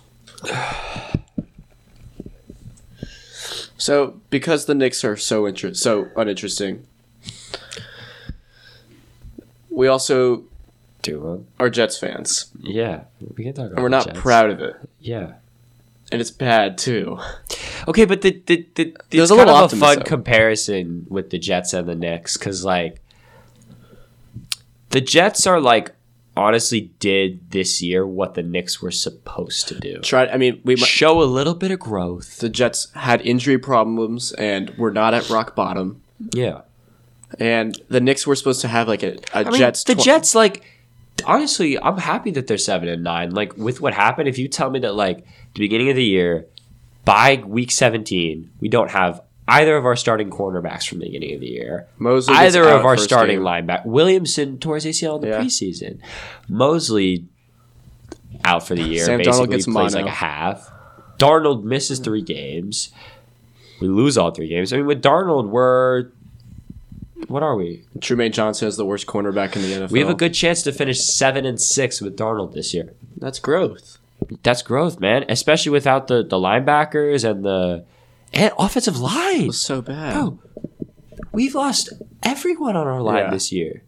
So 3.80 4.20
because 4.30 4.66
the 4.66 4.76
Knicks 4.76 5.04
are 5.04 5.16
so 5.18 5.46
inter- 5.48 5.74
so 5.74 6.10
uninteresting, 6.16 6.86
we 9.70 9.88
also 9.88 10.44
Do 11.02 11.46
are 11.60 11.70
Jets 11.70 11.98
fans, 11.98 12.52
Yeah, 12.62 13.06
we 13.36 13.46
can 13.46 13.54
talk 13.54 13.66
about 13.68 13.76
and 13.76 13.84
we're 13.84 13.90
not 13.90 14.06
Jets. 14.08 14.20
proud 14.20 14.50
of 14.50 14.60
it, 14.60 14.76
Yeah. 15.00 15.34
and 16.12 16.20
it's 16.20 16.30
bad 16.32 16.78
too. 16.78 17.18
Okay, 17.88 18.04
but 18.06 18.22
the 18.22 18.42
the, 18.46 18.68
the 18.76 18.96
There's 19.10 19.30
a 19.32 19.36
little 19.36 19.56
of 19.56 19.72
a 19.72 19.76
fun 19.78 20.02
comparison 20.04 21.06
with 21.10 21.30
the 21.30 21.40
Jets 21.40 21.74
and 21.74 21.88
the 21.88 21.96
Knicks 21.96 22.36
because 22.38 22.66
like 22.66 23.00
the 24.90 25.00
Jets 25.02 25.48
are 25.48 25.62
like 25.62 25.94
honestly 26.40 26.92
did 27.00 27.52
this 27.52 27.82
year 27.82 28.06
what 28.08 28.34
the 28.34 28.44
Knicks 28.44 28.82
were 28.82 28.92
supposed 28.92 29.68
to 29.68 29.80
do. 29.80 30.00
Try. 30.00 30.28
I 30.28 30.38
mean, 30.38 30.62
we 30.64 30.76
Show 30.78 31.22
a 31.22 31.26
little 31.26 31.54
bit 31.54 31.72
of 31.72 31.80
growth. 31.80 32.38
the 32.40 32.50
Jets 32.50 32.88
had 32.96 33.22
injury 33.22 33.58
problems, 33.58 34.32
and 34.34 34.72
we're 34.78 34.92
not 34.92 35.14
at 35.14 35.30
rock 35.30 35.56
bottom. 35.56 36.02
Yeah. 36.34 36.62
And 37.40 37.80
the 37.90 38.00
Knicks 38.02 38.26
were 38.26 38.36
supposed 38.36 38.62
to 38.62 38.68
have 38.68 38.88
like 38.88 39.04
a, 39.04 39.18
a 39.34 39.40
I 39.40 39.44
mean, 39.44 39.54
Jets. 39.60 39.84
the 39.84 39.96
tw- 39.96 40.04
Jets 40.04 40.34
like 40.34 40.64
honestly, 41.26 41.78
I'm 41.80 41.98
happy 41.98 42.32
that 42.32 42.48
they're 42.48 42.58
7 42.58 42.88
and 42.88 43.04
9. 43.04 43.32
Like 43.32 43.56
with 43.58 43.82
what 43.82 43.94
happened, 43.94 44.28
if 44.30 44.38
you 44.38 44.48
tell 44.48 44.70
me 44.70 44.80
that 44.80 44.96
like 44.96 45.20
the 45.54 45.60
beginning 45.60 45.90
of 45.90 45.96
the 45.96 46.04
year 46.04 46.46
by 47.06 47.44
week 47.46 47.72
17, 47.72 48.50
we 48.60 48.70
don't 48.70 48.90
have 48.92 49.22
either 49.50 49.76
of 49.78 49.86
our 49.86 49.96
starting 49.96 50.30
cornerbacks 50.30 50.88
from 50.88 51.00
the 51.00 51.06
beginning 51.06 51.34
of 51.36 51.42
the 51.42 51.48
year. 51.48 51.88
Mosley 51.98 52.36
either 52.36 52.68
of 52.68 52.86
our 52.86 52.98
starting 52.98 53.38
game. 53.38 53.46
linebacker. 53.46 53.86
Williamson 53.86 54.58
tore 54.60 54.76
his 54.76 54.86
ACL 54.86 55.16
in 55.16 55.22
the 55.22 55.28
Yeah. 55.30 55.42
preseason. 55.42 56.00
Mosley 56.48 57.26
out 58.46 58.66
for 58.66 58.76
the 58.76 58.84
year. 58.84 59.06
Sam 59.06 59.18
basically 59.20 59.48
gets 59.48 59.66
plays 59.66 59.94
mono. 59.94 60.06
like 60.06 60.06
a 60.06 60.16
half. 60.16 60.72
Darnold 61.18 61.64
misses 61.64 62.00
three 62.00 62.22
games. 62.22 62.92
We 63.82 63.88
lose 63.88 64.18
all 64.18 64.32
three 64.32 64.48
games. 64.48 64.72
I 64.74 64.78
mean, 64.78 64.86
with 64.86 65.02
Darnold, 65.02 65.50
we're 65.50 66.08
what 67.28 67.44
are 67.44 67.56
we? 67.56 67.84
Trumaine 68.00 68.32
Johnson 68.32 68.68
is 68.68 68.78
the 68.78 68.86
worst 68.86 69.06
cornerback 69.06 69.56
in 69.56 69.62
the 69.62 69.74
NFL. 69.74 69.92
We 69.92 70.00
have 70.00 70.10
a 70.10 70.14
good 70.16 70.34
chance 70.34 70.62
to 70.64 70.72
finish 70.72 71.02
seven 71.04 71.46
and 71.46 71.60
six 71.60 72.02
with 72.02 72.18
Darnold 72.18 72.54
this 72.54 72.74
year. 72.74 72.94
That's 73.18 73.40
growth. 73.40 73.98
that's 74.44 74.62
growth, 74.62 75.00
man. 75.00 75.26
Especially 75.30 75.72
without 75.72 76.08
the 76.08 76.24
the 76.24 76.38
linebackers 76.38 77.30
and 77.30 77.44
the 77.44 77.84
Eh, 78.34 78.50
offensive 78.58 79.00
line. 79.00 79.42
It 79.44 79.48
was 79.48 79.62
so 79.62 79.82
bad. 79.82 80.14
Bro, 80.14 80.40
we've 81.32 81.56
lost 81.56 81.92
everyone 82.24 82.76
on 82.76 82.88
our 82.88 83.02
line 83.02 83.26
Yeah. 83.26 83.32
this 83.32 83.52
year. 83.52 83.84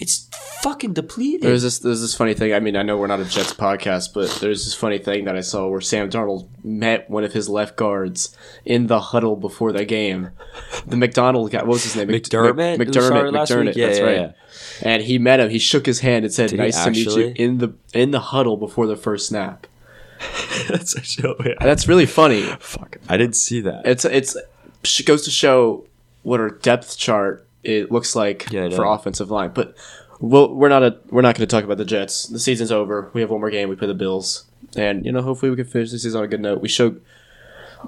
It's 0.00 0.28
fucking 0.62 0.92
depleted. 0.92 1.42
There's 1.42 1.62
this 1.64 1.80
there's 1.80 2.00
this 2.00 2.14
funny 2.14 2.32
thing. 2.32 2.54
I 2.54 2.60
mean, 2.60 2.76
I 2.76 2.82
know 2.82 2.96
we're 2.96 3.08
not 3.08 3.18
a 3.18 3.24
Jets 3.24 3.52
podcast, 3.52 4.14
but 4.14 4.30
there's 4.40 4.64
this 4.64 4.72
funny 4.74 4.98
thing 4.98 5.24
that 5.24 5.34
I 5.36 5.40
saw 5.40 5.66
where 5.68 5.80
Sam 5.80 6.08
Darnold 6.08 6.46
met 6.62 7.10
one 7.10 7.24
of 7.24 7.32
his 7.32 7.48
left 7.48 7.74
guards 7.76 8.36
in 8.64 8.86
the 8.86 9.00
huddle 9.00 9.34
before 9.34 9.72
the 9.72 9.84
game. 9.84 10.30
The 10.86 10.96
McDonald 10.96 11.50
guy, 11.50 11.58
what 11.60 11.68
was 11.68 11.82
his 11.82 11.96
name? 11.96 12.06
Mc- 12.08 12.22
McDermott, 12.22 12.78
Mc- 12.78 12.86
who 12.88 12.92
started 12.92 13.12
McDermott. 13.12 13.32
last 13.32 13.50
McDermott. 13.50 13.66
week? 13.66 13.76
Yeah, 13.76 13.86
that's 13.86 13.98
yeah, 13.98 14.04
right. 14.04 14.16
yeah. 14.16 14.32
And 14.82 15.02
he 15.02 15.18
met 15.18 15.40
him. 15.40 15.50
He 15.50 15.58
shook 15.58 15.84
his 15.86 15.98
hand 16.00 16.24
and 16.24 16.32
said, 16.32 16.50
Did 16.50 16.60
he 16.60 16.64
"Nice 16.66 16.84
to 16.84 16.90
meet 16.92 17.06
actually? 17.08 17.28
you." 17.28 17.34
In 17.36 17.58
the 17.58 17.74
in 17.92 18.12
the 18.12 18.20
huddle 18.20 18.56
before 18.56 18.86
the 18.86 18.96
first 18.96 19.26
snap. 19.28 19.66
That's 20.68 20.96
actually 20.96 21.54
that's 21.60 21.88
really 21.88 22.06
funny. 22.06 22.42
fuck. 22.60 22.98
I 23.08 23.16
didn't 23.16 23.36
see 23.36 23.60
that. 23.62 23.86
It's 23.86 24.04
it's 24.04 24.36
sh- 24.84 25.02
goes 25.02 25.22
to 25.24 25.30
show 25.30 25.86
what 26.22 26.40
our 26.40 26.50
depth 26.50 26.98
chart 26.98 27.46
it 27.64 27.90
looks 27.90 28.14
like 28.16 28.50
Yeah, 28.50 28.68
for 28.70 28.84
offensive 28.84 29.30
line. 29.30 29.50
But 29.54 29.74
we'll, 30.20 30.54
we're 30.54 30.68
not 30.68 30.82
a 30.82 30.98
we're 31.10 31.22
not 31.22 31.36
going 31.36 31.46
to 31.48 31.50
talk 31.56 31.64
about 31.64 31.78
the 31.78 31.84
Jets. 31.84 32.26
The 32.26 32.38
season's 32.38 32.70
over. 32.72 33.10
We 33.14 33.20
have 33.22 33.30
one 33.30 33.40
more 33.40 33.50
game. 33.50 33.68
We 33.68 33.76
play 33.76 33.86
the 33.88 33.94
Bills, 33.94 34.44
and 34.76 35.04
you 35.06 35.12
know 35.12 35.22
hopefully 35.22 35.50
we 35.50 35.56
can 35.56 35.64
finish 35.66 35.90
the 35.90 35.98
season 35.98 36.18
on 36.18 36.24
a 36.24 36.28
good 36.28 36.40
note. 36.40 36.60
We 36.60 36.68
showed 36.68 37.00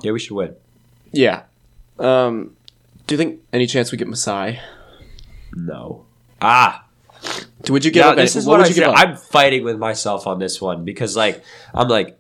Yeah, 0.03 0.13
we 0.13 0.19
should 0.21 0.35
win. 0.35 0.55
yeah. 1.13 1.43
Um, 1.99 2.57
do 3.07 3.15
you 3.15 3.19
think 3.19 3.41
any 3.53 3.67
chance 3.67 3.93
we 3.93 3.99
get 3.99 4.09
Masai? 4.09 4.59
No. 5.55 6.07
Ah, 6.41 6.85
Would 7.69 7.85
you 7.85 7.91
give 7.91 8.01
yeah, 8.05 8.11
up? 8.11 8.17
this 8.17 8.35
any- 8.35 8.41
is 8.41 8.47
what 8.47 8.53
what, 8.53 8.59
would 8.61 8.67
I 8.67 8.69
you 8.69 8.75
give 8.75 8.89
up? 8.89 8.99
I'm 8.99 9.17
fighting 9.17 9.65
with 9.65 9.79
myself 9.79 10.27
on 10.27 10.39
this 10.39 10.61
one 10.61 10.85
because, 10.85 11.17
like, 11.17 11.43
I'm 11.75 11.89
like, 11.89 12.19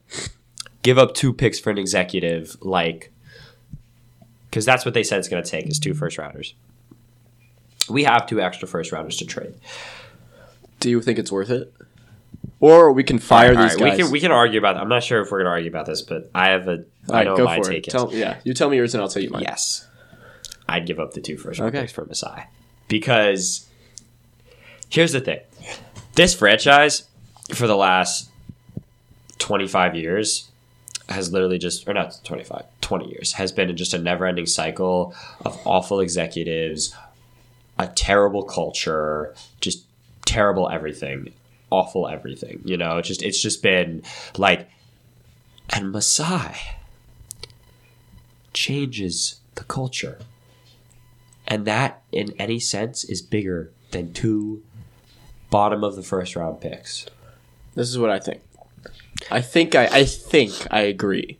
give 0.82 0.98
up 0.98 1.14
two 1.14 1.32
picks 1.32 1.58
for 1.58 1.70
an 1.70 1.78
executive, 1.78 2.56
like, 2.60 3.10
because 4.48 4.64
that's 4.64 4.84
what 4.84 4.94
they 4.94 5.02
said 5.02 5.18
it's 5.18 5.28
going 5.28 5.42
to 5.42 5.50
take 5.50 5.66
is 5.66 5.78
two 5.78 5.94
first 5.94 6.18
rounders. 6.18 6.54
We 7.88 8.04
have 8.04 8.26
two 8.26 8.40
extra 8.40 8.68
first 8.68 8.92
rounders 8.92 9.16
to 9.18 9.26
trade. 9.26 9.54
do 10.78 10.90
you 10.90 11.00
think 11.02 11.18
it's 11.18 11.32
worth 11.32 11.50
it? 11.50 11.72
Or 12.60 12.92
we 12.92 13.02
can 13.04 13.18
fire 13.18 13.56
All 13.56 13.62
these 13.62 13.74
right, 13.74 13.90
guys. 13.90 13.96
We 13.98 14.02
can 14.02 14.12
we 14.12 14.20
can 14.20 14.32
argue 14.32 14.58
about. 14.58 14.74
That. 14.74 14.82
I'm 14.82 14.88
not 14.88 15.02
sure 15.02 15.20
if 15.22 15.30
we're 15.30 15.38
going 15.38 15.46
to 15.46 15.50
argue 15.52 15.70
about 15.70 15.86
this, 15.86 16.02
but 16.02 16.30
I 16.34 16.50
have 16.50 16.68
a. 16.68 16.72
All 16.72 16.78
I 17.08 17.12
right, 17.12 17.24
know 17.24 17.36
go 17.36 17.44
my 17.46 17.56
for 17.56 17.70
it. 17.70 17.74
take 17.74 17.88
is. 17.88 17.92
Tell, 17.92 18.12
yeah, 18.12 18.38
you 18.44 18.52
tell 18.54 18.68
me 18.68 18.76
yours 18.76 18.94
and 18.94 19.02
I'll 19.02 19.08
tell 19.08 19.22
you 19.22 19.30
mine. 19.30 19.42
Yes. 19.42 19.88
I'd 20.68 20.86
give 20.86 21.00
up 21.00 21.14
the 21.14 21.20
two 21.20 21.36
first 21.38 21.58
round 21.58 21.74
Okay. 21.74 21.82
picks 21.82 21.92
for 21.92 22.04
Masai. 22.04 22.44
Because 22.86 23.66
here's 24.90 25.12
the 25.12 25.20
thing. 25.20 25.40
This 26.14 26.34
franchise 26.34 27.08
for 27.54 27.66
the 27.66 27.76
last 27.76 28.28
25 29.38 29.94
years 29.94 30.50
has 31.08 31.32
literally 31.32 31.58
just 31.58 31.88
or 31.88 31.94
not 31.94 32.20
25, 32.24 32.64
20 32.80 33.08
years 33.08 33.32
has 33.32 33.50
been 33.52 33.70
in 33.70 33.76
just 33.76 33.94
a 33.94 33.98
never-ending 33.98 34.46
cycle 34.46 35.14
of 35.44 35.58
awful 35.64 36.00
executives, 36.00 36.94
a 37.78 37.86
terrible 37.88 38.42
culture, 38.44 39.34
just 39.60 39.84
terrible 40.26 40.68
everything, 40.68 41.32
awful 41.70 42.06
everything. 42.06 42.60
You 42.64 42.76
know, 42.76 42.98
it's 42.98 43.08
just 43.08 43.22
it's 43.22 43.40
just 43.40 43.62
been 43.62 44.02
like 44.36 44.68
and 45.70 45.92
Masai 45.92 46.56
changes 48.52 49.40
the 49.54 49.64
culture. 49.64 50.18
And 51.46 51.64
that, 51.64 52.02
in 52.12 52.32
any 52.38 52.60
sense, 52.60 53.02
is 53.04 53.22
bigger 53.22 53.72
than 53.90 54.12
two 54.12 54.62
bottom 55.50 55.84
of 55.84 55.96
the 55.96 56.02
first 56.02 56.36
round 56.36 56.60
picks. 56.60 57.06
This 57.74 57.88
is 57.88 57.98
what 57.98 58.10
I 58.10 58.18
think. 58.18 58.40
I 59.30 59.40
think 59.40 59.74
I 59.74 59.86
I 59.86 60.04
think 60.04 60.52
I 60.70 60.80
agree. 60.80 61.38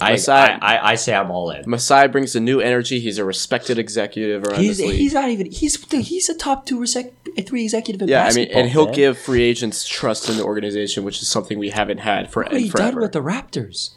I, 0.00 0.12
Masai- 0.12 0.32
I, 0.32 0.58
I, 0.76 0.90
I 0.90 0.94
say 0.96 1.14
I'm 1.14 1.30
all 1.30 1.50
in. 1.50 1.62
Masai 1.70 2.08
brings 2.08 2.34
a 2.34 2.40
new 2.40 2.58
energy. 2.60 2.98
He's 2.98 3.18
a 3.18 3.24
respected 3.24 3.78
executive 3.78 4.42
around 4.42 4.60
He's, 4.60 4.78
this 4.78 4.86
league. 4.88 4.96
he's 4.98 5.14
not 5.14 5.28
even 5.28 5.50
he's 5.52 5.76
he's 5.92 6.28
a 6.28 6.36
top 6.36 6.66
two 6.66 6.80
resec- 6.80 7.12
three 7.46 7.62
executive 7.62 8.02
in 8.02 8.08
yeah, 8.08 8.24
I 8.24 8.32
mean, 8.32 8.48
and 8.50 8.68
he'll 8.68 8.86
man. 8.86 8.94
give 8.94 9.18
free 9.18 9.42
agents 9.42 9.86
trust 9.86 10.28
in 10.28 10.36
the 10.36 10.42
organization, 10.42 11.04
which 11.04 11.22
is 11.22 11.28
something 11.28 11.58
we 11.60 11.70
haven't 11.70 11.98
had 11.98 12.32
for 12.32 12.42
What 12.42 12.52
have 12.52 12.60
you 12.60 12.72
done 12.72 12.96
with 12.96 13.12
the 13.12 13.22
Raptors? 13.22 13.90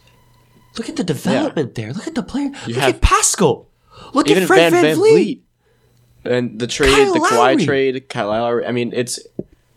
Look 0.78 0.88
at 0.88 0.98
the 0.98 1.04
development 1.04 1.74
there. 1.74 1.92
Look 1.94 2.06
at 2.06 2.14
the 2.14 2.22
player. 2.24 2.52
Look 2.68 2.76
have- 2.78 2.96
at 2.96 3.02
Pascal. 3.02 3.68
Look 4.14 4.30
at 4.30 4.46
Fred 4.46 4.60
Van 4.60 4.72
Van, 4.74 4.82
Van 4.84 4.96
Vliet. 4.96 5.14
Vleet. 5.16 5.42
And 6.28 6.60
the 6.60 6.68
trade, 6.68 6.94
Kyle 6.94 7.14
the 7.14 7.20
Kawhi 7.20 7.32
Lowry. 7.38 7.66
trade, 7.66 8.10
Kyle 8.10 8.28
Lowry. 8.28 8.66
I 8.66 8.72
mean, 8.72 8.92
it's 8.94 9.20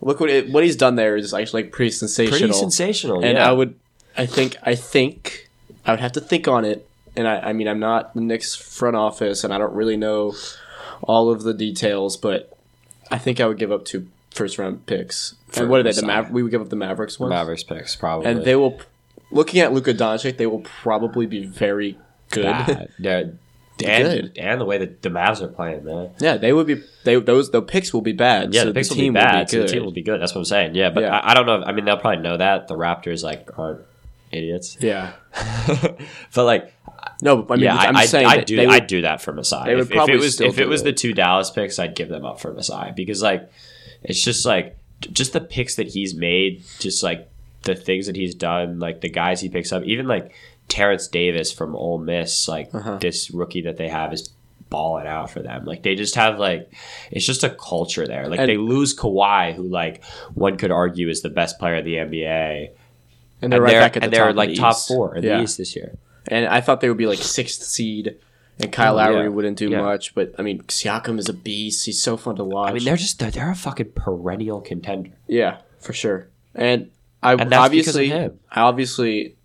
look 0.01 0.19
what 0.19 0.29
it, 0.29 0.49
what 0.51 0.63
he's 0.63 0.75
done 0.75 0.95
there 0.95 1.15
is 1.15 1.33
actually 1.33 1.63
like 1.63 1.71
pretty 1.71 1.91
sensational. 1.91 2.37
Pretty 2.39 2.53
sensational. 2.53 3.23
and 3.23 3.37
yeah. 3.37 3.49
I 3.49 3.51
would, 3.51 3.75
I 4.17 4.25
think, 4.25 4.57
I 4.63 4.75
think, 4.75 5.49
I 5.85 5.91
would 5.91 5.99
have 5.99 6.11
to 6.13 6.21
think 6.21 6.47
on 6.47 6.65
it. 6.65 6.87
And 7.15 7.27
I, 7.27 7.39
I 7.49 7.53
mean, 7.53 7.67
I'm 7.67 7.79
not 7.79 8.13
the 8.13 8.21
Knicks 8.21 8.55
front 8.55 8.95
office, 8.95 9.43
and 9.43 9.53
I 9.53 9.57
don't 9.57 9.73
really 9.73 9.97
know 9.97 10.33
all 11.01 11.29
of 11.29 11.43
the 11.43 11.53
details, 11.53 12.15
but 12.15 12.55
I 13.09 13.17
think 13.17 13.39
I 13.39 13.47
would 13.47 13.57
give 13.57 13.71
up 13.71 13.83
two 13.85 14.07
first 14.31 14.57
round 14.57 14.85
picks. 14.85 15.35
For 15.47 15.61
and 15.61 15.69
what 15.69 15.81
are 15.81 15.83
they? 15.83 15.91
The 15.91 16.03
Maver- 16.03 16.31
we 16.31 16.41
would 16.41 16.51
give 16.51 16.61
up 16.61 16.69
the 16.69 16.75
Mavericks 16.77 17.19
ones. 17.19 17.31
Mavericks 17.31 17.63
picks 17.63 17.95
probably. 17.95 18.27
and 18.27 18.43
they 18.45 18.55
will. 18.55 18.79
Looking 19.29 19.61
at 19.61 19.71
Luka 19.71 19.93
Doncic, 19.93 20.37
they 20.37 20.47
will 20.47 20.59
probably 20.59 21.25
be 21.25 21.45
very 21.45 21.97
good. 22.29 22.43
bad. 22.43 22.89
They're- 22.99 23.37
Good. 23.81 24.19
and, 24.25 24.37
and 24.37 24.61
the 24.61 24.65
way 24.65 24.77
that 24.77 25.01
the 25.01 25.09
Mavs 25.09 25.41
are 25.41 25.47
playing, 25.47 25.83
man. 25.85 26.11
yeah, 26.19 26.37
they 26.37 26.53
would 26.53 26.67
be. 26.67 26.83
They 27.03 27.19
those 27.19 27.51
the 27.51 27.61
picks 27.61 27.93
will 27.93 28.01
be 28.01 28.13
bad. 28.13 28.53
Yeah, 28.53 28.61
so 28.61 28.67
the 28.67 28.73
picks 28.73 28.89
will 28.89 28.97
be 28.97 29.09
bad. 29.09 29.49
so 29.49 29.61
the 29.61 29.67
team 29.67 29.83
will 29.83 29.91
be 29.91 30.01
good. 30.03 30.21
That's 30.21 30.33
what 30.33 30.41
I'm 30.41 30.45
saying. 30.45 30.75
Yeah, 30.75 30.89
but 30.89 31.03
Yeah. 31.03 31.17
I, 31.17 31.31
I 31.31 31.33
don't 31.33 31.45
know. 31.45 31.63
I 31.63 31.71
mean, 31.71 31.85
they'll 31.85 31.97
probably 31.97 32.21
know 32.21 32.37
that 32.37 32.67
the 32.67 32.75
Raptors 32.75 33.23
like 33.23 33.49
aren't 33.57 33.81
idiots. 34.31 34.77
yeah. 34.79 35.13
but 36.33 36.43
like, 36.45 36.73
No, 37.21 37.41
but 37.41 37.55
I 37.55 37.57
mean, 37.57 37.65
yeah, 37.65 37.75
I'm 37.75 37.95
I, 37.95 38.05
saying 38.05 38.27
I, 38.27 38.37
would 38.37 38.45
do. 38.45 38.57
would- 38.57 38.69
I'd 38.69 38.87
do 38.87 39.01
that 39.01 39.21
for 39.21 39.33
Masai. 39.33 39.65
they 39.65 39.75
would 39.75 39.91
if, 39.91 39.95
if 39.95 40.09
it 40.09 40.17
was 40.19 40.41
if 40.41 40.59
it 40.59 40.67
was 40.67 40.81
it. 40.81 40.85
the 40.85 40.93
two 40.93 41.13
Dallas 41.13 41.49
picks, 41.49 41.79
I'd 41.79 41.95
give 41.95 42.09
them 42.09 42.25
up 42.25 42.39
for 42.39 42.53
Masai 42.53 42.91
because 42.95 43.21
like, 43.21 43.51
it's 44.03 44.21
just 44.23 44.45
like 44.45 44.77
just 45.11 45.33
the 45.33 45.41
picks 45.41 45.75
that 45.75 45.87
he's 45.87 46.13
made, 46.15 46.63
just 46.79 47.01
like 47.03 47.27
the 47.63 47.75
things 47.75 48.07
that 48.07 48.15
he's 48.15 48.33
done, 48.35 48.79
like 48.79 49.01
the 49.01 49.09
guys 49.09 49.41
he 49.41 49.49
picks 49.49 49.71
up, 49.71 49.83
even 49.83 50.07
like 50.07 50.33
Terence 50.71 51.07
Davis 51.07 51.51
from 51.51 51.75
Ole 51.75 51.97
Miss, 51.99 52.47
like 52.47 52.69
Uh-huh. 52.73 52.97
this 52.99 53.29
rookie 53.31 53.61
that 53.63 53.75
they 53.77 53.89
have 53.89 54.13
is 54.13 54.29
balling 54.69 55.05
out 55.05 55.29
for 55.29 55.41
them. 55.41 55.65
Like 55.65 55.83
they 55.83 55.95
just 55.95 56.15
have 56.15 56.39
like 56.39 56.71
it's 57.11 57.25
just 57.25 57.43
a 57.43 57.49
culture 57.49 58.07
there. 58.07 58.27
Like 58.29 58.39
And- 58.39 58.49
they 58.49 58.55
lose 58.57 58.95
Kawhi, 58.97 59.53
who 59.53 59.63
like 59.63 60.03
one 60.33 60.55
could 60.57 60.71
argue 60.71 61.09
is 61.09 61.21
the 61.21 61.29
best 61.29 61.59
player 61.59 61.75
in 61.75 61.85
the 61.85 61.95
NBA, 61.97 62.69
and 63.41 63.51
they're 63.51 63.61
right 63.61 63.73
back 63.73 63.97
at 63.97 64.01
the 64.01 64.05
and 64.05 64.13
top 64.13 64.17
they're 64.17 64.29
of 64.29 64.35
like 64.37 64.49
the 64.49 64.55
top 64.55 64.77
four 64.87 65.15
in 65.15 65.23
Yeah. 65.23 65.37
the 65.37 65.43
East 65.43 65.57
this 65.57 65.75
year. 65.75 65.97
And 66.27 66.45
I 66.47 66.61
thought 66.61 66.79
they 66.81 66.87
would 66.87 66.97
be 66.97 67.07
like 67.07 67.17
sixth 67.19 67.63
seed, 67.63 68.15
and 68.59 68.71
Kyle 68.71 68.93
Oh, 68.93 68.97
Lowry 68.97 69.23
yeah. 69.23 69.27
wouldn't 69.27 69.57
do 69.57 69.69
Yeah. 69.71 69.81
much. 69.81 70.15
But 70.15 70.33
I 70.39 70.41
mean, 70.41 70.61
Siakam 70.63 71.19
is 71.19 71.27
a 71.27 71.33
beast. 71.33 71.85
He's 71.85 72.01
so 72.01 72.15
fun 72.15 72.35
to 72.37 72.43
watch. 72.45 72.69
I 72.69 72.73
mean, 72.75 72.85
they're 72.85 72.95
just 72.95 73.19
they're, 73.19 73.31
they're 73.31 73.51
a 73.51 73.55
fucking 73.55 73.91
perennial 73.95 74.61
contender. 74.61 75.11
yeah, 75.27 75.57
for 75.79 75.91
sure. 75.93 76.29
And 76.55 76.91
I 77.21 77.33
And 77.33 77.41
of 77.53 77.59
obviously. 77.59 78.13
I 78.13 78.29
obviously, 78.55 79.35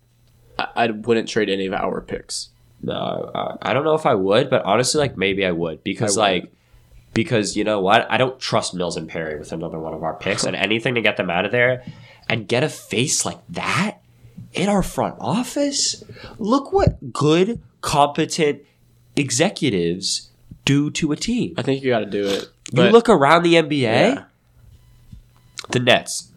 I, 0.57 0.67
I 0.75 0.87
wouldn't 0.91 1.27
trade 1.29 1.49
any 1.49 1.65
of 1.67 1.73
our 1.73 2.01
picks. 2.01 2.49
No, 2.81 2.93
uh, 2.93 3.57
I 3.61 3.73
don't 3.73 3.83
know 3.83 3.95
if 3.95 4.05
I 4.05 4.13
would, 4.13 4.49
but 4.49 4.63
honestly, 4.63 4.99
like 4.99 5.17
maybe 5.17 5.45
I 5.45 5.51
would 5.51 5.83
because 5.83 6.17
I 6.17 6.21
like 6.21 6.51
because 7.13 7.57
you 7.57 7.63
know 7.63 7.81
what, 7.81 8.05
I 8.09 8.17
don't 8.17 8.39
trust 8.39 8.73
Mills 8.75 8.97
and 8.97 9.09
Perry 9.09 9.39
with 9.39 9.51
another 9.51 9.79
one 9.79 9.93
of 9.93 10.03
our 10.03 10.13
picks, 10.13 10.43
and 10.43 10.55
anything 10.55 10.93
to 10.95 11.01
get 11.01 11.17
them 11.17 11.29
out 11.29 11.45
of 11.45 11.51
there 11.51 11.83
and 12.29 12.47
get 12.47 12.63
a 12.63 12.69
face 12.69 13.25
like 13.25 13.39
that 13.49 13.97
in 14.53 14.69
our 14.69 14.83
front 14.83 15.15
office. 15.19 16.03
Look 16.37 16.71
what 16.71 17.11
good, 17.13 17.59
competent 17.81 18.61
executives 19.15 20.29
do 20.65 20.89
to 20.91 21.11
a 21.11 21.15
team. 21.15 21.53
I 21.57 21.61
think 21.63 21.83
you 21.83 21.89
got 21.89 21.99
to 21.99 22.05
do 22.05 22.27
it. 22.27 22.47
You 22.73 22.83
look 22.83 23.09
around 23.09 23.43
the 23.43 23.53
NBA, 23.55 23.81
Yeah. 23.81 24.23
the 25.69 25.79
Nets. 25.79 26.31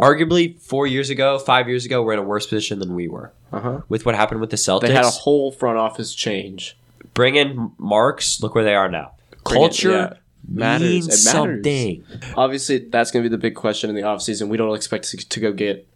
Arguably, 0.00 0.60
four 0.60 0.86
years 0.86 1.10
ago, 1.10 1.38
five 1.38 1.68
years 1.68 1.84
ago, 1.84 2.02
were 2.02 2.12
in 2.12 2.18
a 2.18 2.22
worse 2.22 2.46
position 2.46 2.78
than 2.78 2.94
we 2.94 3.08
were. 3.08 3.32
Uh-huh. 3.52 3.80
With 3.88 4.06
what 4.06 4.14
happened 4.14 4.40
with 4.40 4.50
the 4.50 4.56
Celtics, 4.56 4.82
They 4.88 4.92
had 4.92 5.04
a 5.04 5.10
whole 5.10 5.50
front 5.50 5.78
office 5.78 6.14
change. 6.14 6.76
bring 7.14 7.34
in 7.36 7.72
Marks. 7.78 8.40
Look 8.42 8.54
where 8.54 8.64
they 8.64 8.74
are 8.74 8.88
now. 8.88 9.12
Bring 9.44 9.56
it- 9.56 9.64
Culture 9.64 9.90
yeah. 9.90 10.12
Matters. 10.50 10.88
means 10.88 11.06
It 11.06 11.10
matters. 11.10 11.24
something. 11.24 12.04
Obviously, 12.36 12.78
that's 12.78 13.10
going 13.10 13.22
to 13.24 13.28
be 13.28 13.34
the 13.34 13.40
big 13.40 13.54
question 13.54 13.90
in 13.90 13.96
the 13.96 14.02
offseason. 14.02 14.48
We 14.48 14.56
don't 14.56 14.74
expect 14.74 15.08
to, 15.10 15.16
to 15.16 15.40
go 15.40 15.52
get 15.52 15.86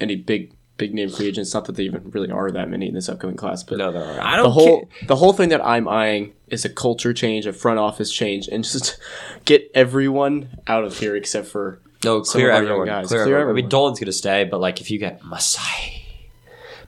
any 0.00 0.16
big 0.16 0.52
big 0.76 0.94
name 0.94 1.10
free 1.10 1.26
agents. 1.26 1.52
Not 1.52 1.64
that 1.64 1.74
they 1.74 1.82
even 1.82 2.08
really 2.12 2.30
are 2.30 2.50
that 2.52 2.68
many 2.70 2.86
in 2.86 2.94
this 2.94 3.08
upcoming 3.08 3.34
class, 3.36 3.64
but 3.64 3.78
No, 3.78 3.90
there 3.90 4.04
are. 4.04 4.20
I 4.20 4.36
don't. 4.36 4.44
the 4.44 4.50
whole 4.52 4.80
ca- 4.86 5.06
the 5.08 5.16
whole 5.16 5.32
thing 5.32 5.48
that 5.48 5.64
I'm 5.66 5.88
eyeing 5.88 6.32
is 6.46 6.64
a 6.64 6.68
culture 6.68 7.12
change, 7.12 7.46
a 7.46 7.52
front 7.52 7.80
office 7.80 8.12
change, 8.12 8.46
and 8.48 8.62
just 8.62 8.96
get 9.44 9.68
everyone 9.74 10.48
out 10.68 10.84
of 10.84 10.98
here 11.00 11.16
except 11.16 11.48
for 11.48 11.80
no 12.04 12.20
clear 12.22 12.50
of 12.50 12.56
everyone. 12.62 12.86
guys. 12.86 13.08
Clear, 13.08 13.24
Clear 13.24 13.38
everyone. 13.38 13.58
I 13.58 13.62
mean. 13.62 13.68
Dolan's 13.68 13.98
gonna 14.00 14.12
stay, 14.12 14.44
but 14.44 14.60
like 14.60 14.80
if 14.80 14.90
you 14.90 14.98
get 14.98 15.24
Masai, 15.24 16.04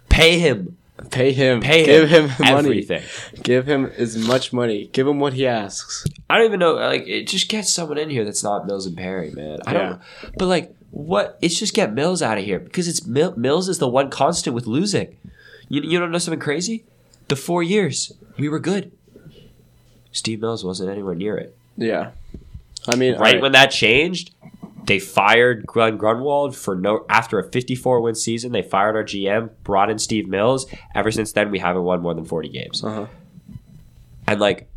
pay 0.09 0.39
him, 0.39 0.77
pay 1.11 1.33
him, 1.33 1.61
pay 1.61 1.85
give 1.85 2.09
him, 2.09 2.29
him, 2.29 2.53
money, 2.55 2.69
everything. 2.69 3.03
give 3.43 3.67
him 3.67 3.87
as 3.97 4.17
much 4.17 4.53
money, 4.53 4.89
give 4.93 5.07
him 5.07 5.19
what 5.19 5.33
he 5.33 5.47
asks. 5.47 6.05
I 6.29 6.37
don't 6.39 6.47
even 6.47 6.61
know. 6.61 6.75
Like, 6.75 7.07
it 7.09 7.27
just 7.27 7.49
gets 7.49 7.73
someone 7.73 7.99
in 7.99 8.11
here 8.11 8.25
that's 8.25 8.45
not 8.45 8.67
Mills 8.67 8.87
and 8.87 8.97
Perry, 8.97 9.31
man. 9.33 9.59
I 9.67 9.73
don't. 9.73 10.01
Yeah. 10.23 10.31
But 10.39 10.47
like, 10.47 10.75
what? 10.91 11.39
It's 11.43 11.59
just 11.59 11.75
get 11.75 11.93
Mills 11.93 12.23
out 12.23 12.39
of 12.39 12.45
here 12.45 12.59
because 12.61 12.87
it's 12.87 13.05
Mil- 13.07 13.35
Mills 13.37 13.69
is 13.69 13.79
the 13.79 13.89
one 13.89 14.11
constant 14.11 14.55
with 14.55 14.67
losing. 14.67 15.17
You 15.69 15.83
you 15.83 15.99
don't 15.99 16.11
know 16.11 16.19
something 16.19 16.41
crazy? 16.41 16.85
The 17.29 17.37
four 17.37 17.63
years 17.63 18.13
we 18.39 18.49
were 18.49 18.59
good. 18.61 18.93
Steve 20.13 20.41
Mills 20.41 20.65
wasn't 20.65 20.91
anywhere 20.91 21.15
near 21.15 21.37
it. 21.37 21.57
Yeah. 21.77 22.11
I 22.89 22.97
mean, 22.97 23.13
Right 23.13 23.19
alright. 23.21 23.43
when 23.43 23.53
that 23.53 23.71
changed, 23.71 24.33
they 24.85 24.99
fired 24.99 25.66
Glen 25.66 25.97
Grunwald 25.97 26.57
for 26.57 26.74
no 26.74 27.05
after 27.09 27.39
a 27.39 27.51
54 27.51 28.01
win 28.01 28.14
season. 28.14 28.53
They 28.53 28.62
fired 28.62 28.97
our 28.97 29.05
GM, 29.05 29.51
brought 29.64 29.91
in 29.91 29.99
Steve 29.99 30.28
Mills. 30.28 30.66
Ever 30.95 31.11
since 31.11 31.33
then, 31.33 31.51
we 31.51 31.59
haven't 31.59 31.83
won 31.83 32.01
more 32.03 32.14
than 32.14 32.24
40 32.24 32.49
games. 32.49 32.83
Uh-huh. 32.85 33.07
And 34.26 34.41
like, 34.41 34.68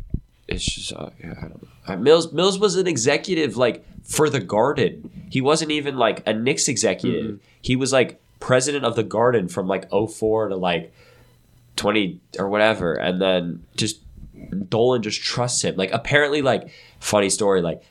it's 0.48 0.64
just 0.64 0.92
uh, 0.92 1.10
yeah, 1.22 1.34
I 1.38 1.40
don't 1.42 1.62
know. 1.62 1.68
Uh, 1.86 1.96
Mills 1.96 2.32
Mills 2.32 2.58
was 2.58 2.76
an 2.76 2.86
executive 2.86 3.56
like 3.56 3.84
for 4.04 4.28
the 4.28 4.40
Garden. 4.40 5.28
He 5.30 5.40
wasn't 5.40 5.70
even 5.70 5.96
like 5.96 6.26
a 6.26 6.32
Knicks 6.32 6.68
executive. 6.68 7.40
He 7.60 7.76
was 7.76 7.92
like 7.92 8.20
president 8.40 8.84
of 8.84 8.96
the 8.96 9.02
Garden 9.02 9.48
from 9.48 9.66
like 9.66 9.90
04 9.90 10.48
to 10.48 10.56
like 10.56 10.92
20 11.76 12.20
or 12.38 12.48
whatever, 12.48 12.94
and 12.94 13.20
then 13.20 13.64
just 13.76 14.00
Dolan 14.68 15.02
just 15.02 15.22
trusts 15.22 15.62
him. 15.62 15.76
Like 15.76 15.92
apparently, 15.92 16.42
like 16.42 16.68
funny 17.00 17.30
story, 17.30 17.62
like 17.62 17.82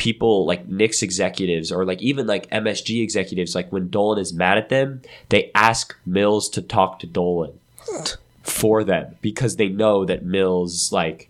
people 0.00 0.46
like 0.46 0.66
Knicks 0.66 1.02
executives 1.02 1.70
or 1.70 1.84
like 1.84 2.00
even 2.00 2.26
like 2.26 2.48
MSG 2.50 3.02
executives, 3.02 3.54
like 3.54 3.70
when 3.70 3.90
Dolan 3.90 4.18
is 4.18 4.32
mad 4.32 4.56
at 4.56 4.70
them, 4.70 5.02
they 5.28 5.50
ask 5.54 5.94
Mills 6.06 6.48
to 6.50 6.62
talk 6.62 6.98
to 7.00 7.06
Dolan 7.06 7.52
for 8.42 8.82
them 8.82 9.14
because 9.20 9.56
they 9.56 9.68
know 9.68 10.06
that 10.06 10.24
Mills 10.24 10.90
like 10.90 11.28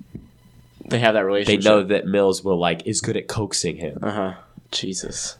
they 0.88 1.00
have 1.00 1.14
that 1.14 1.24
relationship. 1.26 1.62
they 1.62 1.68
know 1.68 1.82
that 1.82 2.06
Mills 2.06 2.44
will 2.44 2.58
like 2.58 2.86
is 2.86 3.00
good 3.00 3.16
at 3.16 3.26
coaxing 3.26 3.76
him. 3.76 3.98
Uh 4.02 4.10
huh. 4.12 4.34
Jesus. 4.70 5.36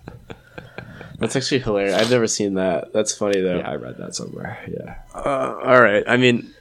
That's 1.19 1.37
actually 1.37 1.61
hilarious. 1.61 1.95
I've 1.95 2.11
never 2.11 2.27
seen 2.27 2.55
that. 2.55 2.93
That's 2.93 3.15
funny 3.15 3.41
though. 3.41 3.59
Yeah, 3.59 3.71
I 3.71 3.77
read 3.77 3.97
that 3.99 4.15
somewhere. 4.17 4.59
Yeah. 4.69 4.97
Uh, 5.15 5.57
all 5.65 5.81
right. 5.81 6.03
I 6.09 6.17
mean, 6.17 6.53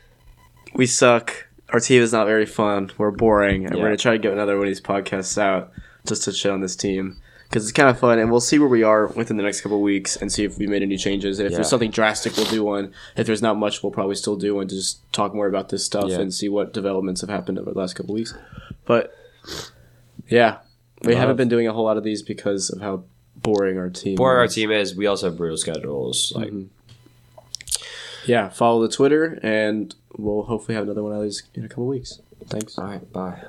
we 0.76 0.86
suck. 0.86 1.48
Our 1.70 1.80
team 1.80 2.02
is 2.02 2.12
not 2.14 2.26
very 2.26 2.46
fun. 2.46 2.92
We're 2.98 3.12
boring, 3.12 3.66
and 3.66 3.74
Yeah. 3.76 3.82
we're 3.82 3.88
gonna 3.88 3.98
try 3.98 4.12
to 4.14 4.18
get 4.20 4.34
another 4.34 4.56
one 4.58 4.68
of 4.68 4.70
these 4.70 4.82
podcasts 4.82 5.38
out 5.38 5.72
just 6.08 6.24
to 6.24 6.32
shit 6.32 6.52
on 6.52 6.62
this 6.62 6.76
team 6.76 7.18
because 7.50 7.64
it's 7.64 7.72
kind 7.72 7.90
of 7.90 8.00
fun. 8.00 8.20
And 8.20 8.30
we'll 8.30 8.40
see 8.42 8.60
where 8.60 8.68
we 8.70 8.84
are 8.84 9.08
within 9.08 9.38
the 9.38 9.44
next 9.44 9.62
couple 9.62 9.78
of 9.78 9.84
weeks 9.84 10.16
and 10.16 10.32
see 10.32 10.44
if 10.44 10.58
we 10.58 10.68
made 10.68 10.84
any 10.84 10.98
changes. 10.98 11.40
And 11.40 11.46
if 11.48 11.52
Yeah. 11.52 11.58
there's 11.58 11.70
something 11.70 11.90
drastic, 11.92 12.38
we'll 12.38 12.46
do 12.46 12.64
one. 12.64 12.92
If 13.18 13.26
there's 13.26 13.42
not 13.42 13.58
much, 13.58 13.82
we'll 13.82 13.92
probably 13.92 14.16
still 14.16 14.36
do 14.36 14.56
one 14.56 14.68
to 14.68 14.76
just 14.76 15.02
talk 15.14 15.34
more 15.34 15.48
about 15.48 15.70
this 15.70 15.84
stuff 15.84 16.10
Yeah. 16.10 16.20
and 16.20 16.34
see 16.34 16.48
what 16.48 16.74
developments 16.74 17.22
have 17.22 17.30
happened 17.30 17.58
over 17.58 17.72
the 17.72 17.80
last 17.80 17.96
couple 17.96 18.14
of 18.14 18.20
weeks. 18.20 18.34
But 18.86 19.14
yeah, 20.28 20.58
we 21.04 21.14
Love. 21.14 21.20
haven't 21.22 21.36
been 21.38 21.50
doing 21.50 21.68
a 21.68 21.74
whole 21.74 21.86
lot 21.86 21.98
of 21.98 22.04
these 22.04 22.22
because 22.22 22.70
of 22.70 22.82
how 22.82 23.04
boring 23.42 23.78
our 23.78 23.90
team. 23.90 24.16
Boring 24.16 24.38
our 24.40 24.46
is. 24.46 24.54
team 24.54 24.70
is, 24.72 24.96
we 24.96 25.08
also 25.08 25.30
have 25.30 25.38
brutal 25.38 25.58
schedules. 25.58 26.34
Like 26.36 26.50
mm-hmm. 26.50 26.64
Yeah, 28.26 28.50
follow 28.50 28.82
the 28.82 28.94
Twitter, 28.94 29.40
and 29.42 29.96
we'll 30.18 30.44
hopefully 30.44 30.76
have 30.76 30.84
another 30.84 31.02
one 31.02 31.14
of 31.14 31.24
these 31.24 31.44
in 31.56 31.66
a 31.66 31.68
couple 31.70 31.86
of 31.86 31.90
weeks. 31.90 32.20
Thanks. 32.48 32.78
all 32.78 32.86
right, 32.86 33.12
bye. 33.12 33.42